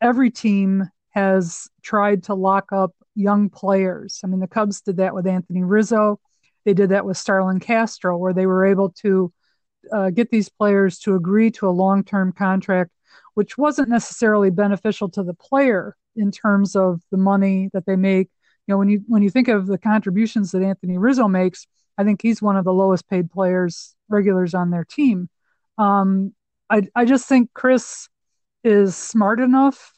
every 0.00 0.30
team 0.30 0.88
has 1.10 1.68
tried 1.82 2.24
to 2.24 2.34
lock 2.34 2.72
up 2.72 2.92
young 3.14 3.50
players. 3.50 4.20
I 4.24 4.28
mean, 4.28 4.40
the 4.40 4.46
Cubs 4.46 4.80
did 4.80 4.98
that 4.98 5.14
with 5.14 5.26
Anthony 5.26 5.62
Rizzo. 5.62 6.20
They 6.64 6.74
did 6.74 6.90
that 6.90 7.04
with 7.04 7.16
Starlin 7.16 7.60
Castro, 7.60 8.16
where 8.16 8.32
they 8.32 8.46
were 8.46 8.64
able 8.66 8.90
to 9.02 9.32
uh, 9.92 10.10
get 10.10 10.30
these 10.30 10.48
players 10.48 10.98
to 11.00 11.14
agree 11.14 11.50
to 11.52 11.68
a 11.68 11.70
long 11.70 12.04
term 12.04 12.32
contract, 12.32 12.90
which 13.34 13.58
wasn't 13.58 13.88
necessarily 13.88 14.50
beneficial 14.50 15.08
to 15.10 15.22
the 15.22 15.34
player 15.34 15.96
in 16.16 16.30
terms 16.30 16.76
of 16.76 17.00
the 17.10 17.16
money 17.16 17.70
that 17.72 17.86
they 17.86 17.96
make. 17.96 18.28
You 18.66 18.74
know, 18.74 18.78
when 18.78 18.88
you 18.88 19.02
when 19.06 19.22
you 19.22 19.30
think 19.30 19.48
of 19.48 19.66
the 19.66 19.78
contributions 19.78 20.52
that 20.52 20.62
Anthony 20.62 20.98
Rizzo 20.98 21.28
makes, 21.28 21.66
I 21.98 22.04
think 22.04 22.22
he's 22.22 22.42
one 22.42 22.56
of 22.56 22.64
the 22.64 22.72
lowest 22.72 23.08
paid 23.08 23.30
players 23.30 23.94
regulars 24.08 24.54
on 24.54 24.70
their 24.70 24.84
team. 24.84 25.28
Um, 25.78 26.34
I 26.70 26.88
I 26.94 27.04
just 27.04 27.26
think 27.26 27.52
Kris 27.52 28.08
is 28.64 28.96
smart 28.96 29.40
enough 29.40 29.92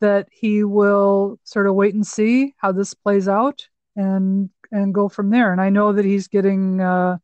that 0.00 0.28
he 0.30 0.64
will 0.64 1.38
sort 1.44 1.66
of 1.66 1.74
wait 1.74 1.94
and 1.94 2.06
see 2.06 2.54
how 2.58 2.72
this 2.72 2.94
plays 2.94 3.28
out 3.28 3.66
and 3.96 4.50
and 4.70 4.94
go 4.94 5.08
from 5.08 5.30
there. 5.30 5.52
And 5.52 5.60
I 5.60 5.70
know 5.70 5.92
that 5.92 6.04
he's 6.04 6.28
getting 6.28 6.80
uh, 6.80 7.18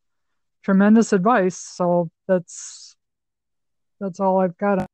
tremendous 0.62 1.12
advice, 1.12 1.56
so 1.56 2.10
that's 2.26 2.96
that's 4.00 4.20
all 4.20 4.40
I've 4.40 4.56
got. 4.56 4.86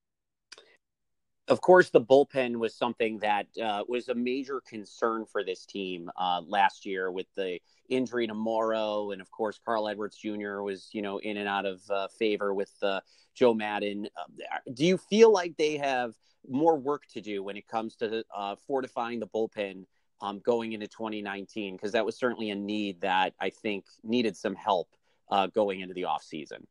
Of 1.48 1.60
course, 1.60 1.90
the 1.90 2.00
bullpen 2.00 2.56
was 2.56 2.74
something 2.74 3.18
that 3.20 3.46
uh, 3.62 3.84
was 3.88 4.08
a 4.08 4.14
major 4.14 4.60
concern 4.60 5.24
for 5.26 5.44
this 5.44 5.64
team 5.64 6.10
uh, 6.16 6.42
last 6.44 6.84
year 6.84 7.12
with 7.12 7.26
the 7.36 7.60
injury 7.88 8.26
to 8.26 8.34
Morrow, 8.34 9.12
and 9.12 9.20
of 9.20 9.30
course, 9.30 9.60
Carl 9.64 9.88
Edwards 9.88 10.16
Jr. 10.16 10.62
was 10.62 10.88
you 10.92 11.02
know 11.02 11.18
in 11.18 11.36
and 11.36 11.48
out 11.48 11.64
of 11.64 11.80
uh, 11.88 12.08
favor 12.08 12.52
with 12.52 12.72
uh, 12.82 13.00
Joe 13.34 13.54
Maddon. 13.54 14.08
Uh, 14.18 14.58
do 14.74 14.84
you 14.84 14.98
feel 14.98 15.32
like 15.32 15.56
they 15.56 15.76
have 15.76 16.14
more 16.48 16.76
work 16.76 17.06
to 17.12 17.20
do 17.20 17.44
when 17.44 17.56
it 17.56 17.68
comes 17.68 17.94
to 17.96 18.24
uh, 18.34 18.56
fortifying 18.66 19.20
the 19.20 19.26
bullpen 19.28 19.84
um, 20.20 20.40
going 20.40 20.72
into 20.72 20.88
2019? 20.88 21.76
Because 21.76 21.92
that 21.92 22.04
was 22.04 22.16
certainly 22.16 22.50
a 22.50 22.56
need 22.56 23.00
that 23.02 23.34
I 23.40 23.50
think 23.50 23.84
needed 24.02 24.36
some 24.36 24.56
help 24.56 24.88
uh, 25.30 25.46
going 25.46 25.80
into 25.80 25.94
the 25.94 26.04
off 26.04 26.24
season. 26.24 26.66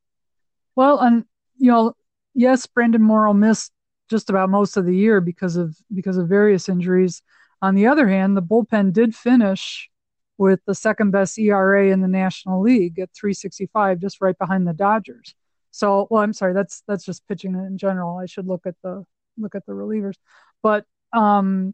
Well, 0.75 0.99
and 0.99 1.23
you 1.57 1.71
know, 1.71 1.95
yes, 2.33 2.65
Brandon 2.65 3.01
Morrow 3.01 3.33
missed 3.33 3.71
just 4.09 4.29
about 4.29 4.49
most 4.49 4.77
of 4.77 4.85
the 4.85 4.95
year 4.95 5.21
because 5.21 5.55
of 5.55 5.75
because 5.93 6.17
of 6.17 6.27
various 6.27 6.69
injuries. 6.69 7.21
On 7.61 7.75
the 7.75 7.87
other 7.87 8.07
hand, 8.07 8.35
the 8.35 8.41
bullpen 8.41 8.93
did 8.93 9.15
finish 9.15 9.89
with 10.37 10.59
the 10.65 10.75
second 10.75 11.11
best 11.11 11.39
ERA 11.39 11.87
in 11.87 12.01
the 12.01 12.07
National 12.07 12.61
League 12.61 12.99
at 12.99 13.13
365, 13.13 13.99
just 13.99 14.21
right 14.21 14.37
behind 14.37 14.67
the 14.67 14.73
Dodgers. 14.73 15.33
So, 15.71 16.07
well, 16.09 16.21
I'm 16.21 16.33
sorry, 16.33 16.53
that's 16.53 16.83
that's 16.87 17.05
just 17.05 17.27
pitching 17.27 17.53
in 17.53 17.77
general. 17.77 18.17
I 18.17 18.25
should 18.25 18.47
look 18.47 18.65
at 18.65 18.75
the 18.83 19.05
look 19.37 19.55
at 19.55 19.65
the 19.65 19.73
relievers, 19.73 20.15
but 20.61 20.85
um, 21.13 21.73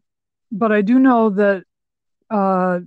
but 0.50 0.72
I 0.72 0.82
do 0.82 0.98
know 0.98 1.30
that 1.30 1.64
uh, 2.30 2.80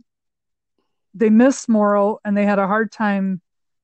they 1.13 1.29
missed 1.29 1.69
Morrow 1.69 2.19
and 2.25 2.35
they 2.35 2.45
had 2.45 2.59
a 2.59 2.67
hard 2.67 2.91
time 2.91 3.41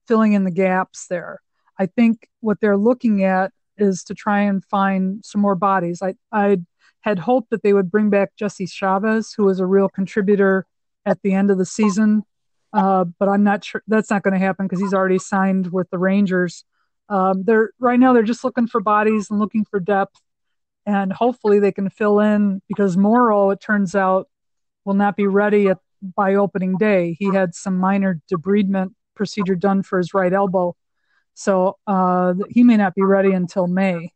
filling 0.08 0.34
in 0.34 0.43
the 0.43 0.52
gaps 0.52 1.08
there. 1.08 1.39
I 1.78 1.86
think 1.86 2.28
what 2.41 2.60
they're 2.60 2.78
looking 2.78 3.24
at 3.24 3.52
is 3.78 4.04
to 4.06 4.14
try 4.14 4.42
and 4.42 4.64
find 4.66 5.24
some 5.26 5.42
more 5.42 5.56
bodies. 5.56 6.02
I 6.02 6.16
I 6.32 6.60
had 7.02 7.20
hoped 7.20 7.50
that 7.50 7.64
they 7.64 7.74
would 7.74 7.90
bring 7.92 8.10
back 8.10 8.36
Jesse 8.36 8.68
Chavez, 8.68 9.34
who 9.36 9.46
was 9.46 9.60
a 9.60 9.66
real 9.66 9.90
contributor 9.90 10.66
at 11.06 11.22
the 11.24 11.34
end 11.34 11.50
of 11.50 11.58
the 11.58 11.66
season, 11.66 12.24
uh, 12.74 13.06
but 13.20 13.28
I'm 13.28 13.44
not 13.44 13.64
sure 13.64 13.84
that's 13.88 14.10
not 14.10 14.24
going 14.24 14.34
to 14.34 14.40
happen 14.40 14.68
because 14.68 14.80
he's 14.80 14.94
already 14.94 15.18
signed 15.18 15.72
with 15.72 15.90
the 15.90 15.98
Rangers. 15.98 16.64
Um, 17.10 17.44
they're 17.44 17.72
right 17.80 18.00
now 18.00 18.14
they're 18.14 18.24
just 18.24 18.44
looking 18.44 18.68
for 18.68 18.80
bodies 18.82 19.30
and 19.30 19.40
looking 19.40 19.66
for 19.66 19.80
depth, 19.80 20.22
and 20.86 21.12
hopefully 21.12 21.60
they 21.60 21.72
can 21.72 21.90
fill 21.90 22.20
in 22.20 22.62
because 22.68 22.96
Morrow, 22.96 23.50
it 23.50 23.62
turns 23.62 23.96
out, 23.96 24.30
will 24.86 24.94
not 24.94 25.16
be 25.16 25.28
ready 25.28 25.70
at, 25.70 25.80
by 26.16 26.36
opening 26.36 26.78
day. 26.78 27.16
He 27.20 27.34
had 27.34 27.56
some 27.56 27.78
minor 27.78 28.22
debridement 28.32 28.94
procedure 29.16 29.56
done 29.56 29.84
for 29.84 29.98
his 29.98 30.14
right 30.14 30.32
elbow, 30.32 30.76
so 31.34 31.78
uh, 31.88 32.34
he 32.50 32.63
may 32.63 32.78
not 32.78 32.96
be 32.96 33.04
ready 33.04 33.32
until 33.32 33.67
May. 33.67 34.13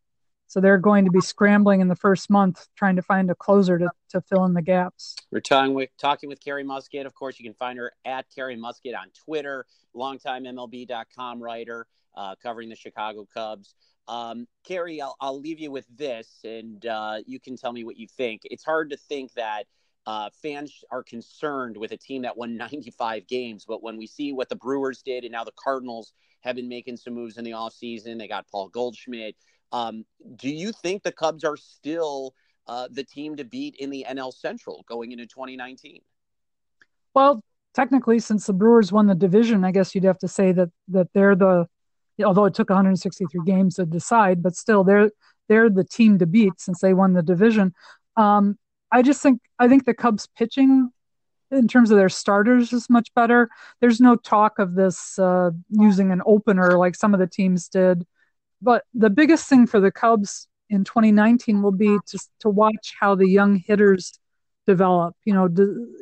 So 0.48 0.62
they're 0.62 0.78
going 0.78 1.06
to 1.06 1.12
be 1.12 1.22
scrambling 1.22 1.82
in 1.82 1.88
the 1.88 1.96
first 1.96 2.30
month 2.30 2.68
trying 2.76 2.96
to 2.96 3.02
find 3.02 3.30
a 3.32 3.36
closer 3.36 3.80
to, 3.80 3.90
to 4.10 4.22
fill 4.22 4.46
in 4.46 4.54
the 4.54 4.62
gaps. 4.62 5.16
We're 5.32 5.42
talking 5.42 5.74
with, 5.74 5.90
talking 5.98 6.30
with 6.30 6.40
Carrie 6.40 6.64
Muskat. 6.64 7.06
Of 7.06 7.16
course, 7.16 7.40
you 7.40 7.44
can 7.44 7.56
find 7.56 7.80
her 7.80 7.92
at 8.06 8.28
Carrie 8.34 8.56
Muskat 8.56 8.94
on 8.94 9.08
Twitter, 9.26 9.66
longtime 9.94 10.44
MLB.com 10.44 11.42
writer 11.42 11.88
uh, 12.16 12.36
covering 12.42 12.70
the 12.70 12.76
Chicago 12.76 13.28
Cubs. 13.34 13.76
Um, 14.08 14.48
Carrie, 14.64 15.02
I'll, 15.02 15.16
I'll 15.20 15.40
leave 15.40 15.60
you 15.60 15.72
with 15.72 15.86
this, 15.96 16.40
and 16.44 16.86
uh, 16.86 17.18
you 17.26 17.40
can 17.40 17.58
tell 17.58 17.72
me 17.72 17.84
what 17.84 17.98
you 17.98 18.08
think. 18.08 18.42
It's 18.46 18.64
hard 18.64 18.92
to 18.92 18.98
think 18.98 19.34
that 19.34 19.66
uh, 20.06 20.30
fans 20.42 20.84
are 20.92 21.04
concerned 21.04 21.76
with 21.76 21.92
a 21.92 21.98
team 21.98 22.22
that 22.22 22.38
won 22.38 22.56
95 22.58 23.28
games, 23.28 23.66
but 23.68 23.82
when 23.82 23.98
we 23.98 24.06
see 24.06 24.32
what 24.32 24.50
the 24.50 24.56
Brewers 24.56 25.02
did, 25.02 25.24
and 25.24 25.32
now 25.32 25.44
the 25.44 25.52
Cardinals 25.62 26.14
have 26.46 26.56
been 26.56 26.70
making 26.70 26.96
some 26.98 27.14
moves 27.14 27.38
in 27.38 27.44
the 27.44 27.52
offseason, 27.52 28.18
they 28.18 28.28
got 28.28 28.48
Paul 28.48 28.70
Goldschmidt. 28.70 29.36
Um, 29.72 30.06
do 30.36 30.50
you 30.50 30.72
think 30.72 31.04
the 31.04 31.12
Cubs 31.12 31.44
are 31.44 31.58
still 31.58 32.34
uh, 32.68 32.88
the 32.92 33.04
team 33.04 33.36
to 33.36 33.44
beat 33.44 33.76
in 33.78 33.90
the 33.90 34.06
NL 34.08 34.34
Central 34.34 34.86
going 34.88 35.12
into 35.12 35.26
2019? 35.26 36.02
Well, 37.14 37.44
technically, 37.74 38.20
since 38.20 38.46
the 38.46 38.54
Brewers 38.54 38.92
won 38.92 39.08
the 39.08 39.16
division, 39.16 39.66
I 39.66 39.72
guess 39.72 39.96
you'd 39.96 40.04
have 40.04 40.20
to 40.20 40.28
say 40.28 40.52
that 40.52 40.70
that 40.90 41.08
they're 41.14 41.36
the 41.36 41.68
although 42.24 42.46
it 42.46 42.54
took 42.54 42.70
163 42.70 43.42
games 43.46 43.76
to 43.76 43.86
decide, 43.86 44.42
but 44.42 44.56
still 44.56 44.84
they're 44.84 45.12
they're 45.50 45.70
the 45.70 45.84
team 45.84 46.20
to 46.20 46.26
beat 46.26 46.60
since 46.60 46.80
they 46.80 46.94
won 46.94 47.14
the 47.14 47.24
division. 47.24 47.74
Um, 48.16 48.58
I 48.92 49.02
just 49.02 49.22
think 49.22 49.42
I 49.60 49.68
think 49.68 49.86
the 49.86 49.94
Cubs 49.94 50.28
pitching 50.38 50.92
in 51.52 51.68
terms 51.68 51.92
of 51.92 51.98
their 51.98 52.10
starters 52.10 52.74
is 52.74 52.90
much 52.90 53.14
better. 53.14 53.50
There's 53.82 54.02
no 54.02 54.16
talk 54.16 54.60
of 54.60 54.76
this 54.76 55.18
uh, 55.20 55.52
using 55.70 56.12
an 56.12 56.22
opener 56.26 56.78
like 56.78 56.96
some 56.96 57.14
of 57.14 57.20
the 57.20 57.28
teams 57.28 57.70
did. 57.70 58.06
But 58.62 58.84
the 58.94 59.10
biggest 59.10 59.48
thing 59.48 59.68
for 59.68 59.80
the 59.80 59.92
Cubs 59.92 60.48
in 60.70 60.84
2019 60.84 61.62
will 61.62 61.72
be 61.72 61.98
to 62.08 62.20
to 62.40 62.50
watch 62.50 62.96
how 63.00 63.16
the 63.16 63.28
young 63.28 63.58
hitters 63.58 64.18
develop. 64.66 65.16
You 65.26 65.34
know, 65.34 65.50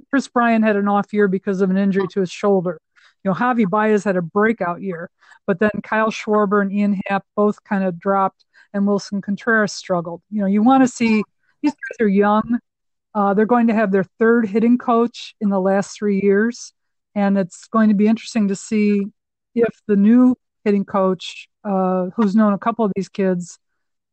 Kris 0.10 0.27
Bryant 0.27 0.63
had 0.63 0.75
an 0.75 0.88
off 0.88 1.12
year 1.13 1.27
because 1.27 1.62
of 1.62 1.69
an 1.69 1.77
injury 1.77 2.08
to 2.10 2.21
his 2.21 2.32
shoulder. 2.32 2.79
You 3.23 3.32
know, 3.32 3.36
Javi 3.36 3.69
Baez 3.69 4.03
had 4.03 4.17
a 4.17 4.21
breakout 4.21 4.82
year. 4.82 5.10
But 5.45 5.60
then 5.60 5.71
Kyle 5.84 6.12
Schwarber 6.12 6.62
and 6.62 6.71
Ian 6.71 7.01
Happ 7.08 7.25
both 7.36 7.63
kind 7.63 7.84
of 7.84 7.99
dropped, 7.99 8.45
and 8.73 8.86
Willson 8.86 9.21
Contreras 9.21 9.73
struggled. 9.73 10.21
You 10.32 10.41
know, 10.41 10.47
you 10.47 10.63
want 10.63 10.84
to 10.84 10.88
see 10.88 11.23
these 11.62 11.73
guys 11.73 12.06
are 12.06 12.08
young. 12.08 12.60
Uh, 13.15 13.34
they're 13.34 13.45
going 13.45 13.67
to 13.67 13.73
have 13.73 13.91
their 13.91 14.06
third 14.19 14.47
hitting 14.47 14.78
coach 14.78 15.36
in 15.39 15.49
the 15.49 15.60
last 15.60 15.97
three 15.97 16.19
years, 16.21 16.73
and 17.15 17.38
it's 17.38 17.67
going 17.67 17.89
to 17.89 17.95
be 17.95 18.08
interesting 18.08 18.47
to 18.47 18.56
see 18.56 19.06
if 19.54 19.82
the 19.88 19.95
new 19.95 20.36
hitting 20.63 20.86
coach, 20.86 21.47
uh, 21.63 22.08
who's 22.15 22.36
known 22.36 22.54
a 22.54 22.58
couple 22.58 22.84
of 22.86 22.91
these 22.95 23.10
kids 23.10 23.60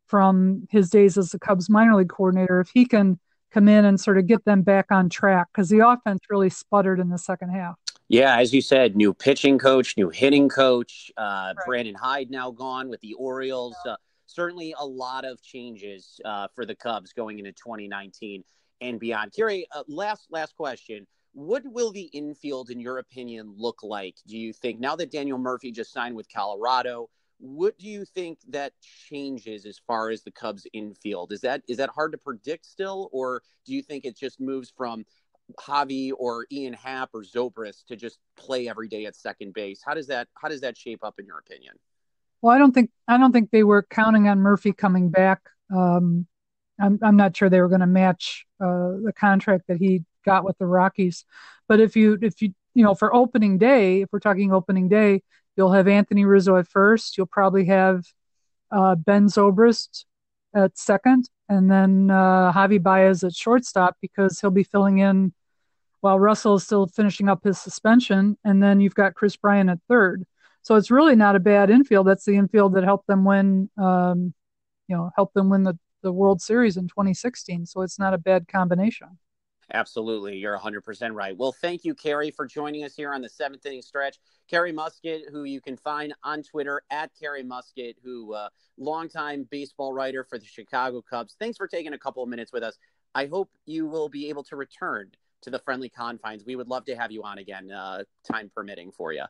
from 0.05 0.67
his 0.69 0.89
days 0.89 1.17
as 1.17 1.29
the 1.29 1.39
Cubs 1.39 1.69
minor 1.69 1.95
league 1.95 2.09
coordinator, 2.09 2.59
if 2.59 2.69
he 2.73 2.85
can 2.85 3.19
come 3.51 3.67
in 3.67 3.85
and 3.85 3.99
sort 3.99 4.17
of 4.17 4.27
get 4.27 4.43
them 4.45 4.61
back 4.61 4.87
on 4.91 5.09
track 5.09 5.47
because 5.53 5.69
the 5.69 5.79
offense 5.79 6.19
really 6.29 6.49
sputtered 6.49 6.99
in 6.99 7.09
the 7.09 7.17
second 7.17 7.49
half. 7.49 7.75
Yeah, 8.07 8.37
as 8.37 8.53
you 8.53 8.61
said, 8.61 8.95
new 8.95 9.13
pitching 9.13 9.57
coach, 9.57 9.95
new 9.95 10.09
hitting 10.09 10.49
coach. 10.49 11.11
Uh, 11.17 11.21
right. 11.21 11.55
Brandon 11.65 11.95
Hyde 11.95 12.29
now 12.29 12.51
gone 12.51 12.89
with 12.89 12.99
the 12.99 13.13
Orioles. 13.13 13.75
Uh, 13.85 13.95
certainly 14.25 14.75
a 14.77 14.85
lot 14.85 15.23
of 15.23 15.41
changes 15.41 16.19
uh, 16.25 16.47
for 16.53 16.65
the 16.65 16.75
Cubs 16.75 17.13
going 17.13 17.39
into 17.39 17.51
2019 17.53 18.43
and 18.81 18.99
beyond. 18.99 19.33
Carrie, 19.33 19.67
uh, 19.73 19.83
last 19.87 20.27
last 20.29 20.55
question. 20.55 21.07
What 21.33 21.63
will 21.65 21.91
the 21.91 22.09
infield, 22.13 22.69
in 22.69 22.81
your 22.81 22.97
opinion, 22.97 23.53
look 23.55 23.83
like? 23.83 24.15
Do 24.27 24.37
you 24.37 24.51
think 24.51 24.79
now 24.81 24.97
that 24.97 25.11
Daniel 25.11 25.37
Murphy 25.37 25.71
just 25.71 25.93
signed 25.93 26.15
with 26.15 26.27
Colorado? 26.33 27.09
What 27.39 27.77
do 27.79 27.87
you 27.87 28.03
think 28.05 28.39
that 28.49 28.73
changes 29.09 29.65
as 29.65 29.79
far 29.87 30.09
as 30.09 30.23
the 30.23 30.31
Cubs 30.31 30.67
infield? 30.73 31.31
Is 31.31 31.41
that 31.41 31.61
is 31.69 31.77
that 31.77 31.89
hard 31.89 32.11
to 32.11 32.17
predict 32.17 32.65
still, 32.65 33.09
or 33.13 33.41
do 33.65 33.73
you 33.73 33.81
think 33.81 34.03
it 34.03 34.17
just 34.17 34.41
moves 34.41 34.73
from 34.75 35.05
Javi 35.59 36.11
or 36.17 36.45
Ian 36.51 36.73
Happ 36.73 37.09
or 37.13 37.23
Zobrist 37.23 37.85
to 37.87 37.95
just 37.95 38.19
play 38.35 38.67
every 38.67 38.87
day 38.87 39.05
at 39.05 39.15
second 39.15 39.53
base. 39.53 39.81
How 39.85 39.93
does 39.93 40.07
that 40.07 40.27
how 40.33 40.49
does 40.49 40.61
that 40.61 40.77
shape 40.77 41.03
up 41.03 41.15
in 41.19 41.25
your 41.25 41.39
opinion? 41.39 41.75
Well, 42.41 42.53
I 42.53 42.57
don't 42.57 42.73
think 42.73 42.91
I 43.07 43.17
don't 43.17 43.31
think 43.31 43.51
they 43.51 43.63
were 43.63 43.83
counting 43.83 44.27
on 44.27 44.39
Murphy 44.39 44.73
coming 44.73 45.09
back. 45.09 45.41
Um, 45.73 46.27
I'm 46.81 46.99
I'm 47.01 47.15
not 47.15 47.35
sure 47.35 47.49
they 47.49 47.61
were 47.61 47.69
going 47.69 47.81
to 47.81 47.87
match 47.87 48.45
uh, 48.59 48.97
the 49.03 49.13
contract 49.15 49.65
that 49.67 49.77
he 49.77 50.03
got 50.25 50.43
with 50.43 50.57
the 50.57 50.65
Rockies. 50.65 51.25
But 51.67 51.79
if 51.79 51.95
you 51.95 52.17
if 52.21 52.41
you 52.41 52.53
you 52.73 52.83
know 52.83 52.95
for 52.95 53.13
opening 53.13 53.57
day, 53.57 54.01
if 54.01 54.09
we're 54.11 54.19
talking 54.19 54.51
opening 54.51 54.89
day, 54.89 55.21
You'll 55.55 55.73
have 55.73 55.87
Anthony 55.87 56.25
Rizzo 56.25 56.57
at 56.57 56.67
first. 56.67 57.17
You'll 57.17 57.27
probably 57.27 57.65
have 57.65 58.05
uh, 58.71 58.95
Ben 58.95 59.27
Zobrist 59.27 60.05
at 60.55 60.77
second, 60.77 61.29
and 61.49 61.69
then 61.69 62.09
uh, 62.09 62.51
Javi 62.53 62.81
Baez 62.81 63.23
at 63.23 63.35
shortstop 63.35 63.97
because 64.01 64.39
he'll 64.39 64.51
be 64.51 64.63
filling 64.63 64.99
in 64.99 65.33
while 65.99 66.19
Russell 66.19 66.55
is 66.55 66.63
still 66.63 66.87
finishing 66.87 67.29
up 67.29 67.43
his 67.43 67.59
suspension. 67.59 68.37
And 68.43 68.63
then 68.63 68.79
you've 68.79 68.95
got 68.95 69.13
Kris 69.13 69.35
Bryant 69.35 69.69
at 69.69 69.79
third. 69.87 70.23
So 70.63 70.75
it's 70.75 70.91
really 70.91 71.15
not 71.15 71.35
a 71.35 71.39
bad 71.39 71.69
infield. 71.69 72.07
That's 72.07 72.25
the 72.25 72.35
infield 72.35 72.75
that 72.75 72.83
helped 72.83 73.07
them 73.07 73.25
win, 73.25 73.69
um, 73.77 74.33
you 74.87 74.95
know, 74.95 75.11
helped 75.15 75.33
them 75.33 75.49
win 75.49 75.63
the, 75.63 75.77
the 76.01 76.11
World 76.11 76.41
Series 76.41 76.77
in 76.77 76.87
2016. 76.87 77.65
So 77.65 77.81
it's 77.81 77.99
not 77.99 78.13
a 78.13 78.17
bad 78.17 78.47
combination. 78.47 79.17
Absolutely. 79.73 80.37
You're 80.37 80.57
100% 80.57 81.13
right. 81.13 81.37
Well, 81.37 81.53
thank 81.53 81.85
you, 81.85 81.95
Carrie, 81.95 82.31
for 82.31 82.45
joining 82.45 82.83
us 82.83 82.93
here 82.95 83.13
on 83.13 83.21
the 83.21 83.29
seventh 83.29 83.65
inning 83.65 83.81
stretch. 83.81 84.17
Carrie 84.49 84.73
Muskat, 84.73 85.21
who 85.31 85.45
you 85.45 85.61
can 85.61 85.77
find 85.77 86.13
on 86.23 86.43
Twitter 86.43 86.81
at 86.91 87.11
Carrie 87.17 87.43
Muskat, 87.43 87.95
who 88.03 88.33
uh, 88.33 88.49
longtime 88.77 89.47
baseball 89.49 89.93
writer 89.93 90.25
for 90.25 90.37
the 90.37 90.45
Chicago 90.45 91.01
Cubs. 91.01 91.35
Thanks 91.39 91.57
for 91.57 91.67
taking 91.67 91.93
a 91.93 91.97
couple 91.97 92.21
of 92.21 92.29
minutes 92.29 92.51
with 92.51 92.63
us. 92.63 92.77
I 93.15 93.27
hope 93.27 93.49
you 93.65 93.87
will 93.87 94.09
be 94.09 94.29
able 94.29 94.43
to 94.45 94.55
return 94.55 95.11
to 95.43 95.49
the 95.49 95.59
friendly 95.59 95.89
confines. 95.89 96.43
We 96.45 96.55
would 96.55 96.67
love 96.67 96.85
to 96.85 96.95
have 96.95 97.11
you 97.11 97.23
on 97.23 97.37
again, 97.37 97.71
uh, 97.71 98.03
time 98.29 98.51
permitting 98.53 98.91
for 98.91 99.13
you. 99.13 99.23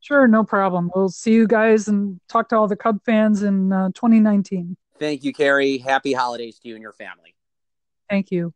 Sure, 0.00 0.28
no 0.28 0.44
problem. 0.44 0.90
We'll 0.94 1.08
see 1.08 1.32
you 1.32 1.46
guys 1.46 1.88
and 1.88 2.20
talk 2.28 2.48
to 2.50 2.56
all 2.56 2.68
the 2.68 2.76
Cub 2.76 3.00
fans 3.04 3.42
in 3.42 3.72
uh, 3.72 3.88
2019. 3.94 4.76
Thank 4.98 5.24
you, 5.24 5.32
Carrie. 5.32 5.78
Happy 5.78 6.12
holidays 6.12 6.58
to 6.60 6.68
you 6.68 6.74
and 6.74 6.82
your 6.82 6.92
family. 6.92 7.34
Thank 8.08 8.30
you. 8.30 8.52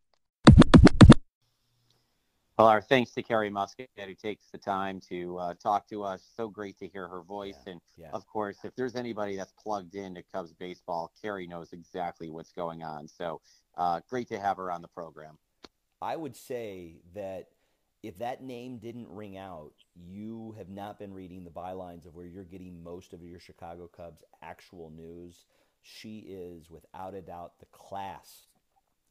Well, 2.58 2.68
our 2.68 2.82
thanks 2.82 3.12
to 3.12 3.22
Carrie 3.22 3.48
Muskat, 3.48 3.88
who 3.96 4.14
takes 4.14 4.50
the 4.52 4.58
time 4.58 5.00
to 5.08 5.38
uh, 5.38 5.54
talk 5.54 5.88
to 5.88 6.02
us. 6.02 6.22
So 6.36 6.48
great 6.48 6.78
to 6.80 6.88
hear 6.88 7.08
her 7.08 7.22
voice. 7.22 7.56
Yeah, 7.64 7.72
and 7.72 7.80
yeah. 7.96 8.10
of 8.12 8.26
course, 8.26 8.58
if 8.64 8.74
there's 8.76 8.96
anybody 8.96 9.34
that's 9.34 9.52
plugged 9.52 9.94
into 9.94 10.22
Cubs 10.30 10.52
baseball, 10.52 11.10
Carrie 11.22 11.46
knows 11.46 11.72
exactly 11.72 12.28
what's 12.28 12.52
going 12.52 12.82
on. 12.82 13.08
So 13.08 13.40
uh, 13.78 14.00
great 14.10 14.28
to 14.28 14.38
have 14.38 14.58
her 14.58 14.70
on 14.70 14.82
the 14.82 14.88
program. 14.88 15.38
I 16.02 16.16
would 16.16 16.36
say 16.36 16.96
that 17.14 17.48
if 18.02 18.18
that 18.18 18.42
name 18.42 18.78
didn't 18.78 19.08
ring 19.08 19.38
out, 19.38 19.72
you 19.94 20.54
have 20.58 20.68
not 20.68 20.98
been 20.98 21.14
reading 21.14 21.44
the 21.44 21.50
bylines 21.50 22.06
of 22.06 22.14
where 22.14 22.26
you're 22.26 22.44
getting 22.44 22.82
most 22.82 23.12
of 23.12 23.22
your 23.22 23.40
Chicago 23.40 23.88
Cubs 23.88 24.22
actual 24.42 24.90
news. 24.90 25.46
She 25.82 26.18
is, 26.28 26.70
without 26.70 27.14
a 27.14 27.20
doubt, 27.20 27.58
the 27.58 27.66
class 27.66 28.46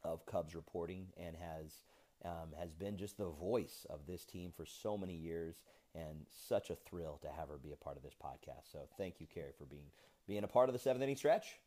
of 0.02 0.24
Cubs 0.26 0.54
reporting 0.54 1.06
and 1.16 1.36
has 1.36 1.84
um, 2.24 2.52
has 2.58 2.74
been 2.74 2.98
just 2.98 3.16
the 3.16 3.30
voice 3.30 3.86
of 3.88 4.00
this 4.06 4.26
team 4.26 4.52
for 4.54 4.66
so 4.66 4.98
many 4.98 5.14
years, 5.14 5.62
and 5.94 6.26
such 6.28 6.68
a 6.68 6.76
thrill 6.76 7.18
to 7.22 7.28
have 7.28 7.48
her 7.48 7.56
be 7.56 7.72
a 7.72 7.76
part 7.76 7.96
of 7.96 8.02
this 8.02 8.14
podcast. 8.14 8.70
So 8.70 8.80
thank 8.98 9.20
you, 9.20 9.26
Carrie, 9.32 9.52
for 9.56 9.64
being 9.64 9.86
being 10.28 10.44
a 10.44 10.48
part 10.48 10.68
of 10.68 10.74
the 10.74 10.78
seventh 10.78 11.02
inning 11.02 11.16
stretch. 11.16 11.58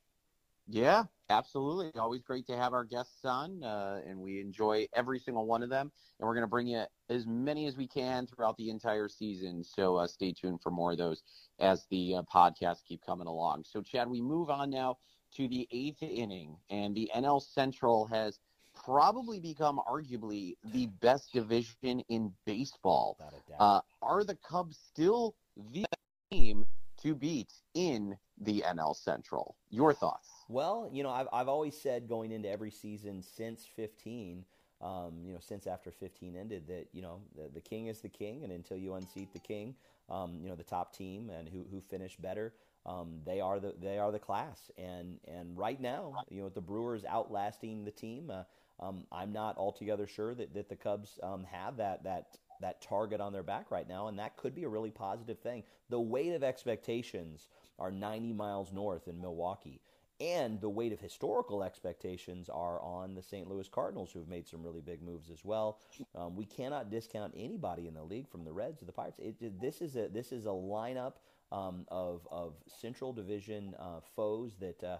Yeah, 0.68 1.04
absolutely. 1.30 1.92
Always 2.00 2.22
great 2.22 2.48
to 2.48 2.58
have 2.58 2.74
our 2.74 2.86
guests 2.86 3.26
on, 3.26 3.64
uh, 3.64 4.02
and 4.08 4.20
we 4.20 4.40
enjoy 4.40 4.88
every 4.94 5.20
single 5.20 5.46
one 5.46 5.62
of 5.62 5.70
them. 5.70 5.92
And 6.20 6.28
we're 6.28 6.34
going 6.34 6.46
to 6.46 6.50
bring 6.50 6.68
you 6.68 6.84
as 7.10 7.26
many 7.26 7.68
as 7.68 7.76
we 7.76 7.88
can 7.88 8.28
throughout 8.28 8.58
the 8.58 8.70
entire 8.70 9.10
season. 9.10 9.64
So 9.64 9.98
uh, 9.98 10.08
stay 10.08 10.32
tuned 10.32 10.62
for 10.62 10.72
more 10.72 10.94
of 10.94 10.98
those 10.98 11.22
as 11.60 11.86
the 11.92 12.16
uh, 12.16 12.22
podcasts 12.34 12.84
keep 12.88 13.06
coming 13.06 13.28
along. 13.28 13.66
So, 13.66 13.82
Chad, 13.82 14.10
we 14.10 14.22
move 14.22 14.50
on 14.50 14.70
now 14.70 14.98
to 15.36 15.48
the 15.48 15.68
eighth 15.72 16.02
inning, 16.02 16.58
and 16.70 16.96
the 16.96 17.12
NL 17.16 17.42
Central 17.42 18.06
has– 18.08 18.40
probably 18.74 19.40
become 19.40 19.80
arguably 19.90 20.56
the 20.74 20.88
best 21.02 21.32
division 21.34 22.02
in 22.10 22.34
baseball. 22.46 23.18
Uh, 23.60 23.82
are 24.02 24.24
the 24.24 24.36
Cubs 24.48 24.78
still 24.88 25.36
the 25.72 25.86
team 26.32 26.66
to 27.02 27.16
beat 27.16 27.52
in 27.74 28.18
the 28.40 28.64
NL 28.68 28.96
Central? 28.96 29.56
Your 29.70 29.94
thoughts? 29.94 30.30
Well, 30.54 30.88
you 30.94 31.02
know, 31.02 31.10
I've, 31.10 31.28
I've 31.34 31.48
always 31.48 31.76
said 31.76 32.08
going 32.08 32.32
into 32.32 32.48
every 32.48 32.70
season 32.70 33.24
since 33.24 33.66
15, 33.76 34.46
um, 34.82 35.14
you 35.26 35.34
know, 35.34 35.40
since 35.42 35.66
after 35.66 35.90
15 35.90 36.36
ended, 36.36 36.68
that, 36.68 36.90
you 36.94 37.02
know, 37.02 37.22
the, 37.36 37.50
the, 37.56 37.60
king 37.60 37.88
is 37.88 38.02
the 38.02 38.10
king, 38.10 38.44
and 38.44 38.54
until 38.54 38.78
you 38.78 38.94
unseat 38.94 39.34
the 39.34 39.40
king, 39.40 39.74
um, 40.12 40.38
you 40.44 40.50
know, 40.50 40.56
the 40.56 40.64
top 40.64 40.96
team 40.96 41.32
and 41.32 41.50
who, 41.50 41.66
who 41.72 41.82
finished 41.82 42.22
better, 42.22 42.54
um, 42.86 43.22
they 43.26 43.42
are 43.42 43.60
the 43.60 43.74
they 43.82 43.98
are 43.98 44.12
the 44.12 44.20
class, 44.20 44.70
and 44.78 45.18
and 45.28 45.58
right 45.58 45.82
now, 45.82 46.14
you 46.30 46.42
know, 46.42 46.50
the 46.50 46.62
Brewers 46.62 47.04
outlasting 47.06 47.84
the 47.84 47.92
team. 47.92 48.30
Uh, 48.30 48.44
um, 48.80 49.06
I'm 49.12 49.32
not 49.32 49.58
altogether 49.58 50.06
sure 50.06 50.36
that, 50.36 50.54
that 50.54 50.68
the 50.70 50.76
Cubs 50.76 51.18
um, 51.24 51.46
have 51.46 51.78
that 51.78 52.04
that 52.04 52.38
that 52.62 52.82
target 52.82 53.22
on 53.22 53.34
their 53.34 53.42
back 53.42 53.72
right 53.72 53.88
now, 53.88 54.08
and 54.08 54.20
that 54.20 54.38
could 54.38 54.54
be 54.54 54.66
a 54.66 54.70
really 54.70 54.92
positive 54.92 55.40
thing. 55.40 55.64
The 55.90 56.00
weight 56.00 56.34
of 56.34 56.44
expectations 56.44 57.48
are 57.80 57.90
90 57.90 58.34
miles 58.34 58.72
north 58.72 59.08
in 59.08 59.20
Milwaukee, 59.20 59.82
and 60.24 60.62
the 60.62 60.70
weight 60.70 60.94
of 60.94 61.00
historical 61.02 61.64
expectations 61.64 62.50
are 62.50 62.82
on 62.82 63.14
the 63.14 63.22
St. 63.22 63.48
Louis 63.50 63.68
Cardinals, 63.68 64.12
who 64.12 64.20
have 64.20 64.30
made 64.30 64.48
some 64.48 64.64
really 64.64 64.80
big 64.80 65.02
moves 65.02 65.30
as 65.30 65.44
well. 65.44 65.80
Um, 66.16 66.36
we 66.36 66.46
cannot 66.46 66.90
discount 66.90 67.34
anybody 67.36 67.88
in 67.88 67.94
the 67.94 68.04
league, 68.04 68.30
from 68.30 68.46
the 68.46 68.54
Reds 68.54 68.80
to 68.80 68.86
the 68.86 68.94
Pirates. 68.94 69.20
It, 69.20 69.60
this 69.60 69.82
is 69.82 69.98
a 69.98 70.08
this 70.08 70.32
is 70.32 70.46
a 70.46 70.50
lineup 70.50 71.14
um, 71.52 71.86
of 71.90 72.26
of 72.32 72.54
Central 72.68 73.14
Division 73.14 73.76
uh, 73.80 74.00
foes 74.16 74.54
that. 74.60 74.84
Uh, 74.84 74.98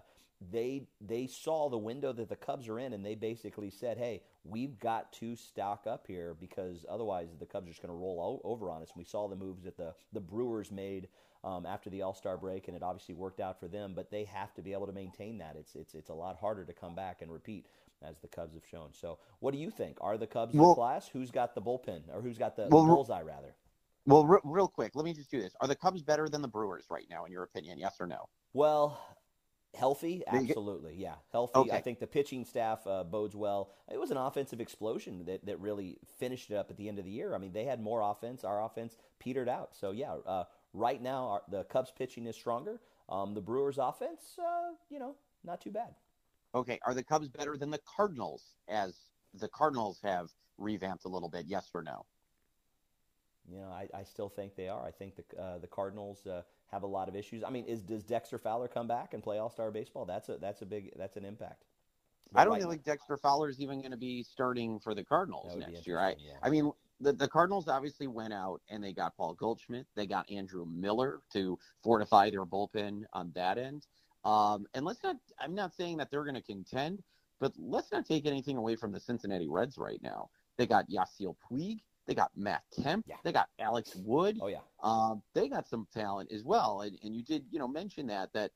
they 0.50 0.82
they 1.00 1.26
saw 1.26 1.70
the 1.70 1.78
window 1.78 2.12
that 2.12 2.28
the 2.28 2.36
Cubs 2.36 2.68
are 2.68 2.78
in, 2.78 2.92
and 2.92 3.06
they 3.06 3.14
basically 3.14 3.70
said, 3.70 3.96
"Hey, 3.96 4.20
we've 4.44 4.78
got 4.78 5.10
to 5.14 5.36
stock 5.36 5.86
up 5.86 6.06
here 6.06 6.36
because 6.38 6.84
otherwise 6.90 7.28
the 7.38 7.46
Cubs 7.46 7.66
are 7.66 7.70
just 7.70 7.80
going 7.80 7.94
to 7.94 7.98
roll 7.98 8.42
over 8.44 8.68
on 8.68 8.82
us." 8.82 8.90
And 8.92 8.98
we 8.98 9.04
saw 9.04 9.26
the 9.26 9.36
moves 9.36 9.62
that 9.62 9.78
the 9.78 9.94
the 10.12 10.20
Brewers 10.20 10.70
made 10.70 11.08
um, 11.44 11.66
after 11.66 11.90
the 11.90 12.02
All 12.02 12.14
Star 12.14 12.36
break, 12.36 12.66
and 12.66 12.76
it 12.76 12.82
obviously 12.82 13.14
worked 13.14 13.38
out 13.38 13.60
for 13.60 13.68
them. 13.68 13.92
But 13.94 14.10
they 14.10 14.24
have 14.24 14.52
to 14.54 14.62
be 14.62 14.72
able 14.72 14.86
to 14.86 14.92
maintain 14.92 15.38
that. 15.38 15.56
It's 15.56 15.76
it's 15.76 15.94
it's 15.94 16.10
a 16.10 16.14
lot 16.14 16.36
harder 16.40 16.64
to 16.64 16.72
come 16.72 16.94
back 16.94 17.22
and 17.22 17.30
repeat 17.30 17.66
as 18.02 18.18
the 18.18 18.28
Cubs 18.28 18.54
have 18.54 18.66
shown. 18.68 18.88
So, 18.92 19.18
what 19.40 19.52
do 19.52 19.58
you 19.58 19.70
think? 19.70 19.98
Are 20.00 20.18
the 20.18 20.26
Cubs 20.26 20.54
well, 20.54 20.70
the 20.70 20.74
class? 20.74 21.08
Who's 21.08 21.30
got 21.30 21.54
the 21.54 21.62
bullpen, 21.62 22.02
or 22.12 22.22
who's 22.22 22.38
got 22.38 22.56
the, 22.56 22.68
well, 22.70 22.84
the 22.84 22.92
bullseye 22.92 23.22
rather? 23.22 23.54
Well, 24.06 24.26
re- 24.26 24.40
real 24.44 24.68
quick, 24.68 24.92
let 24.94 25.04
me 25.04 25.14
just 25.14 25.30
do 25.30 25.40
this. 25.40 25.54
Are 25.60 25.68
the 25.68 25.76
Cubs 25.76 26.02
better 26.02 26.28
than 26.28 26.42
the 26.42 26.48
Brewers 26.48 26.86
right 26.90 27.06
now, 27.08 27.24
in 27.24 27.32
your 27.32 27.42
opinion? 27.42 27.78
Yes 27.78 27.96
or 28.00 28.06
no? 28.06 28.28
Well, 28.52 29.00
Healthy, 29.74 30.22
absolutely, 30.26 30.94
yeah, 30.96 31.14
healthy. 31.32 31.58
Okay. 31.58 31.72
I 31.72 31.80
think 31.80 31.98
the 31.98 32.06
pitching 32.06 32.44
staff 32.44 32.86
uh, 32.86 33.02
bodes 33.02 33.34
well. 33.34 33.70
It 33.90 33.98
was 33.98 34.12
an 34.12 34.16
offensive 34.16 34.60
explosion 34.60 35.24
that, 35.26 35.44
that 35.46 35.58
really 35.58 35.98
finished 36.18 36.50
it 36.50 36.54
up 36.54 36.70
at 36.70 36.76
the 36.76 36.88
end 36.88 36.98
of 37.00 37.04
the 37.04 37.10
year. 37.10 37.34
I 37.34 37.38
mean, 37.38 37.52
they 37.52 37.64
had 37.64 37.80
more 37.80 38.00
offense. 38.00 38.44
Our 38.44 38.62
offense 38.64 38.96
petered 39.18 39.48
out. 39.48 39.70
So 39.74 39.90
yeah, 39.90 40.14
uh, 40.26 40.44
right 40.74 41.00
now 41.00 41.28
our, 41.28 41.42
the 41.48 41.64
Cubs 41.64 41.92
pitching 41.96 42.26
is 42.26 42.36
stronger. 42.36 42.80
Um, 43.08 43.32
the 43.32 43.40
Brewers 43.40 43.78
offense, 43.78 44.38
uh, 44.38 44.74
you 44.90 44.98
know, 44.98 45.14
not 45.44 45.60
too 45.60 45.70
bad. 45.70 45.94
Okay, 46.54 46.78
are 46.86 46.94
the 46.94 47.02
Cubs 47.02 47.28
better 47.28 47.56
than 47.56 47.70
the 47.70 47.80
Cardinals 47.96 48.56
as 48.68 48.94
the 49.32 49.48
Cardinals 49.48 50.00
have 50.02 50.30
revamped 50.58 51.04
a 51.04 51.08
little 51.08 51.28
bit? 51.28 51.46
Yes 51.46 51.70
or 51.74 51.82
no? 51.82 52.04
You 53.50 53.58
know, 53.58 53.68
I, 53.68 53.88
I 53.94 54.04
still 54.04 54.28
think 54.28 54.56
they 54.56 54.68
are. 54.68 54.84
I 54.86 54.90
think 54.90 55.16
the 55.16 55.40
uh, 55.40 55.58
the 55.58 55.66
Cardinals 55.66 56.26
uh, 56.26 56.42
have 56.70 56.82
a 56.82 56.86
lot 56.86 57.08
of 57.08 57.16
issues. 57.16 57.44
I 57.44 57.50
mean, 57.50 57.66
is 57.66 57.82
does 57.82 58.02
Dexter 58.02 58.38
Fowler 58.38 58.68
come 58.68 58.88
back 58.88 59.14
and 59.14 59.22
play 59.22 59.38
All 59.38 59.50
Star 59.50 59.70
baseball? 59.70 60.04
That's 60.06 60.28
a 60.28 60.38
that's 60.38 60.62
a 60.62 60.66
big 60.66 60.92
that's 60.96 61.16
an 61.16 61.24
impact. 61.24 61.64
But 62.32 62.40
I 62.40 62.44
don't 62.44 62.54
right 62.54 62.62
think 62.62 62.86
now, 62.86 62.92
Dexter 62.92 63.16
Fowler 63.18 63.50
is 63.50 63.60
even 63.60 63.80
going 63.80 63.90
to 63.90 63.98
be 63.98 64.22
starting 64.22 64.80
for 64.80 64.94
the 64.94 65.04
Cardinals 65.04 65.54
next 65.56 65.86
year. 65.86 65.98
I 65.98 66.10
yeah. 66.10 66.32
I 66.42 66.48
mean, 66.48 66.72
the, 67.00 67.12
the 67.12 67.28
Cardinals 67.28 67.68
obviously 67.68 68.06
went 68.06 68.32
out 68.32 68.60
and 68.68 68.82
they 68.82 68.92
got 68.92 69.16
Paul 69.16 69.34
Goldschmidt. 69.34 69.86
They 69.94 70.06
got 70.06 70.30
Andrew 70.30 70.66
Miller 70.66 71.20
to 71.32 71.58
fortify 71.82 72.30
their 72.30 72.44
bullpen 72.44 73.02
on 73.12 73.32
that 73.34 73.58
end. 73.58 73.86
Um, 74.24 74.66
and 74.74 74.84
let's 74.84 75.02
not, 75.02 75.16
I'm 75.38 75.54
not 75.54 75.74
saying 75.74 75.98
that 75.98 76.10
they're 76.10 76.24
going 76.24 76.34
to 76.34 76.42
contend, 76.42 77.02
but 77.40 77.52
let's 77.58 77.92
not 77.92 78.06
take 78.06 78.26
anything 78.26 78.56
away 78.56 78.76
from 78.76 78.92
the 78.92 79.00
Cincinnati 79.00 79.48
Reds 79.48 79.76
right 79.76 80.00
now. 80.02 80.30
They 80.56 80.66
got 80.66 80.88
Yasiel 80.88 81.36
Puig. 81.50 81.80
They 82.06 82.14
got 82.14 82.30
Matt 82.36 82.62
Kemp. 82.82 83.06
Yeah. 83.08 83.16
They 83.24 83.32
got 83.32 83.48
Alex 83.58 83.96
Wood. 83.96 84.38
Oh 84.40 84.48
yeah. 84.48 84.58
Um, 84.82 85.22
they 85.34 85.48
got 85.48 85.66
some 85.68 85.86
talent 85.92 86.30
as 86.32 86.44
well. 86.44 86.82
And, 86.82 86.98
and 87.02 87.14
you 87.14 87.22
did, 87.22 87.44
you 87.50 87.58
know, 87.58 87.68
mention 87.68 88.06
that 88.08 88.32
that 88.34 88.50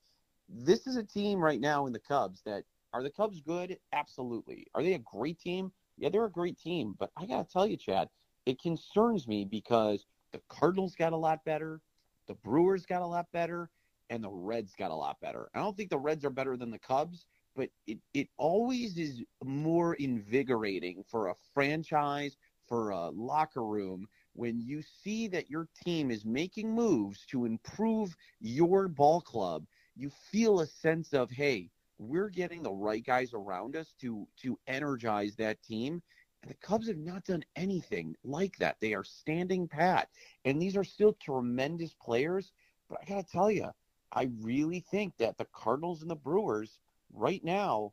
this 0.48 0.86
is 0.86 0.96
a 0.96 1.02
team 1.02 1.38
right 1.38 1.60
now 1.60 1.86
in 1.86 1.92
the 1.92 1.98
Cubs 1.98 2.42
that 2.44 2.64
are 2.92 3.02
the 3.02 3.10
Cubs 3.10 3.40
good? 3.40 3.78
Absolutely. 3.92 4.66
Are 4.74 4.82
they 4.82 4.94
a 4.94 4.98
great 4.98 5.38
team? 5.38 5.72
Yeah, 5.96 6.10
they're 6.10 6.24
a 6.24 6.30
great 6.30 6.58
team. 6.58 6.94
But 6.98 7.10
I 7.16 7.26
gotta 7.26 7.48
tell 7.50 7.66
you, 7.66 7.76
Chad, 7.76 8.08
it 8.48 8.60
concerns 8.60 9.28
me 9.28 9.44
because 9.44 10.06
the 10.32 10.40
Cardinals 10.48 10.94
got 10.94 11.12
a 11.12 11.16
lot 11.16 11.44
better, 11.44 11.82
the 12.26 12.34
Brewers 12.34 12.86
got 12.86 13.02
a 13.02 13.06
lot 13.06 13.26
better, 13.30 13.70
and 14.08 14.24
the 14.24 14.30
Reds 14.30 14.74
got 14.74 14.90
a 14.90 14.94
lot 14.94 15.20
better. 15.20 15.50
I 15.54 15.58
don't 15.58 15.76
think 15.76 15.90
the 15.90 15.98
Reds 15.98 16.24
are 16.24 16.30
better 16.30 16.56
than 16.56 16.70
the 16.70 16.78
Cubs, 16.78 17.26
but 17.54 17.68
it, 17.86 17.98
it 18.14 18.28
always 18.38 18.96
is 18.96 19.22
more 19.44 19.94
invigorating 19.94 21.04
for 21.06 21.28
a 21.28 21.34
franchise 21.52 22.38
for 22.66 22.90
a 22.90 23.10
locker 23.10 23.64
room 23.64 24.08
when 24.32 24.60
you 24.60 24.82
see 24.82 25.28
that 25.28 25.50
your 25.50 25.68
team 25.84 26.10
is 26.10 26.24
making 26.24 26.72
moves 26.72 27.26
to 27.26 27.44
improve 27.44 28.16
your 28.40 28.88
ball 28.88 29.20
club, 29.20 29.66
you 29.96 30.10
feel 30.30 30.60
a 30.60 30.66
sense 30.66 31.12
of, 31.12 31.30
hey, 31.30 31.68
we're 31.98 32.28
getting 32.28 32.62
the 32.62 32.72
right 32.72 33.04
guys 33.04 33.34
around 33.34 33.74
us 33.74 33.94
to 34.00 34.26
to 34.40 34.58
energize 34.68 35.34
that 35.36 35.60
team. 35.62 36.00
And 36.42 36.50
the 36.50 36.56
Cubs 36.66 36.88
have 36.88 36.98
not 36.98 37.24
done 37.24 37.44
anything 37.56 38.14
like 38.24 38.56
that. 38.58 38.76
They 38.80 38.94
are 38.94 39.04
standing 39.04 39.68
pat. 39.68 40.08
And 40.44 40.60
these 40.60 40.76
are 40.76 40.84
still 40.84 41.14
tremendous 41.14 41.94
players. 41.94 42.52
But 42.88 43.00
I 43.02 43.04
got 43.04 43.26
to 43.26 43.32
tell 43.32 43.50
you, 43.50 43.68
I 44.12 44.30
really 44.40 44.80
think 44.80 45.16
that 45.18 45.36
the 45.36 45.46
Cardinals 45.52 46.02
and 46.02 46.10
the 46.10 46.16
Brewers 46.16 46.78
right 47.12 47.42
now 47.44 47.92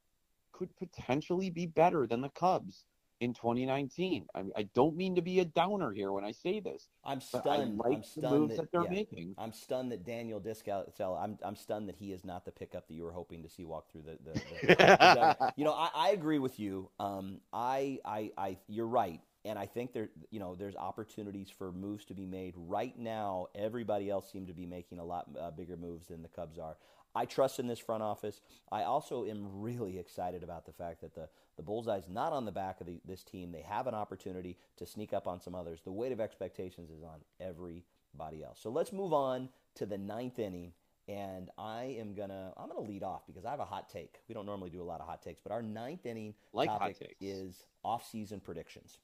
could 0.51 0.75
potentially 0.77 1.49
be 1.49 1.65
better 1.65 2.07
than 2.07 2.21
the 2.21 2.29
Cubs 2.29 2.85
in 3.22 3.34
2019. 3.34 4.28
I, 4.36 4.43
I, 4.57 4.63
don't 4.74 4.95
mean 4.95 5.16
to 5.16 5.22
be 5.22 5.39
a 5.39 5.45
downer 5.45 5.91
here 5.93 6.11
when 6.11 6.26
I 6.26 6.32
say 6.32 6.59
this. 6.59 6.89
I'm 7.03 7.22
stunned. 7.22 7.78
Like 7.78 7.97
I'm 7.97 8.03
stunned 8.03 8.51
that, 8.51 8.57
that, 8.57 8.72
they're 8.72 8.84
yeah, 8.84 8.89
making. 8.89 9.36
I'm 9.38 9.53
stunned 9.53 9.91
that 9.91 10.05
Daniel 10.05 10.39
Discal. 10.39 10.86
I'm 10.99 11.38
I'm 11.43 11.55
stunned 11.55 11.88
that 11.89 11.95
he 11.95 12.11
is 12.11 12.26
not 12.26 12.45
the 12.45 12.51
pickup 12.51 12.88
that 12.88 12.93
you 12.93 13.03
were 13.03 13.11
hoping 13.11 13.43
to 13.43 13.49
see 13.49 13.63
walk 13.63 13.91
through 13.91 14.03
the. 14.03 14.18
the, 14.24 14.39
the 14.68 15.53
you 15.55 15.63
know, 15.63 15.74
I, 15.74 15.89
I, 15.95 16.09
agree 16.09 16.39
with 16.39 16.59
you. 16.59 16.89
Um, 16.99 17.39
I, 17.53 17.99
I 18.03 18.32
I 18.38 18.57
you're 18.68 18.88
right, 18.88 19.22
and 19.45 19.59
I 19.59 19.65
think 19.67 19.93
there 19.93 20.09
you 20.31 20.39
know 20.39 20.55
there's 20.55 20.75
opportunities 20.75 21.49
for 21.49 21.71
moves 21.71 22.05
to 22.05 22.13
be 22.13 22.25
made 22.25 22.53
right 22.57 22.97
now. 22.97 23.47
Everybody 23.55 24.09
else 24.09 24.29
seems 24.31 24.47
to 24.47 24.53
be 24.53 24.65
making 24.65 24.99
a 24.99 25.05
lot 25.05 25.27
uh, 25.39 25.51
bigger 25.51 25.77
moves 25.77 26.07
than 26.07 26.21
the 26.21 26.27
Cubs 26.27 26.57
are. 26.57 26.77
I 27.15 27.25
trust 27.25 27.59
in 27.59 27.67
this 27.67 27.79
front 27.79 28.03
office. 28.03 28.41
I 28.71 28.83
also 28.83 29.25
am 29.25 29.61
really 29.61 29.97
excited 29.97 30.43
about 30.43 30.65
the 30.65 30.73
fact 30.73 30.99
that 31.01 31.15
the, 31.15 31.29
the 31.55 31.63
bullseye's 31.63 32.09
not 32.09 32.33
on 32.33 32.43
the 32.43 32.51
back 32.51 32.81
of 32.81 32.87
the, 32.87 32.99
this 33.05 33.23
team. 33.23 33.53
They 33.53 33.61
have 33.61 33.87
an 33.87 33.93
opportunity 33.93 34.57
to 34.77 34.85
sneak 34.85 35.13
up 35.13 35.25
on 35.25 35.39
some 35.39 35.55
others. 35.55 35.79
The 35.85 35.93
weight 35.93 36.11
of 36.11 36.19
expectations 36.19 36.91
is 36.91 37.03
on 37.03 37.21
everybody 37.39 38.43
else. 38.43 38.59
So 38.61 38.69
let's 38.69 38.91
move 38.91 39.13
on 39.13 39.47
to 39.75 39.85
the 39.85 39.97
ninth 39.97 40.39
inning. 40.39 40.73
And 41.07 41.51
I 41.57 41.95
am 41.99 42.15
gonna 42.15 42.51
I'm 42.57 42.67
gonna 42.67 42.81
lead 42.81 43.03
off 43.03 43.27
because 43.27 43.45
I 43.45 43.51
have 43.51 43.59
a 43.59 43.65
hot 43.65 43.89
take. 43.89 44.15
We 44.27 44.33
don't 44.33 44.47
normally 44.47 44.71
do 44.71 44.81
a 44.81 44.83
lot 44.83 45.01
of 45.01 45.07
hot 45.07 45.21
takes, 45.21 45.39
but 45.39 45.51
our 45.51 45.61
ninth 45.61 46.05
inning 46.05 46.33
like 46.51 46.67
topic 46.67 47.15
is 47.21 47.63
off-season 47.83 48.39
predictions. 48.39 48.97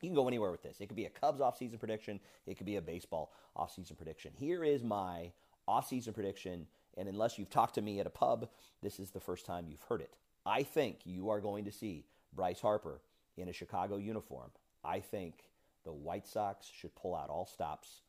You 0.00 0.08
can 0.08 0.14
go 0.14 0.28
anywhere 0.28 0.50
with 0.50 0.62
this. 0.62 0.80
It 0.80 0.86
could 0.86 0.96
be 0.96 1.06
a 1.06 1.10
Cubs 1.10 1.40
off-season 1.40 1.78
prediction. 1.78 2.20
It 2.46 2.56
could 2.56 2.66
be 2.66 2.76
a 2.76 2.82
baseball 2.82 3.32
off-season 3.54 3.96
prediction. 3.96 4.32
Here 4.34 4.64
is 4.64 4.82
my 4.82 5.32
off-season 5.66 6.14
prediction 6.14 6.66
and 6.96 7.08
unless 7.08 7.38
you've 7.38 7.50
talked 7.50 7.76
to 7.76 7.82
me 7.82 8.00
at 8.00 8.06
a 8.06 8.10
pub, 8.10 8.48
this 8.82 9.00
is 9.00 9.10
the 9.10 9.20
first 9.20 9.46
time 9.46 9.66
you've 9.68 9.82
heard 9.82 10.00
it. 10.00 10.12
I 10.44 10.62
think 10.62 10.98
you 11.04 11.30
are 11.30 11.40
going 11.40 11.64
to 11.64 11.72
see 11.72 12.04
Bryce 12.32 12.60
Harper 12.60 13.00
in 13.36 13.48
a 13.48 13.52
Chicago 13.52 13.96
uniform. 13.96 14.50
I 14.84 15.00
think 15.00 15.44
the 15.84 15.92
White 15.92 16.26
Sox 16.26 16.66
should 16.66 16.94
pull 16.94 17.14
out 17.14 17.30
all 17.30 17.46
stops, 17.46 18.02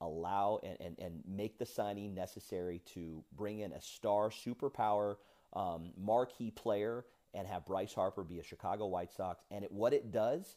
allow 0.00 0.60
and, 0.62 0.76
and, 0.80 0.98
and 0.98 1.22
make 1.26 1.58
the 1.58 1.66
signing 1.66 2.14
necessary 2.14 2.82
to 2.94 3.22
bring 3.36 3.60
in 3.60 3.72
a 3.72 3.80
star 3.80 4.30
superpower 4.30 5.16
um, 5.52 5.92
marquee 5.96 6.50
player 6.50 7.04
and 7.32 7.46
have 7.46 7.64
Bryce 7.66 7.94
Harper 7.94 8.24
be 8.24 8.38
a 8.38 8.42
Chicago 8.42 8.86
White 8.86 9.12
Sox. 9.12 9.44
And 9.50 9.64
it, 9.64 9.72
what 9.72 9.92
it 9.92 10.10
does, 10.10 10.56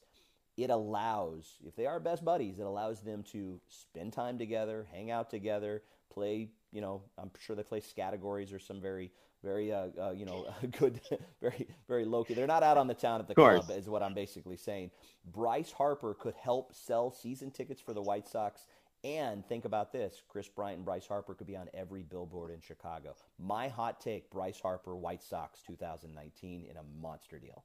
it 0.63 0.69
allows, 0.69 1.57
if 1.65 1.75
they 1.75 1.85
are 1.85 1.99
best 1.99 2.23
buddies, 2.23 2.59
it 2.59 2.65
allows 2.65 3.01
them 3.01 3.23
to 3.31 3.59
spend 3.67 4.13
time 4.13 4.37
together, 4.37 4.87
hang 4.91 5.11
out 5.11 5.29
together, 5.29 5.83
play 6.09 6.49
you 6.71 6.81
know, 6.81 7.01
I'm 7.17 7.31
sure 7.39 7.55
they 7.55 7.63
play 7.63 7.81
categories 7.95 8.53
or 8.53 8.59
some 8.59 8.81
very, 8.81 9.11
very, 9.43 9.73
uh, 9.73 9.87
uh, 9.99 10.11
you 10.11 10.25
know, 10.25 10.47
good, 10.79 10.99
very, 11.41 11.67
very 11.87 12.05
low 12.05 12.23
key. 12.23 12.33
They're 12.33 12.47
not 12.47 12.63
out 12.63 12.77
on 12.77 12.87
the 12.87 12.93
town 12.93 13.19
at 13.19 13.27
the 13.27 13.35
club, 13.35 13.77
is 13.77 13.89
what 13.89 14.03
I'm 14.03 14.13
basically 14.13 14.57
saying. 14.57 14.91
Bryce 15.25 15.71
Harper 15.71 16.13
could 16.13 16.35
help 16.35 16.73
sell 16.73 17.11
season 17.11 17.51
tickets 17.51 17.81
for 17.81 17.93
the 17.93 18.01
White 18.01 18.27
Sox. 18.27 18.65
And 19.05 19.47
think 19.47 19.63
about 19.63 19.93
this 19.93 20.21
Kris 20.27 20.49
Bryant 20.49 20.77
and 20.77 20.85
Bryce 20.85 21.07
Harper 21.07 21.33
could 21.33 21.47
be 21.47 21.55
on 21.55 21.69
every 21.73 22.03
billboard 22.03 22.51
in 22.51 22.59
Chicago. 22.59 23.15
My 23.39 23.69
hot 23.69 24.01
take 24.01 24.29
Bryce 24.29 24.59
Harper, 24.59 24.93
White 24.93 25.23
Sox 25.23 25.61
2019 25.65 26.65
in 26.69 26.75
a 26.75 26.83
monster 27.01 27.39
deal. 27.39 27.63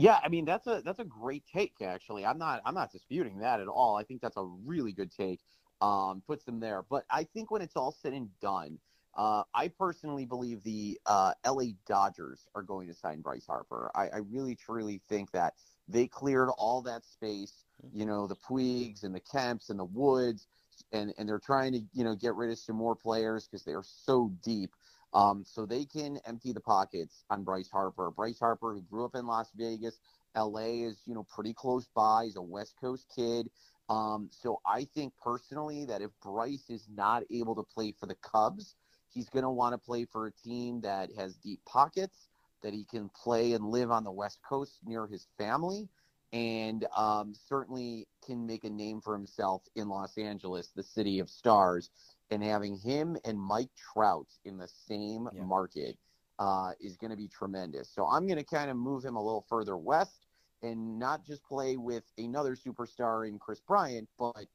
Yeah, 0.00 0.18
I 0.22 0.28
mean 0.28 0.44
that's 0.44 0.66
a 0.66 0.82
that's 0.84 0.98
a 0.98 1.04
great 1.04 1.44
take 1.52 1.74
actually. 1.82 2.24
I'm 2.24 2.38
not 2.38 2.62
I'm 2.64 2.74
not 2.74 2.90
disputing 2.90 3.38
that 3.40 3.60
at 3.60 3.68
all. 3.68 3.96
I 3.96 4.02
think 4.04 4.20
that's 4.20 4.36
a 4.36 4.44
really 4.44 4.92
good 4.92 5.12
take 5.12 5.40
um, 5.80 6.22
puts 6.26 6.44
them 6.44 6.60
there. 6.60 6.84
But 6.88 7.04
I 7.10 7.24
think 7.24 7.50
when 7.50 7.62
it's 7.62 7.76
all 7.76 7.92
said 7.92 8.12
and 8.12 8.28
done, 8.40 8.78
uh, 9.16 9.42
I 9.54 9.68
personally 9.68 10.24
believe 10.24 10.62
the 10.62 10.98
uh, 11.06 11.32
LA 11.46 11.72
Dodgers 11.86 12.46
are 12.54 12.62
going 12.62 12.86
to 12.88 12.94
sign 12.94 13.20
Bryce 13.20 13.46
Harper. 13.46 13.90
I, 13.94 14.08
I, 14.08 14.16
really 14.18 14.54
truly 14.54 15.02
think 15.08 15.32
that 15.32 15.54
they 15.88 16.06
cleared 16.06 16.48
all 16.56 16.80
that 16.82 17.04
space, 17.04 17.64
mm-hmm. 17.84 17.98
you 17.98 18.06
know, 18.06 18.28
the 18.28 18.36
Puigs 18.36 19.02
and 19.02 19.12
the 19.12 19.20
Kemps 19.20 19.68
and 19.68 19.78
the 19.80 19.84
Woods, 19.84 20.46
and, 20.92 21.12
and 21.18 21.28
they're 21.28 21.40
trying 21.40 21.72
to, 21.72 21.80
you 21.92 22.04
know, 22.04 22.14
get 22.14 22.36
rid 22.36 22.50
of 22.50 22.58
some 22.58 22.76
more 22.76 22.94
players 22.94 23.48
because 23.48 23.64
they 23.64 23.72
are 23.72 23.82
so 23.84 24.32
deep. 24.44 24.70
Um, 25.12 25.44
so 25.44 25.66
they 25.66 25.84
can 25.84 26.18
empty 26.24 26.52
the 26.52 26.60
pockets 26.60 27.24
on 27.30 27.42
Bryce 27.42 27.68
Harper. 27.68 28.10
Bryce 28.10 28.38
Harper, 28.38 28.74
who 28.74 28.82
grew 28.82 29.04
up 29.04 29.16
in 29.16 29.26
Las 29.26 29.50
Vegas, 29.56 29.98
LA 30.36 30.86
is, 30.86 31.02
you 31.06 31.14
know, 31.14 31.26
pretty 31.34 31.52
close 31.52 31.88
by. 31.94 32.24
He's 32.26 32.36
a 32.36 32.42
West 32.42 32.74
Coast 32.80 33.06
kid. 33.14 33.50
Um, 33.88 34.28
so 34.30 34.60
I 34.64 34.84
think 34.94 35.12
personally 35.20 35.84
that 35.86 36.00
if 36.00 36.10
Bryce 36.22 36.70
is 36.70 36.86
not 36.94 37.24
able 37.30 37.56
to 37.56 37.64
play 37.64 37.92
for 37.98 38.06
the 38.06 38.14
Cubs, 38.16 38.76
he's 39.12 39.28
going 39.28 39.42
to 39.42 39.50
want 39.50 39.74
to 39.74 39.78
play 39.78 40.04
for 40.04 40.28
a 40.28 40.32
team 40.32 40.80
that 40.82 41.10
has 41.18 41.34
deep 41.34 41.60
pockets, 41.66 42.28
that 42.62 42.72
he 42.72 42.84
can 42.84 43.08
play 43.08 43.52
and 43.54 43.70
live 43.70 43.90
on 43.90 44.04
the 44.04 44.12
West 44.12 44.38
Coast 44.48 44.78
near 44.86 45.08
his 45.08 45.26
family, 45.36 45.88
and 46.32 46.86
um, 46.96 47.34
certainly 47.48 48.06
can 48.24 48.46
make 48.46 48.62
a 48.62 48.70
name 48.70 49.00
for 49.00 49.12
himself 49.12 49.62
in 49.74 49.88
Los 49.88 50.16
Angeles, 50.16 50.68
the 50.76 50.82
city 50.84 51.18
of 51.18 51.28
stars. 51.28 51.90
And 52.30 52.42
having 52.42 52.76
him 52.76 53.16
and 53.24 53.38
Mike 53.40 53.70
Trout 53.76 54.28
in 54.44 54.56
the 54.56 54.68
same 54.68 55.28
yeah. 55.34 55.42
market 55.42 55.96
uh, 56.38 56.72
is 56.80 56.96
going 56.96 57.10
to 57.10 57.16
be 57.16 57.28
tremendous. 57.28 57.90
So 57.90 58.06
I'm 58.06 58.26
going 58.26 58.38
to 58.38 58.44
kind 58.44 58.70
of 58.70 58.76
move 58.76 59.04
him 59.04 59.16
a 59.16 59.22
little 59.22 59.44
further 59.48 59.76
west 59.76 60.26
and 60.62 60.98
not 60.98 61.26
just 61.26 61.42
play 61.44 61.76
with 61.76 62.04
another 62.18 62.54
superstar 62.54 63.28
in 63.28 63.38
Kris 63.38 63.60
Bryant, 63.60 64.08
but 64.18 64.46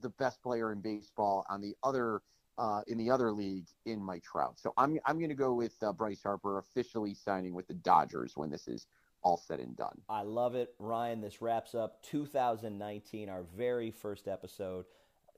the 0.00 0.10
best 0.10 0.42
player 0.42 0.72
in 0.72 0.80
baseball 0.80 1.44
on 1.48 1.60
the 1.60 1.74
other 1.82 2.22
uh, 2.56 2.82
in 2.86 2.96
the 2.98 3.10
other 3.10 3.32
league 3.32 3.66
in 3.84 4.02
Mike 4.02 4.22
Trout. 4.22 4.58
So 4.58 4.72
I'm 4.76 4.98
I'm 5.06 5.18
going 5.18 5.30
to 5.30 5.34
go 5.34 5.54
with 5.54 5.74
uh, 5.82 5.92
Bryce 5.92 6.22
Harper 6.22 6.58
officially 6.58 7.14
signing 7.14 7.54
with 7.54 7.66
the 7.66 7.74
Dodgers 7.74 8.36
when 8.36 8.50
this 8.50 8.68
is 8.68 8.86
all 9.22 9.36
said 9.36 9.58
and 9.58 9.76
done. 9.76 10.00
I 10.08 10.22
love 10.22 10.54
it, 10.54 10.74
Ryan. 10.78 11.20
This 11.20 11.40
wraps 11.40 11.74
up 11.74 12.02
2019, 12.02 13.28
our 13.28 13.42
very 13.56 13.90
first 13.90 14.28
episode. 14.28 14.84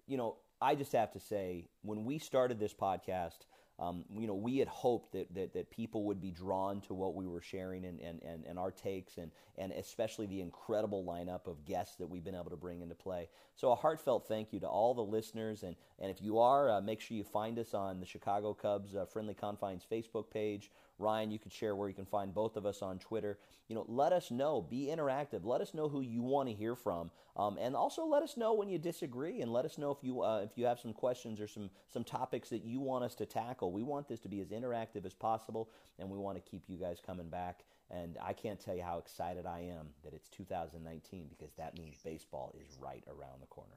You 0.07 0.17
know, 0.17 0.37
I 0.61 0.75
just 0.75 0.93
have 0.93 1.13
to 1.13 1.21
say, 1.21 1.67
when 1.83 2.05
we 2.05 2.19
started 2.19 2.59
this 2.59 2.75
podcast, 2.75 3.47
um, 3.79 4.05
you 4.19 4.27
know, 4.27 4.35
we 4.35 4.57
had 4.57 4.69
hoped 4.69 5.13
that, 5.13 5.35
that, 5.35 5.53
that 5.53 5.71
people 5.71 6.05
would 6.05 6.19
be 6.19 6.31
drawn 6.31 6.81
to 6.83 6.95
what 6.95 7.15
we 7.15 7.27
were 7.27 7.43
sharing 7.43 7.85
and, 7.85 8.01
and, 8.01 8.23
and, 8.23 8.45
and 8.47 8.59
our 8.59 8.71
takes 8.71 9.19
and, 9.19 9.31
and 9.59 9.71
especially 9.73 10.25
the 10.25 10.41
incredible 10.41 11.05
lineup 11.05 11.47
of 11.47 11.63
guests 11.67 11.97
that 11.97 12.07
we've 12.07 12.25
been 12.25 12.35
able 12.35 12.49
to 12.49 12.57
bring 12.57 12.81
into 12.81 12.95
play. 12.95 13.29
So 13.55 13.73
a 13.73 13.75
heartfelt 13.77 14.27
thank 14.27 14.51
you 14.55 14.61
to 14.61 14.67
all 14.67 14.95
the 14.95 15.03
listeners. 15.03 15.63
And, 15.63 15.77
and 15.99 16.11
if 16.11 16.23
you 16.23 16.39
are, 16.39 16.71
uh, 16.71 16.81
make 16.81 17.03
sure 17.03 17.19
you 17.19 17.25
find 17.25 17.59
us 17.59 17.75
on 17.75 18.01
the 18.01 18.07
Chicago 18.07 18.55
Cubs 18.55 18.95
uh, 18.95 19.05
Friendly 19.05 19.35
Confines 19.35 19.85
Facebook 19.91 20.31
page 20.31 20.71
Ryan, 20.99 21.31
you 21.31 21.39
could 21.39 21.53
share 21.53 21.77
where 21.77 21.89
you 21.89 21.95
can 21.95 22.07
find 22.07 22.33
both 22.33 22.57
of 22.57 22.65
us 22.65 22.83
on 22.83 22.99
Twitter. 22.99 23.39
You 23.69 23.75
know, 23.75 23.85
let 23.89 24.13
us 24.13 24.31
know. 24.31 24.61
Be 24.63 24.87
interactive. 24.87 25.45
Let 25.45 25.61
us 25.61 25.75
know 25.75 25.89
who 25.89 26.01
you 26.01 26.23
want 26.23 26.49
to 26.49 26.55
hear 26.55 26.75
from, 26.75 27.11
um, 27.37 27.59
and 27.61 27.77
also 27.77 28.07
let 28.07 28.23
us 28.23 28.37
know 28.37 28.55
when 28.55 28.69
you 28.69 28.79
disagree, 28.79 29.41
and 29.41 29.53
let 29.53 29.65
us 29.65 29.79
know 29.79 29.91
if 29.91 29.99
you 30.03 30.23
uh, 30.23 30.41
if 30.45 30.57
you 30.57 30.67
have 30.67 30.81
some 30.81 30.93
questions 30.93 31.41
or 31.41 31.47
some 31.47 31.71
some 31.89 32.05
topics 32.05 32.49
that 32.51 32.65
you 32.65 32.81
want 32.81 33.05
us 33.05 33.15
to 33.17 33.27
tackle. 33.27 33.73
We 33.73 33.83
want 33.83 34.09
this 34.09 34.21
to 34.21 34.29
be 34.29 34.41
as 34.41 34.49
interactive 34.49 35.05
as 35.05 35.15
possible, 35.15 35.71
and 35.99 36.11
we 36.11 36.19
want 36.19 36.43
to 36.43 36.51
keep 36.51 36.65
you 36.69 36.77
guys 36.79 37.01
coming 37.05 37.29
back. 37.29 37.65
And 37.91 38.17
I 38.23 38.33
can't 38.33 38.59
tell 38.59 38.75
you 38.75 38.83
how 38.83 38.99
excited 38.99 39.47
I 39.47 39.61
am 39.61 39.91
that 40.03 40.13
it's 40.13 40.29
2019 40.31 41.29
because 41.29 41.55
that 41.55 41.79
means 41.79 41.99
baseball 42.05 42.55
is 42.59 42.77
right 42.81 43.05
around 43.07 43.41
the 43.41 43.47
corner. 43.47 43.77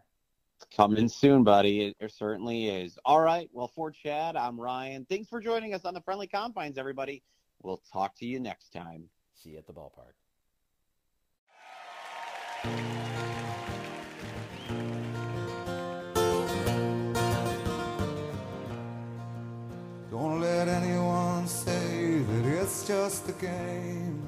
Coming 0.75 1.09
soon, 1.09 1.43
buddy. 1.43 1.93
It, 1.99 2.11
certainly 2.11 2.67
is. 2.67 2.97
All 3.05 3.21
right. 3.21 3.49
Well, 3.51 3.67
for 3.67 3.91
Chad, 3.91 4.35
I'm 4.35 4.59
Ryan. 4.59 5.05
Thanks 5.09 5.29
for 5.29 5.39
joining 5.39 5.73
us 5.73 5.85
on 5.85 5.93
the 5.93 6.01
Friendly 6.01 6.27
Confines, 6.27 6.77
everybody. 6.77 7.23
We'll 7.61 7.81
talk 7.91 8.15
to 8.17 8.25
you 8.25 8.39
next 8.39 8.71
time. 8.71 9.09
See 9.33 9.51
you 9.51 9.57
at 9.57 9.67
the 9.67 9.73
ballpark. 9.73 10.13
Don't 20.11 20.41
let 20.41 20.67
anyone 20.67 21.47
say 21.47 22.19
that 22.19 22.45
it's 22.45 22.87
just 22.87 23.29
a 23.29 23.33
game. 23.33 24.21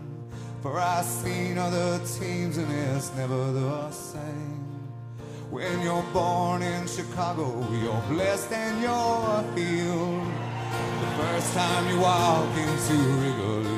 For 0.61 0.79
I've 0.79 1.05
seen 1.05 1.57
other 1.57 1.99
teams 1.99 2.57
and 2.57 2.71
it's 2.71 3.13
never 3.15 3.51
the 3.51 3.91
same. 3.91 4.61
When 5.51 5.81
you're 5.81 6.01
born 6.13 6.61
in 6.61 6.87
Chicago, 6.87 7.67
you're 7.73 8.01
blessed 8.07 8.53
and 8.53 8.81
you're 8.81 9.43
healed. 9.53 10.25
The 11.01 11.07
first 11.21 11.53
time 11.53 11.89
you 11.89 11.99
walk 11.99 12.55
into 12.55 12.93
Wrigley 13.19 13.70